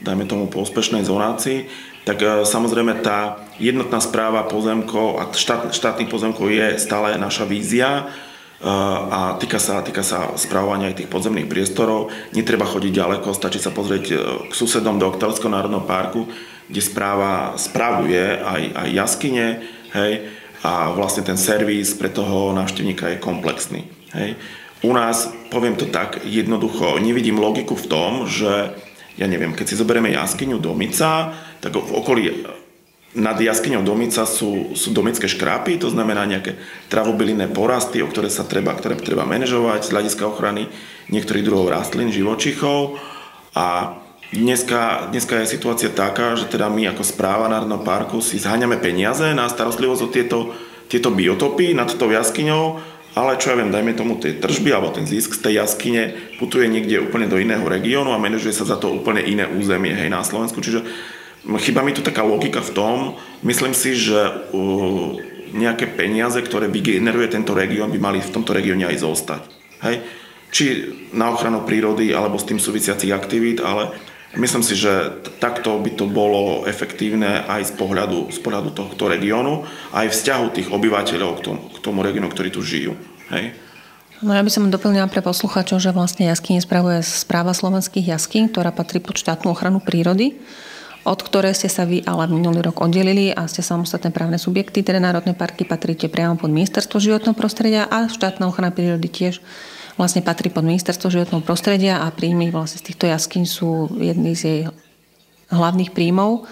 dajme 0.00 0.24
tomu 0.24 0.48
po 0.48 0.64
úspešnej 0.64 1.04
zonácii, 1.04 1.68
tak 2.08 2.18
e, 2.24 2.26
samozrejme 2.48 3.04
tá 3.04 3.44
jednotná 3.60 4.00
správa 4.00 4.48
pozemkov 4.48 5.20
a 5.20 5.28
štát, 5.30 5.72
štátnych 5.76 6.08
pozemkov 6.08 6.48
je 6.48 6.80
stále 6.80 7.14
naša 7.20 7.44
vízia 7.44 7.88
e, 7.90 8.04
a 9.10 9.36
týka 9.36 9.60
sa, 9.60 9.84
týka 9.84 10.00
sa 10.00 10.32
správovania 10.40 10.90
aj 10.90 11.04
tých 11.04 11.12
podzemných 11.12 11.48
priestorov. 11.48 12.08
Netreba 12.32 12.64
chodiť 12.64 12.92
ďaleko, 12.96 13.36
stačí 13.36 13.60
sa 13.60 13.72
pozrieť 13.72 14.04
e, 14.10 14.14
k 14.48 14.52
susedom 14.56 14.96
do 14.96 15.12
Oktelského 15.12 15.52
národného 15.52 15.84
parku, 15.84 16.24
kde 16.70 16.80
správa 16.80 17.54
spravuje 17.60 18.40
aj, 18.40 18.62
aj 18.74 18.88
jaskyne, 18.94 19.46
hej, 19.92 20.12
a 20.60 20.92
vlastne 20.92 21.24
ten 21.24 21.40
servis 21.40 21.96
pre 21.96 22.12
toho 22.12 22.52
návštevníka 22.52 23.16
je 23.16 23.22
komplexný. 23.22 23.88
Hej. 24.12 24.36
U 24.80 24.96
nás, 24.96 25.28
poviem 25.52 25.76
to 25.76 25.84
tak 25.88 26.24
jednoducho, 26.24 27.00
nevidím 27.00 27.36
logiku 27.36 27.76
v 27.76 27.88
tom, 27.88 28.12
že 28.24 28.72
ja 29.20 29.26
neviem, 29.28 29.52
keď 29.52 29.66
si 29.68 29.76
zoberieme 29.76 30.16
jaskyňu 30.16 30.56
Domica, 30.56 31.36
tak 31.60 31.76
v 31.76 31.92
okolí 31.92 32.22
nad 33.12 33.36
jaskyňou 33.36 33.84
Domica 33.84 34.24
sú, 34.24 34.72
sú 34.78 34.94
domické 34.94 35.26
škrápy, 35.28 35.82
to 35.82 35.90
znamená 35.90 36.24
nejaké 36.24 36.56
travobylinné 36.88 37.52
porasty, 37.52 38.00
o 38.00 38.08
ktoré 38.08 38.32
sa 38.32 38.46
treba, 38.46 38.72
ktoré 38.72 38.96
treba 38.96 39.26
manažovať 39.26 39.90
z 39.90 39.92
hľadiska 39.92 40.24
ochrany 40.24 40.70
niektorých 41.10 41.44
druhov 41.44 41.74
rastlín, 41.74 42.14
živočichov. 42.14 43.02
A 43.58 43.98
dneska, 44.30 45.10
dneska 45.10 45.42
je 45.42 45.52
situácia 45.58 45.90
taká, 45.90 46.38
že 46.38 46.46
teda 46.46 46.70
my 46.70 46.94
ako 46.94 47.02
správa 47.02 47.50
Národného 47.50 47.82
parku 47.82 48.22
si 48.22 48.38
zháňame 48.38 48.78
peniaze 48.78 49.26
na 49.34 49.50
starostlivosť 49.50 50.02
o 50.06 50.08
tieto, 50.08 50.38
tieto 50.86 51.10
biotopy 51.10 51.74
nad 51.74 51.90
tou 51.90 52.14
jaskyňou 52.14 52.78
ale 53.20 53.36
čo 53.36 53.52
ja 53.52 53.60
viem, 53.60 53.68
dajme 53.68 53.92
tomu 53.92 54.16
tie 54.16 54.40
tržby 54.40 54.72
alebo 54.72 54.96
ten 54.96 55.04
zisk 55.04 55.36
z 55.36 55.44
tej 55.44 55.60
jaskyne 55.60 56.16
putuje 56.40 56.64
niekde 56.72 57.04
úplne 57.04 57.28
do 57.28 57.36
iného 57.36 57.62
regiónu 57.68 58.16
a 58.16 58.22
manažuje 58.22 58.56
sa 58.56 58.64
za 58.64 58.80
to 58.80 58.96
úplne 58.96 59.20
iné 59.20 59.44
územie 59.44 59.92
hej, 59.92 60.08
na 60.08 60.24
Slovensku. 60.24 60.64
Čiže 60.64 60.80
chyba 61.44 61.84
mi 61.84 61.92
tu 61.92 62.00
taká 62.00 62.24
logika 62.24 62.64
v 62.64 62.72
tom, 62.72 62.96
myslím 63.44 63.76
si, 63.76 63.92
že 63.92 64.16
uh, 64.16 65.20
nejaké 65.52 65.90
peniaze, 65.90 66.38
ktoré 66.40 66.70
vygeneruje 66.70 67.28
tento 67.28 67.52
región, 67.52 67.90
by 67.90 67.98
mali 67.98 68.18
v 68.22 68.32
tomto 68.32 68.54
regióne 68.54 68.86
aj 68.86 68.96
zostať. 69.02 69.42
Hej? 69.84 69.96
Či 70.50 70.64
na 71.14 71.30
ochranu 71.30 71.62
prírody 71.62 72.14
alebo 72.14 72.38
s 72.38 72.46
tým 72.46 72.58
súvisiacich 72.58 73.10
aktivít, 73.14 73.62
ale 73.62 73.94
myslím 74.38 74.62
si, 74.62 74.78
že 74.78 75.22
takto 75.42 75.78
by 75.78 75.90
to 75.94 76.06
bolo 76.06 76.66
efektívne 76.66 77.46
aj 77.46 77.70
z 77.70 77.72
pohľadu, 77.74 78.30
z 78.30 78.38
pohľadu 78.42 78.70
tohto 78.74 79.10
regiónu, 79.10 79.66
aj 79.94 80.10
vzťahu 80.10 80.46
tých 80.54 80.68
obyvateľov 80.70 81.30
k 81.38 81.40
tomu, 81.42 81.60
k 81.70 81.78
tomu 81.82 81.98
regiónu, 82.06 82.30
ktorí 82.30 82.50
tu 82.54 82.62
žijú. 82.62 82.94
Hej? 83.30 83.54
No 84.20 84.36
ja 84.36 84.44
by 84.44 84.52
som 84.52 84.68
doplnila 84.68 85.08
pre 85.08 85.24
posluchačov, 85.24 85.80
že 85.80 85.96
vlastne 85.96 86.28
jaskyne 86.28 86.60
spravuje 86.60 87.00
správa 87.00 87.56
slovenských 87.56 88.12
jaskyn, 88.12 88.52
ktorá 88.52 88.68
patrí 88.68 89.00
pod 89.00 89.16
štátnu 89.16 89.48
ochranu 89.48 89.80
prírody, 89.80 90.36
od 91.08 91.16
ktoré 91.16 91.56
ste 91.56 91.72
sa 91.72 91.88
vy 91.88 92.04
ale 92.04 92.28
minulý 92.28 92.60
rok 92.60 92.84
oddelili 92.84 93.32
a 93.32 93.48
ste 93.48 93.64
samostatné 93.64 94.12
právne 94.12 94.36
subjekty, 94.36 94.84
teda 94.84 95.00
národné 95.00 95.32
parky 95.32 95.64
patríte 95.64 96.12
priamo 96.12 96.36
pod 96.36 96.52
ministerstvo 96.52 97.00
životného 97.00 97.32
prostredia 97.32 97.88
a 97.88 98.12
štátna 98.12 98.44
ochrana 98.44 98.68
prírody 98.68 99.08
tiež 99.08 99.40
vlastne 99.96 100.20
patrí 100.20 100.52
pod 100.52 100.68
ministerstvo 100.68 101.08
životného 101.08 101.40
prostredia 101.40 102.04
a 102.04 102.12
príjmy 102.12 102.52
vlastne 102.52 102.84
z 102.84 102.92
týchto 102.92 103.08
jaskyn 103.08 103.48
sú 103.48 103.88
jedný 103.96 104.36
z 104.36 104.42
jej 104.44 104.60
hlavných 105.48 105.96
príjmov. 105.96 106.44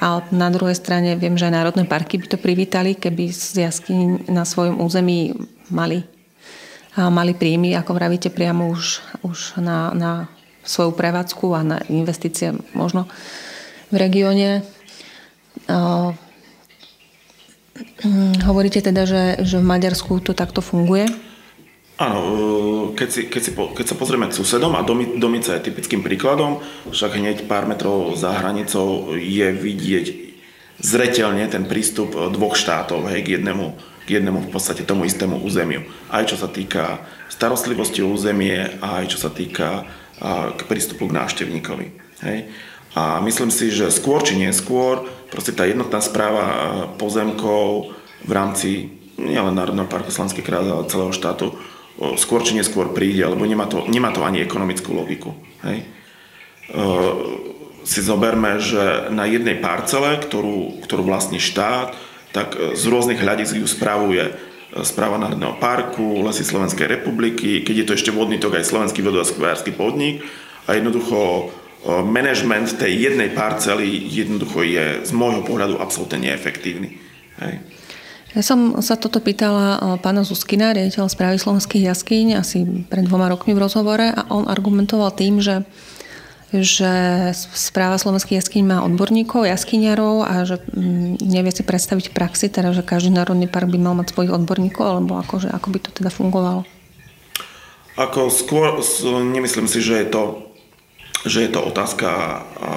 A 0.00 0.24
na 0.32 0.48
druhej 0.48 0.74
strane 0.74 1.12
viem, 1.20 1.36
že 1.36 1.46
aj 1.46 1.56
národné 1.60 1.84
parky 1.84 2.16
by 2.16 2.26
to 2.32 2.38
privítali, 2.40 2.96
keby 2.96 3.28
z 3.28 3.68
jaskyň 3.68 4.32
na 4.32 4.48
svojom 4.48 4.80
území 4.80 5.36
mali 5.68 6.08
mali 6.98 7.32
príjmy, 7.38 7.78
ako 7.78 7.94
vravíte, 7.94 8.34
priamo 8.34 8.66
už, 8.66 8.98
už 9.22 9.38
na, 9.62 9.94
na 9.94 10.26
svoju 10.66 10.90
prevádzku 10.92 11.46
a 11.54 11.60
na 11.62 11.78
investície 11.86 12.50
možno 12.74 13.06
v 13.88 13.96
regióne. 13.96 14.66
Hovoríte 18.42 18.82
teda, 18.82 19.06
že, 19.06 19.22
že 19.46 19.56
v 19.62 19.70
Maďarsku 19.70 20.18
to 20.20 20.34
takto 20.34 20.60
funguje? 20.60 21.06
Áno, 22.00 22.18
e, 22.18 22.32
keď, 22.96 23.08
si, 23.12 23.20
keď, 23.28 23.42
si, 23.44 23.50
keď 23.52 23.86
sa 23.86 23.96
pozrieme 24.00 24.32
k 24.32 24.36
susedom 24.40 24.72
a 24.72 24.86
Domica 25.20 25.52
je 25.52 25.66
typickým 25.68 26.00
príkladom, 26.00 26.64
však 26.88 27.20
hneď 27.20 27.36
pár 27.44 27.68
metrov 27.68 28.16
za 28.16 28.32
hranicou 28.32 29.12
je 29.20 29.52
vidieť 29.52 30.06
zretelne 30.80 31.44
ten 31.52 31.68
prístup 31.68 32.16
dvoch 32.32 32.56
štátov 32.56 33.04
hej, 33.12 33.20
k 33.20 33.36
jednému 33.36 33.76
k 34.10 34.18
jednému 34.18 34.48
v 34.48 34.50
podstate 34.50 34.82
tomu 34.82 35.06
istému 35.06 35.38
územiu. 35.44 35.86
Aj 36.10 36.26
čo 36.26 36.34
sa 36.34 36.50
týka 36.50 36.98
starostlivosti 37.30 38.02
o 38.02 38.10
územie, 38.10 38.80
aj 38.82 39.06
čo 39.06 39.22
sa 39.22 39.30
týka 39.30 39.86
k 40.56 40.60
prístupu 40.66 41.06
k 41.06 41.14
návštevníkovi. 41.14 41.86
Hej. 42.26 42.50
A 42.98 43.22
myslím 43.22 43.54
si, 43.54 43.70
že 43.70 43.86
skôr 43.94 44.18
či 44.26 44.34
neskôr 44.34 45.06
proste 45.30 45.54
tá 45.54 45.62
jednotná 45.62 46.02
správa 46.02 46.44
pozemkov 46.98 47.94
v 48.26 48.32
rámci 48.34 48.90
nielen 49.14 49.54
Národného 49.54 49.86
parku 49.86 50.10
Slanský 50.10 50.42
kraj, 50.42 50.66
ale 50.66 50.90
celého 50.90 51.14
štátu 51.14 51.54
skôr 52.16 52.40
či 52.40 52.56
neskôr 52.56 52.96
príde, 52.96 53.20
lebo 53.22 53.44
nemá 53.44 53.68
to, 53.68 53.84
nemá 53.88 54.08
to 54.08 54.24
ani 54.24 54.40
ekonomickú 54.40 54.96
logiku. 54.96 55.36
Hej. 55.60 55.84
Si 57.84 58.00
zoberme, 58.04 58.60
že 58.60 59.12
na 59.12 59.28
jednej 59.28 59.60
parcele, 59.60 60.20
ktorú, 60.20 60.84
ktorú 60.84 61.02
vlastní 61.04 61.40
štát, 61.40 61.92
tak 62.30 62.54
e, 62.54 62.78
z 62.78 62.84
rôznych 62.86 63.18
hľadisk 63.18 63.58
ju 63.58 63.66
spravuje 63.66 64.22
e, 64.26 64.32
správa 64.86 65.18
Národného 65.18 65.58
parku, 65.58 66.22
Lesy 66.22 66.46
Slovenskej 66.46 66.86
republiky, 66.86 67.62
keď 67.66 67.74
je 67.74 67.86
to 67.86 67.96
ešte 67.98 68.14
vodný 68.14 68.38
tok 68.38 68.58
aj 68.58 68.70
Slovenský 68.70 69.02
vodohospodársky 69.02 69.74
podnik 69.74 70.22
a 70.66 70.78
jednoducho 70.78 71.18
e, 71.18 71.42
management 72.06 72.78
tej 72.78 73.10
jednej 73.10 73.30
parcely 73.34 74.06
jednoducho 74.06 74.62
je 74.62 74.84
z 75.02 75.10
môjho 75.10 75.42
pohľadu 75.42 75.78
absolútne 75.82 76.30
neefektívny. 76.30 77.00
Hej. 77.42 77.54
Ja 78.30 78.46
som 78.46 78.78
sa 78.78 78.94
toto 78.94 79.18
pýtala 79.18 79.98
pána 79.98 80.22
Zuskina, 80.22 80.70
riaditeľa 80.70 81.10
správy 81.10 81.36
slovenských 81.42 81.90
jaskyň, 81.90 82.26
asi 82.38 82.62
pred 82.86 83.02
dvoma 83.02 83.26
rokmi 83.26 83.58
v 83.58 83.62
rozhovore 83.66 84.06
a 84.06 84.22
on 84.30 84.46
argumentoval 84.46 85.10
tým, 85.10 85.42
že 85.42 85.66
že 86.50 87.30
správa 87.46 87.94
slovenských 87.94 88.42
jaskyň 88.42 88.62
má 88.66 88.78
odborníkov, 88.82 89.46
jaskyňarov 89.46 90.26
a 90.26 90.42
že 90.42 90.58
mm, 90.58 91.22
nevie 91.22 91.54
si 91.54 91.62
predstaviť 91.62 92.10
praxi, 92.10 92.50
teda, 92.50 92.74
že 92.74 92.82
každý 92.82 93.14
národný 93.14 93.46
park 93.46 93.70
by 93.70 93.78
mal 93.78 93.94
mať 93.94 94.10
svojich 94.10 94.34
odborníkov, 94.34 94.82
alebo 94.82 95.14
ako, 95.14 95.46
že, 95.46 95.48
ako 95.54 95.68
by 95.70 95.78
to 95.78 95.90
teda 95.94 96.10
fungovalo? 96.10 96.66
Ako 97.94 98.34
skôr, 98.34 98.82
nemyslím 99.06 99.70
si, 99.70 99.78
že 99.78 100.02
je 100.02 100.08
to, 100.10 100.22
že 101.22 101.46
je 101.46 101.50
to 101.54 101.60
otázka 101.62 102.10
a, 102.10 102.26
a, 102.26 102.72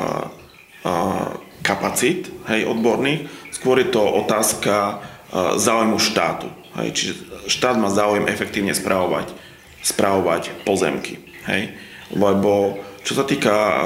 kapacít 1.66 2.30
hej, 2.54 2.70
odborných, 2.70 3.26
skôr 3.50 3.82
je 3.82 3.90
to 3.90 4.06
otázka 4.06 5.02
záujmu 5.34 5.98
štátu. 5.98 6.48
Hej. 6.78 6.90
Čiže 6.94 7.14
štát 7.50 7.76
má 7.82 7.90
záujem 7.90 8.30
efektívne 8.30 8.74
spravovať, 8.78 9.34
spravovať 9.82 10.66
pozemky. 10.66 11.18
Hej. 11.50 11.74
Lebo 12.14 12.78
čo 13.02 13.18
sa 13.18 13.26
týka 13.26 13.52
uh, 13.52 13.82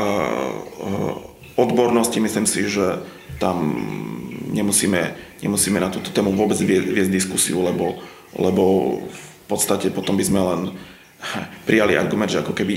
odbornosti, 1.57 2.19
myslím 2.19 2.45
si, 2.45 2.67
že 2.67 3.01
tam 3.41 3.79
nemusíme, 4.51 5.15
nemusíme 5.41 5.79
na 5.79 5.89
túto 5.89 6.11
tému 6.13 6.35
vôbec 6.35 6.57
viesť 6.59 7.11
diskusiu, 7.11 7.63
lebo, 7.63 7.97
lebo 8.35 8.63
v 9.07 9.27
podstate 9.49 9.89
potom 9.89 10.19
by 10.19 10.25
sme 10.25 10.41
len 10.43 10.61
prijali 11.65 11.97
argument, 11.97 12.29
že 12.29 12.45
ako 12.45 12.53
keby 12.53 12.73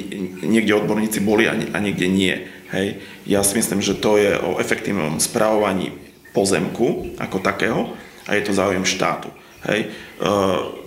niekde 0.49 0.73
odborníci 0.73 1.21
boli 1.21 1.45
a, 1.45 1.53
niekde 1.57 2.09
nie. 2.09 2.33
Hej. 2.73 3.03
Ja 3.29 3.45
si 3.45 3.59
myslím, 3.59 3.85
že 3.85 3.99
to 3.99 4.17
je 4.17 4.33
o 4.39 4.57
efektívnom 4.57 5.21
správovaní 5.21 5.93
pozemku 6.33 7.19
ako 7.19 7.37
takého 7.43 7.93
a 8.31 8.39
je 8.39 8.47
to 8.47 8.55
záujem 8.55 8.87
štátu. 8.87 9.27
Hej. 9.67 9.91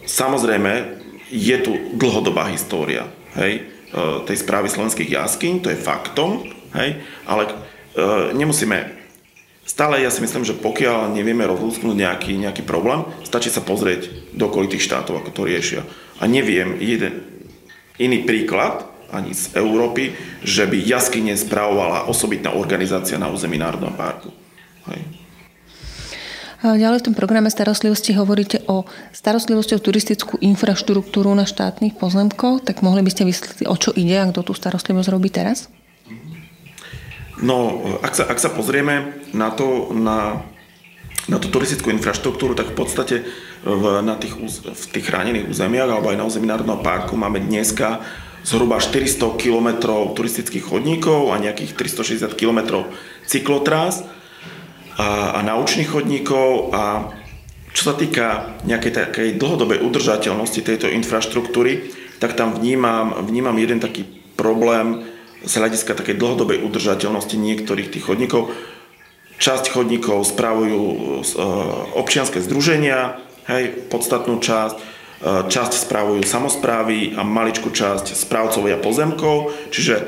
Samozrejme, 0.07 1.03
je 1.27 1.57
tu 1.59 1.75
dlhodobá 1.99 2.47
história. 2.47 3.03
Hej. 3.35 3.73
E, 3.93 4.25
tej 4.25 4.41
správy 4.41 4.73
slovenských 4.73 5.13
jaskyň, 5.13 5.53
to 5.61 5.69
je 5.69 5.77
faktom, 5.77 6.49
hej, 6.73 6.97
ale 7.29 7.43
e, 7.45 7.53
nemusíme 8.33 9.03
Stále 9.63 10.03
ja 10.03 10.11
si 10.11 10.19
myslím, 10.19 10.43
že 10.43 10.59
pokiaľ 10.59 11.15
nevieme 11.15 11.47
rozlúsknuť 11.47 11.95
nejaký, 11.95 12.35
nejaký 12.35 12.67
problém, 12.67 13.07
stačí 13.23 13.47
sa 13.47 13.63
pozrieť 13.63 14.11
do 14.35 14.51
okolitých 14.51 14.83
štátov, 14.83 15.23
ako 15.23 15.31
to 15.31 15.47
riešia. 15.47 15.87
A 16.19 16.27
neviem 16.27 16.75
jeden 16.83 17.23
iný 17.95 18.27
príklad, 18.27 18.83
ani 19.07 19.31
z 19.31 19.55
Európy, 19.55 20.19
že 20.43 20.67
by 20.67 20.83
jaskyne 20.83 21.31
spravovala 21.39 22.11
osobitná 22.11 22.51
organizácia 22.51 23.15
na 23.15 23.31
území 23.31 23.55
Národného 23.55 23.95
parku. 23.95 24.35
Hej. 24.91 24.99
Ďalej 26.63 27.03
v 27.03 27.05
tom 27.11 27.15
programe 27.19 27.51
starostlivosti 27.51 28.15
hovoríte 28.15 28.63
o 28.71 28.87
starostlivosti 29.11 29.75
o 29.75 29.83
turistickú 29.83 30.39
infraštruktúru 30.39 31.27
na 31.35 31.43
štátnych 31.43 31.99
pozemkoch, 31.99 32.63
tak 32.63 32.79
mohli 32.79 33.03
by 33.03 33.11
ste 33.11 33.27
vysvetliť, 33.27 33.67
o 33.67 33.75
čo 33.75 33.91
ide 33.91 34.15
a 34.15 34.31
kto 34.31 34.47
tú 34.47 34.55
starostlivosť 34.55 35.11
robí 35.11 35.27
teraz? 35.27 35.67
No, 37.43 37.83
ak 37.99 38.15
sa, 38.15 38.23
ak 38.31 38.39
sa 38.39 38.47
pozrieme 38.55 39.19
na 39.35 39.51
to, 39.51 39.91
na, 39.91 40.39
na 41.27 41.35
tú 41.35 41.51
turistickú 41.51 41.91
infraštruktúru, 41.91 42.55
tak 42.55 42.71
v 42.71 42.77
podstate 42.79 43.15
v, 43.67 43.83
na 43.99 44.15
tých, 44.15 44.39
v 44.63 44.85
tých 44.87 45.03
chránených 45.03 45.51
územiach 45.51 45.91
alebo 45.91 46.15
aj 46.15 46.17
na 46.19 46.27
území 46.31 46.47
Národného 46.47 46.79
parku 46.79 47.19
máme 47.19 47.43
dneska 47.43 47.99
zhruba 48.47 48.79
400 48.79 49.35
km 49.35 49.67
turistických 50.15 50.63
chodníkov 50.63 51.35
a 51.35 51.43
nejakých 51.43 51.75
360 51.75 52.39
km 52.39 52.87
cyklotrás 53.27 54.22
a, 54.97 55.37
a 55.37 55.39
naučných 55.41 55.89
chodníkov 55.89 56.69
a 56.73 57.09
čo 57.73 57.89
sa 57.89 57.93
týka 57.97 58.53
nejakej 58.69 58.93
takej 58.93 59.29
dlhodobej 59.41 59.81
udržateľnosti 59.81 60.61
tejto 60.61 60.87
infraštruktúry, 60.93 61.89
tak 62.21 62.37
tam 62.37 62.53
vnímam, 62.53 63.25
vnímam 63.25 63.57
jeden 63.57 63.81
taký 63.81 64.05
problém 64.37 65.01
z 65.43 65.53
hľadiska 65.57 65.97
takej 65.97 66.15
dlhodobej 66.21 66.61
udržateľnosti 66.61 67.33
niektorých 67.33 67.89
tých 67.89 68.05
chodníkov. 68.05 68.53
Časť 69.41 69.73
chodníkov 69.73 70.29
spravujú 70.29 70.81
e, 70.85 70.97
občianske 71.97 72.39
združenia, 72.39 73.17
hej, 73.49 73.89
podstatnú 73.89 74.37
časť, 74.39 74.75
e, 74.77 74.83
časť 75.49 75.73
spravujú 75.89 76.21
samozprávy 76.23 77.17
a 77.17 77.25
maličkú 77.25 77.73
časť 77.73 78.13
správcovia 78.13 78.77
pozemkov, 78.77 79.51
čiže 79.73 79.95
e, 79.97 80.03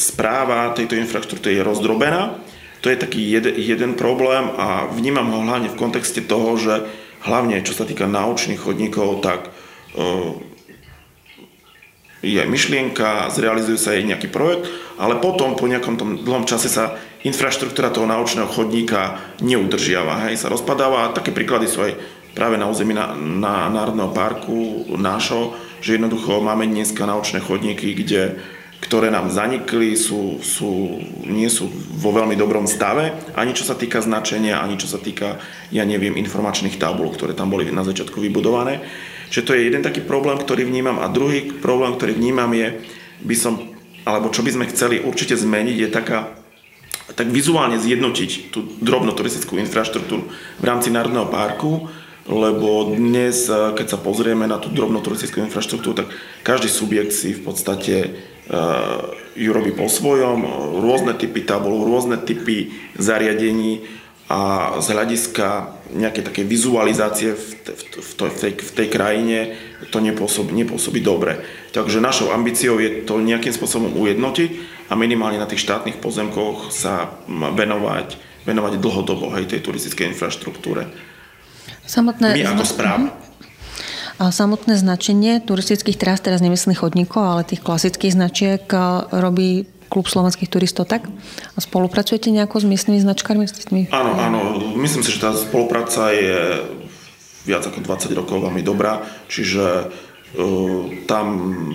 správa 0.00 0.72
tejto 0.72 0.96
infraštruktúry 0.96 1.60
je 1.60 1.68
rozdrobená 1.68 2.47
to 2.80 2.90
je 2.90 2.96
taký 2.96 3.20
jed, 3.30 3.46
jeden 3.58 3.98
problém 3.98 4.50
a 4.54 4.86
vnímam 4.90 5.26
ho 5.34 5.42
hlavne 5.42 5.68
v 5.72 5.80
kontexte 5.80 6.22
toho, 6.22 6.54
že 6.54 6.86
hlavne 7.26 7.58
čo 7.66 7.74
sa 7.74 7.82
týka 7.82 8.06
naučných 8.06 8.62
chodníkov, 8.62 9.22
tak 9.22 9.50
uh, 9.98 10.38
je 12.22 12.42
myšlienka, 12.42 13.30
zrealizuje 13.30 13.78
sa 13.78 13.94
jej 13.94 14.02
nejaký 14.02 14.26
projekt, 14.30 14.66
ale 14.98 15.22
potom 15.22 15.54
po 15.54 15.70
nejakom 15.70 15.94
tom 15.94 16.10
dlhom 16.18 16.50
čase 16.50 16.66
sa 16.66 16.98
infraštruktúra 17.22 17.94
toho 17.94 18.10
naučného 18.10 18.50
chodníka 18.50 19.22
neudržiava, 19.38 20.26
hej, 20.26 20.38
sa 20.38 20.50
rozpadáva. 20.50 21.14
Také 21.14 21.30
príklady 21.30 21.70
sú 21.70 21.86
aj 21.86 21.94
práve 22.34 22.58
na 22.58 22.66
území 22.66 22.94
na, 22.94 23.14
na 23.14 23.70
Národného 23.70 24.10
parku 24.10 24.86
nášho, 24.98 25.54
že 25.78 25.94
jednoducho 25.94 26.42
máme 26.42 26.66
dneska 26.66 27.06
naučné 27.06 27.38
chodníky, 27.38 27.94
kde 27.94 28.38
ktoré 28.78 29.10
nám 29.10 29.26
zanikli, 29.26 29.98
sú, 29.98 30.38
sú, 30.38 31.02
nie 31.26 31.50
sú 31.50 31.66
vo 31.98 32.14
veľmi 32.14 32.38
dobrom 32.38 32.70
stave, 32.70 33.10
ani 33.34 33.50
čo 33.50 33.66
sa 33.66 33.74
týka 33.74 33.98
značenia, 33.98 34.62
ani 34.62 34.78
čo 34.78 34.86
sa 34.86 35.02
týka, 35.02 35.42
ja 35.74 35.82
neviem, 35.82 36.14
informačných 36.14 36.78
tabul, 36.78 37.10
ktoré 37.10 37.34
tam 37.34 37.50
boli 37.50 37.66
na 37.74 37.82
začiatku 37.82 38.22
vybudované. 38.22 38.78
Čiže 39.28 39.44
to 39.44 39.54
je 39.58 39.66
jeden 39.66 39.82
taký 39.82 40.00
problém, 40.00 40.38
ktorý 40.38 40.64
vnímam. 40.64 41.02
A 41.02 41.10
druhý 41.10 41.50
problém, 41.58 41.92
ktorý 41.98 42.16
vnímam 42.16 42.48
je, 42.54 42.80
by 43.26 43.36
som, 43.36 43.58
alebo 44.06 44.30
čo 44.30 44.46
by 44.46 44.54
sme 44.54 44.70
chceli 44.70 45.02
určite 45.02 45.34
zmeniť, 45.34 45.76
je 45.76 45.88
taká, 45.90 46.18
tak 47.18 47.34
vizuálne 47.34 47.82
zjednotiť 47.82 48.54
tú 48.54 48.78
drobnú 48.78 49.10
turistickú 49.12 49.58
infraštruktúru 49.58 50.30
v 50.32 50.64
rámci 50.64 50.94
Národného 50.94 51.26
parku, 51.26 51.90
lebo 52.28 52.92
dnes, 52.92 53.48
keď 53.48 53.86
sa 53.88 53.98
pozrieme 53.98 54.44
na 54.44 54.60
tú 54.60 54.68
drobnú 54.68 55.00
turistickú 55.00 55.40
infraštruktúru, 55.42 56.04
tak 56.04 56.12
každý 56.44 56.68
subjekt 56.68 57.16
si 57.16 57.32
v 57.32 57.40
podstate 57.40 57.94
ju 59.38 59.50
robí 59.52 59.76
po 59.76 59.86
svojom, 59.86 60.42
rôzne 60.80 61.14
typy 61.14 61.44
tabul, 61.44 61.84
rôzne 61.84 62.16
typy 62.20 62.72
zariadení 62.96 63.84
a 64.28 64.76
z 64.84 64.92
hľadiska 64.92 65.78
nejakej 65.96 66.24
takej 66.28 66.44
vizualizácie 66.44 67.32
v, 67.32 67.44
v, 67.64 67.72
v, 67.96 68.10
v, 68.12 68.36
tej, 68.36 68.52
v 68.60 68.72
tej 68.76 68.88
krajine 68.92 69.38
to 69.88 70.04
nepôsobí, 70.04 70.52
nepôsobí 70.52 71.00
dobre. 71.00 71.40
Takže 71.72 72.04
našou 72.04 72.36
ambíciou 72.36 72.76
je 72.76 73.08
to 73.08 73.24
nejakým 73.24 73.56
spôsobom 73.56 73.96
ujednotiť 73.96 74.50
a 74.92 74.96
minimálne 75.00 75.40
na 75.40 75.48
tých 75.48 75.64
štátnych 75.64 75.96
pozemkoch 76.00 76.68
sa 76.68 77.16
venovať, 77.28 78.20
venovať 78.44 78.72
dlhodobo 78.76 79.32
hej, 79.32 79.48
tej 79.48 79.64
turistickej 79.64 80.12
infraštruktúre. 80.12 80.92
Samotné 81.88 82.36
My 82.36 82.44
ako 82.52 82.64
správ. 82.68 83.27
A 84.18 84.34
samotné 84.34 84.74
značenie 84.74 85.38
turistických 85.38 85.94
trás, 85.94 86.18
teraz 86.18 86.42
nemyslím 86.42 86.74
chodníkov, 86.74 87.22
ale 87.22 87.46
tých 87.46 87.62
klasických 87.62 88.18
značiek 88.18 88.66
robí 89.14 89.70
klub 89.88 90.10
slovenských 90.10 90.50
turistov 90.52 90.90
tak? 90.90 91.08
A 91.54 91.58
spolupracujete 91.58 92.28
nejako 92.28 92.60
s 92.60 92.66
miestnymi 92.66 93.00
tými... 93.06 93.88
Áno, 93.94 94.12
áno. 94.18 94.38
Myslím 94.76 95.02
si, 95.06 95.14
že 95.14 95.24
tá 95.24 95.30
spolupráca 95.32 96.12
je 96.12 96.66
viac 97.48 97.64
ako 97.64 97.80
20 97.80 98.12
rokov 98.12 98.36
veľmi 98.44 98.60
dobrá, 98.60 99.00
čiže 99.30 99.88
uh, 99.88 100.82
tam 101.08 101.26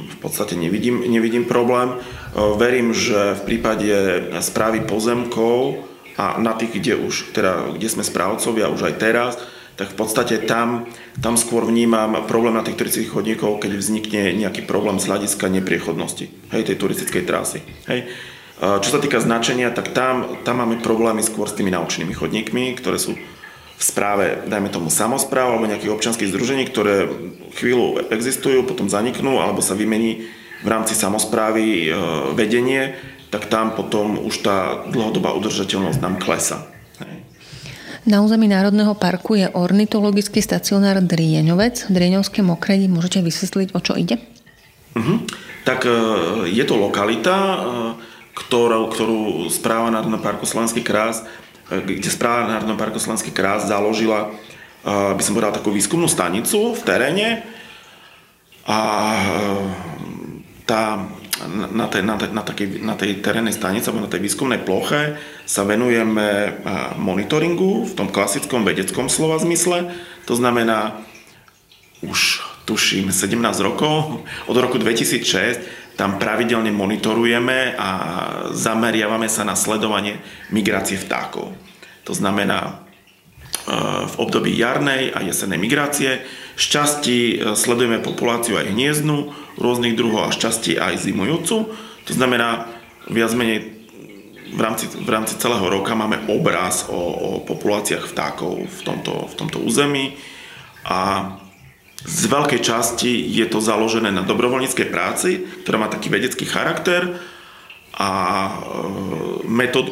v 0.06 0.18
podstate 0.22 0.54
nevidím, 0.54 1.02
nevidím 1.10 1.50
problém. 1.50 1.98
Uh, 1.98 2.54
verím, 2.54 2.94
že 2.94 3.40
v 3.40 3.56
prípade 3.56 3.96
správy 4.46 4.86
pozemkov 4.86 5.90
a 6.14 6.38
na 6.38 6.54
tých, 6.54 6.78
kde 6.78 6.94
už, 7.02 7.34
teda, 7.34 7.74
kde 7.74 7.88
sme 7.90 8.06
správcovia 8.06 8.70
už 8.70 8.94
aj 8.94 8.96
teraz, 9.02 9.34
tak 9.74 9.94
v 9.94 9.98
podstate 9.98 10.46
tam, 10.46 10.86
tam 11.18 11.34
skôr 11.34 11.66
vnímam 11.66 12.26
problém 12.30 12.54
na 12.54 12.62
tých 12.62 12.78
turistických 12.78 13.14
chodníkov, 13.14 13.58
keď 13.58 13.72
vznikne 13.74 14.24
nejaký 14.38 14.70
problém 14.70 15.02
z 15.02 15.10
hľadiska 15.10 15.50
nepriechodnosti 15.50 16.30
hej, 16.30 16.62
tej 16.62 16.78
turistickej 16.78 17.24
trasy. 17.26 17.60
Hej. 17.90 18.06
Čo 18.62 18.90
sa 18.96 19.00
týka 19.02 19.18
značenia, 19.18 19.74
tak 19.74 19.92
tam, 19.92 20.40
tam 20.46 20.62
máme 20.62 20.80
problémy 20.80 21.26
skôr 21.26 21.50
s 21.50 21.58
tými 21.58 21.74
naučnými 21.74 22.14
chodníkmi, 22.14 22.78
ktoré 22.78 23.02
sú 23.02 23.18
v 23.74 23.84
správe, 23.84 24.46
dajme 24.46 24.70
tomu, 24.70 24.94
samozpráv 24.94 25.58
alebo 25.58 25.68
nejakých 25.68 25.92
občanských 25.92 26.30
združení, 26.30 26.70
ktoré 26.70 27.10
chvíľu 27.58 28.08
existujú, 28.14 28.64
potom 28.64 28.88
zaniknú 28.88 29.42
alebo 29.42 29.60
sa 29.60 29.74
vymení 29.74 30.30
v 30.64 30.68
rámci 30.70 30.96
samozprávy 30.96 31.64
e, 31.64 31.88
vedenie, 32.38 32.96
tak 33.34 33.50
tam 33.50 33.74
potom 33.74 34.22
už 34.22 34.46
tá 34.46 34.86
dlhodobá 34.88 35.34
udržateľnosť 35.36 36.00
nám 36.00 36.22
klesa. 36.22 36.73
Na 38.04 38.20
území 38.20 38.52
Národného 38.52 39.00
parku 39.00 39.40
je 39.40 39.48
ornitologický 39.48 40.44
stacionár 40.44 41.00
Drieňovec 41.00 41.88
v 41.88 41.92
Drieňovském 41.96 42.44
okraji. 42.52 42.92
Môžete 42.92 43.24
vysvetliť, 43.24 43.72
o 43.72 43.80
čo 43.80 43.96
ide? 43.96 44.20
Uh-huh. 44.92 45.24
Tak 45.64 45.88
e, 45.88 45.92
je 46.52 46.64
to 46.68 46.76
lokalita, 46.76 47.32
e, 47.32 47.58
ktorú, 48.36 48.92
ktorú 48.92 49.48
správa 49.48 49.88
Národného 49.88 50.20
parku 50.20 50.44
Slovenský 50.44 50.84
krás, 50.84 51.24
e, 51.72 51.80
kde 51.80 52.12
správa 52.12 52.52
Národného 52.52 52.76
parku 52.76 53.00
Slovenský 53.00 53.32
krás 53.32 53.72
založila 53.72 54.36
by 54.84 55.24
som 55.24 55.32
povedal, 55.32 55.56
takú 55.56 55.72
výskumnú 55.72 56.12
stanicu 56.12 56.76
v 56.76 56.82
teréne 56.84 57.40
a 58.68 58.80
tá, 60.68 61.08
na, 61.74 61.90
tej, 61.90 62.06
na, 62.06 62.16
tej, 62.16 62.30
na, 62.30 62.44
takej, 62.46 62.68
na 62.86 62.94
tej 62.94 63.12
terénnej 63.26 63.56
stanici 63.58 63.90
alebo 63.90 64.06
na 64.06 64.12
tej 64.12 64.22
výskumnej 64.22 64.62
ploche 64.62 65.18
sa 65.50 65.66
venujeme 65.66 66.62
monitoringu 67.02 67.90
v 67.90 67.94
tom 67.98 68.14
klasickom 68.14 68.62
vedeckom 68.62 69.10
slova 69.10 69.42
zmysle. 69.42 69.90
To 70.30 70.38
znamená, 70.38 71.02
už 72.06 72.44
tuším 72.70 73.10
17 73.10 73.34
rokov, 73.66 74.22
od 74.46 74.58
roku 74.60 74.78
2006 74.78 75.98
tam 75.98 76.18
pravidelne 76.18 76.74
monitorujeme 76.74 77.78
a 77.78 77.90
zameriavame 78.50 79.30
sa 79.30 79.46
na 79.46 79.54
sledovanie 79.54 80.18
migrácie 80.50 80.98
vtákov. 80.98 81.54
To 82.04 82.14
znamená, 82.14 82.83
v 83.64 84.16
období 84.20 84.52
jarnej 84.52 85.16
a 85.16 85.24
jesennej 85.24 85.56
migrácie. 85.56 86.28
Šťastí 86.60 87.20
e, 87.20 87.36
sledujeme 87.56 88.04
populáciu 88.04 88.60
aj 88.60 88.76
hniezdnu, 88.76 89.32
rôznych 89.56 89.96
druhov 89.96 90.28
a 90.28 90.36
šťastí 90.36 90.76
aj 90.76 91.00
zimujúcu. 91.00 91.72
To 92.04 92.12
znamená, 92.12 92.68
viac 93.08 93.32
menej 93.32 93.72
v 94.54 94.60
rámci, 94.62 94.86
v 94.92 95.10
rámci 95.10 95.40
celého 95.40 95.66
roka 95.66 95.96
máme 95.96 96.28
obraz 96.30 96.86
o, 96.92 97.00
o 97.00 97.30
populáciách 97.42 98.06
vtákov 98.06 98.68
v 98.68 98.82
tomto, 98.86 99.32
v 99.32 99.34
tomto 99.40 99.58
území 99.64 100.14
a 100.86 101.32
z 102.04 102.28
veľkej 102.28 102.60
časti 102.60 103.32
je 103.32 103.48
to 103.48 103.64
založené 103.64 104.12
na 104.12 104.28
dobrovoľníckej 104.28 104.92
práci, 104.92 105.48
ktorá 105.64 105.80
má 105.80 105.88
taký 105.88 106.12
vedecký 106.12 106.44
charakter 106.44 107.16
a 107.96 108.12
e, 108.12 108.52
metód, 109.48 109.88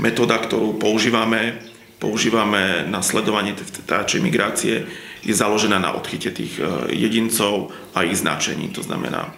metóda, 0.00 0.40
ktorú 0.40 0.80
používame, 0.80 1.69
používame 2.00 2.88
na 2.88 3.04
sledovanie 3.04 3.52
vtáčej 3.54 4.24
migrácie, 4.24 4.88
je 5.20 5.34
založená 5.36 5.76
na 5.76 5.92
odchyte 5.92 6.32
tých 6.32 6.56
e, 6.56 6.64
jedincov 6.96 7.76
a 7.92 8.08
ich 8.08 8.16
značení. 8.16 8.72
To 8.72 8.80
znamená, 8.80 9.36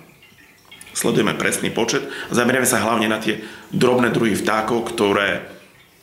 sledujeme 0.95 1.35
presný 1.35 1.75
počet 1.75 2.07
a 2.31 2.33
zameriame 2.33 2.65
sa 2.65 2.79
hlavne 2.79 3.11
na 3.11 3.19
tie 3.19 3.43
drobné 3.75 4.15
druhy 4.15 4.39
vtákov, 4.39 4.95
ktoré 4.95 5.43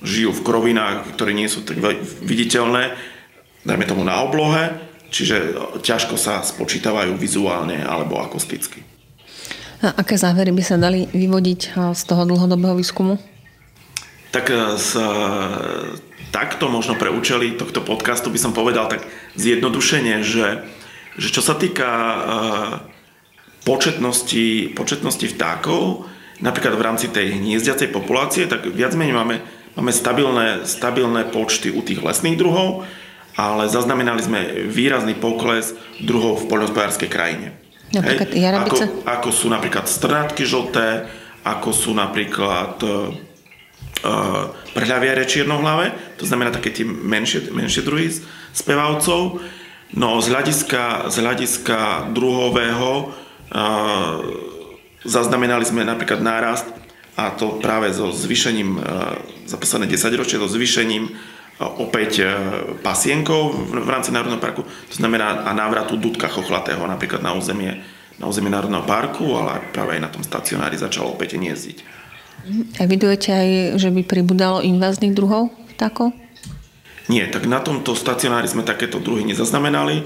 žijú 0.04 0.36
v 0.36 0.44
krovinách, 0.44 1.16
ktoré 1.16 1.32
nie 1.32 1.48
sú 1.48 1.64
tak 1.64 1.80
viditeľné, 2.24 2.92
dajme 3.64 3.88
tomu 3.88 4.04
na 4.04 4.20
oblohe, 4.20 4.76
čiže 5.12 5.56
ťažko 5.80 6.20
sa 6.20 6.44
spočítavajú 6.44 7.16
vizuálne 7.16 7.80
alebo 7.80 8.20
akusticky. 8.20 8.84
A 9.80 9.96
aké 9.96 10.20
závery 10.20 10.52
by 10.52 10.64
sa 10.64 10.76
dali 10.76 11.08
vyvodiť 11.08 11.62
e, 11.72 11.96
z 11.96 12.02
toho 12.04 12.28
dlhodobého 12.28 12.76
výskumu? 12.76 13.16
Tak 14.36 14.52
e, 14.52 14.76
z 14.76 14.90
takto 16.30 16.70
možno 16.70 16.96
pre 16.96 17.10
účely 17.10 17.58
tohto 17.58 17.82
podcastu 17.82 18.30
by 18.30 18.40
som 18.40 18.54
povedal 18.54 18.90
tak 18.90 19.06
zjednodušene, 19.38 20.22
že, 20.22 20.66
že 21.18 21.30
čo 21.30 21.42
sa 21.42 21.58
týka 21.58 21.90
uh, 21.90 22.20
početnosti, 23.66 24.74
početnosti 24.74 25.26
vtákov, 25.30 26.08
napríklad 26.40 26.74
v 26.80 26.86
rámci 26.86 27.08
tej 27.12 27.38
hniezdiacej 27.38 27.92
populácie, 27.92 28.48
tak 28.48 28.66
viac 28.70 28.96
menej 28.96 29.16
máme, 29.16 29.36
máme 29.76 29.92
stabilné, 29.92 30.64
stabilné 30.64 31.28
počty 31.30 31.74
u 31.74 31.84
tých 31.84 32.00
lesných 32.00 32.40
druhov, 32.40 32.88
ale 33.36 33.72
zaznamenali 33.72 34.22
sme 34.24 34.40
výrazný 34.68 35.16
pokles 35.16 35.76
druhov 36.04 36.44
v 36.44 36.48
poľnohospodárskej 36.52 37.10
krajine. 37.12 37.56
Napríklad 37.90 38.30
Hej, 38.30 38.54
ako, 38.54 38.76
ako 39.08 39.30
sú 39.34 39.48
napríklad 39.50 39.90
strnátky 39.90 40.44
žlté, 40.46 41.10
ako 41.42 41.70
sú 41.74 41.92
napríklad 41.96 42.78
uh, 44.04 44.52
prhľaviare 44.76 45.28
čiernohlavé, 45.28 46.16
to 46.16 46.26
znamená 46.28 46.54
také 46.54 46.72
tie 46.72 46.86
menšie, 46.88 47.52
menšie 47.52 47.84
druhy 47.84 48.12
spevavcov. 48.56 49.42
No 49.98 50.22
z 50.22 50.28
hľadiska, 50.30 51.10
z 51.10 51.16
hľadiska 51.26 52.12
druhového 52.14 53.10
uh, 53.10 54.16
zaznamenali 55.04 55.66
sme 55.66 55.88
napríklad 55.88 56.22
nárast 56.22 56.68
a 57.20 57.36
to 57.36 57.60
práve 57.60 57.92
so 57.92 58.16
zvýšením 58.16 58.80
za 59.44 59.60
posledné 59.60 59.92
10 59.92 60.16
ročie, 60.16 60.40
so 60.40 60.48
zvýšením 60.48 61.12
opäť 61.60 62.24
uh, 62.24 62.32
pasienkov 62.80 63.68
v 63.76 63.90
rámci 63.90 64.16
Národného 64.16 64.40
parku, 64.40 64.64
to 64.64 64.96
znamená 64.96 65.44
a 65.44 65.52
návratu 65.52 66.00
dudka 66.00 66.32
chochlatého 66.32 66.80
napríklad 66.88 67.20
na 67.20 67.36
územie, 67.36 67.84
na 68.16 68.32
územie 68.32 68.48
Národného 68.48 68.88
parku, 68.88 69.36
ale 69.36 69.60
práve 69.76 70.00
aj 70.00 70.02
na 70.08 70.12
tom 70.12 70.24
stacionári 70.24 70.80
začalo 70.80 71.12
opäť 71.12 71.36
niezdiť. 71.36 71.99
Evidujete 72.80 73.30
aj, 73.32 73.50
že 73.78 73.90
by 73.92 74.02
pribudalo 74.06 74.64
inváznych 74.64 75.14
druhov 75.14 75.52
vtákov? 75.76 76.16
Nie, 77.10 77.26
tak 77.26 77.50
na 77.50 77.58
tomto 77.58 77.98
stacionári 77.98 78.46
sme 78.46 78.62
takéto 78.62 79.02
druhy 79.02 79.26
nezaznamenali. 79.26 79.96
E, 80.00 80.04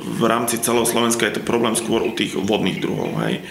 v 0.00 0.22
rámci 0.24 0.56
celého 0.64 0.88
Slovenska 0.88 1.28
je 1.28 1.38
to 1.38 1.44
problém 1.44 1.76
skôr 1.76 2.00
u 2.00 2.12
tých 2.16 2.32
vodných 2.36 2.80
druhov. 2.80 3.20
Hej. 3.28 3.44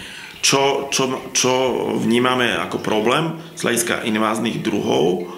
Čo, 0.44 0.92
čo, 0.92 1.32
čo 1.32 1.52
vnímame 1.96 2.52
ako 2.58 2.82
problém 2.82 3.38
z 3.56 3.64
hľadiska 3.64 4.04
inváznych 4.04 4.60
druhov, 4.60 5.30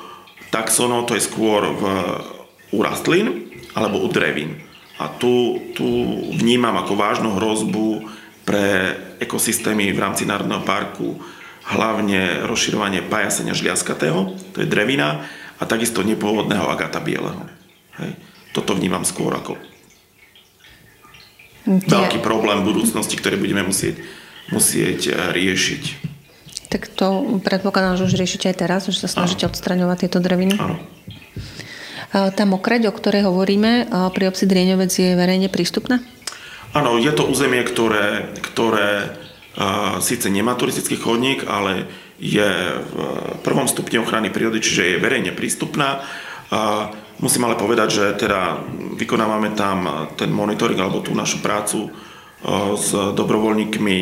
taxonov 0.51 1.07
to 1.07 1.14
je 1.14 1.22
skôr 1.22 1.68
v, 1.68 1.83
u 2.74 2.79
rastlín 2.81 3.53
alebo 3.77 4.03
u 4.03 4.09
drevín. 4.09 4.57
A 4.97 5.12
tu, 5.12 5.61
tu 5.77 5.85
vnímam 6.33 6.72
ako 6.81 6.97
vážnu 6.97 7.37
hrozbu 7.37 8.09
pre 8.49 8.97
ekosystémy 9.20 9.93
v 9.93 10.01
rámci 10.01 10.24
Národného 10.24 10.64
parku 10.64 11.20
hlavne 11.66 12.46
rozširovanie 12.46 13.02
pajasenia 13.10 13.54
žliaskatého, 13.56 14.38
to 14.54 14.62
je 14.62 14.68
drevina, 14.70 15.26
a 15.56 15.62
takisto 15.64 16.04
nepôvodného 16.04 16.68
agata 16.68 17.00
bieleho. 17.00 17.48
Hej. 17.98 18.12
Toto 18.52 18.76
vnímam 18.76 19.02
skôr 19.08 19.32
ako 19.32 19.56
Tie... 21.64 21.90
veľký 21.90 22.20
problém 22.20 22.62
budúcnosti, 22.62 23.16
ktorý 23.16 23.40
budeme 23.40 23.64
musieť, 23.64 23.98
musieť 24.52 25.00
eh, 25.10 25.14
riešiť. 25.32 25.82
Tak 26.66 26.92
to 26.92 27.40
predpokladám, 27.40 27.96
že 27.96 28.06
už 28.10 28.18
riešite 28.18 28.50
aj 28.50 28.56
teraz, 28.58 28.80
že 28.90 28.98
sa 28.98 29.08
snažíte 29.08 29.46
odstraňovať 29.46 30.06
tieto 30.06 30.18
dreviny? 30.18 30.58
Áno. 30.58 30.76
Tá 32.10 32.42
mokreď, 32.42 32.90
o 32.90 32.96
ktorej 32.96 33.28
hovoríme, 33.28 33.86
pri 34.14 34.24
obci 34.30 34.48
Drieňovec 34.48 34.90
je 34.90 35.14
verejne 35.14 35.46
prístupná? 35.46 36.02
Áno, 36.74 36.98
je 36.98 37.12
to 37.14 37.28
územie, 37.28 37.62
ktoré, 37.62 38.34
ktoré 38.40 39.14
síce 40.04 40.28
nemá 40.28 40.52
turistický 40.54 41.00
chodník, 41.00 41.48
ale 41.48 41.88
je 42.20 42.48
v 42.80 42.92
prvom 43.40 43.68
stupni 43.68 44.00
ochrany 44.00 44.28
prírody, 44.32 44.61
čiže 44.61 44.96
je 44.96 45.02
verejne 45.02 45.32
prístupná. 45.32 46.04
Musím 47.16 47.48
ale 47.48 47.57
povedať, 47.57 47.88
že 47.92 48.04
teda 48.20 48.61
vykonávame 49.00 49.57
tam 49.57 50.09
ten 50.20 50.28
monitoring 50.28 50.76
alebo 50.76 51.00
tú 51.00 51.16
našu 51.16 51.40
prácu 51.40 51.88
s 52.76 52.92
dobrovoľníkmi 52.92 53.98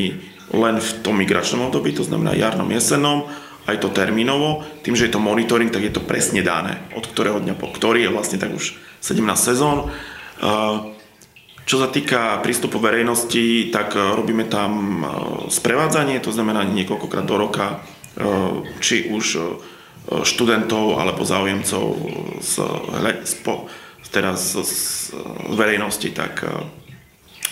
len 0.54 0.76
v 0.78 0.90
tom 1.00 1.16
migračnom 1.18 1.70
období, 1.70 1.94
to 1.94 2.04
znamená 2.04 2.34
jarnom, 2.34 2.68
jesennom, 2.68 3.30
aj 3.64 3.80
to 3.80 3.88
termínovo. 3.94 4.66
Tým, 4.84 4.98
že 4.98 5.08
je 5.08 5.14
to 5.14 5.22
monitoring, 5.22 5.72
tak 5.72 5.86
je 5.86 5.94
to 5.94 6.04
presne 6.04 6.42
dané, 6.44 6.84
od 6.92 7.06
ktorého 7.06 7.40
dňa 7.40 7.54
po 7.56 7.70
ktorý 7.72 8.04
je 8.06 8.12
vlastne 8.12 8.38
tak 8.42 8.52
už 8.52 8.76
17 9.00 9.24
sezón. 9.38 9.88
Čo 11.64 11.80
sa 11.80 11.88
týka 11.88 12.44
prístupu 12.44 12.76
verejnosti, 12.76 13.72
tak 13.72 13.96
e, 13.96 14.00
robíme 14.12 14.44
tam 14.52 14.70
e, 14.70 15.06
sprevádzanie, 15.48 16.20
to 16.20 16.28
znamená 16.28 16.60
niekoľkokrát 16.68 17.24
do 17.24 17.40
roka, 17.40 17.80
e, 18.16 18.26
či 18.84 19.08
už 19.08 19.56
študentov 20.04 21.00
alebo 21.00 21.24
záujemcov 21.24 21.84
z, 22.44 22.54
z, 23.24 23.32
teraz 24.12 24.52
z 24.52 24.76
verejnosti, 25.56 26.12
tak 26.12 26.44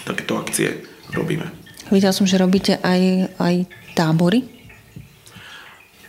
takéto 0.04 0.36
akcie 0.36 0.84
robíme. 1.16 1.48
Videl 1.88 2.12
som, 2.12 2.28
že 2.28 2.36
robíte 2.36 2.76
aj, 2.84 3.32
aj 3.40 3.54
tábory. 3.96 4.44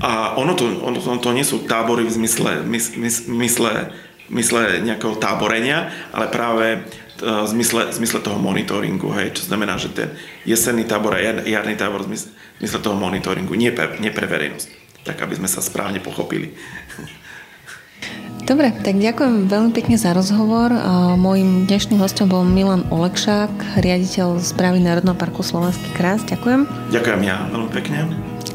A 0.04 0.36
ono 0.36 0.52
to, 0.52 0.68
ono, 0.84 1.00
ono 1.00 1.20
to 1.24 1.32
nie 1.32 1.48
sú 1.48 1.64
tábory 1.64 2.04
v 2.04 2.12
zmysle, 2.12 2.68
mys, 2.68 2.92
mys, 3.00 3.24
mysle, 3.32 3.96
mysle 4.28 4.84
nejakého 4.84 5.16
táborenia, 5.16 5.96
ale 6.12 6.28
práve 6.28 6.84
v 7.24 7.48
zmysle, 7.48 7.90
v 7.90 7.96
zmysle 8.04 8.20
toho 8.20 8.36
monitoringu, 8.36 9.08
hej, 9.16 9.32
čo 9.40 9.48
znamená, 9.48 9.80
že 9.80 9.96
ten 9.96 10.12
jesenný 10.44 10.84
tábor 10.84 11.16
a 11.16 11.24
jarný 11.48 11.80
tábor 11.80 12.04
v 12.04 12.20
zmysle 12.60 12.80
toho 12.84 13.00
monitoringu, 13.00 13.56
nie 13.56 13.72
pre, 13.72 13.96
nie 14.04 14.12
pre 14.12 14.28
verejnosť. 14.28 14.68
Tak, 15.08 15.24
aby 15.24 15.40
sme 15.40 15.48
sa 15.48 15.60
správne 15.60 16.00
pochopili. 16.00 16.56
Dobre, 18.44 18.76
tak 18.84 19.00
ďakujem 19.00 19.48
veľmi 19.48 19.72
pekne 19.72 19.96
za 19.96 20.12
rozhovor. 20.12 20.68
Mojím 21.16 21.64
dnešným 21.64 22.00
hostom 22.04 22.28
bol 22.28 22.44
Milan 22.44 22.84
Olekšák, 22.92 23.80
riaditeľ 23.80 24.44
správy 24.44 24.84
Národného 24.84 25.16
parku 25.16 25.40
Slovenský 25.40 25.88
krás. 25.96 26.24
Ďakujem. 26.28 26.92
Ďakujem 26.92 27.22
ja 27.24 27.48
veľmi 27.52 27.72
pekne. 27.72 28.12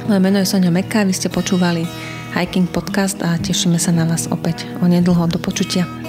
Moje 0.09 0.21
meno 0.21 0.41
je 0.41 0.49
Sonia 0.49 0.73
Meka, 0.73 1.05
vy 1.09 1.13
ste 1.17 1.33
počúvali 1.33 1.89
Hiking 2.33 2.69
Podcast 2.69 3.21
a 3.25 3.37
tešíme 3.41 3.81
sa 3.81 3.93
na 3.93 4.09
vás 4.09 4.29
opäť 4.29 4.69
o 4.81 4.89
nedlho. 4.89 5.25
Do 5.29 5.41
počutia. 5.41 6.08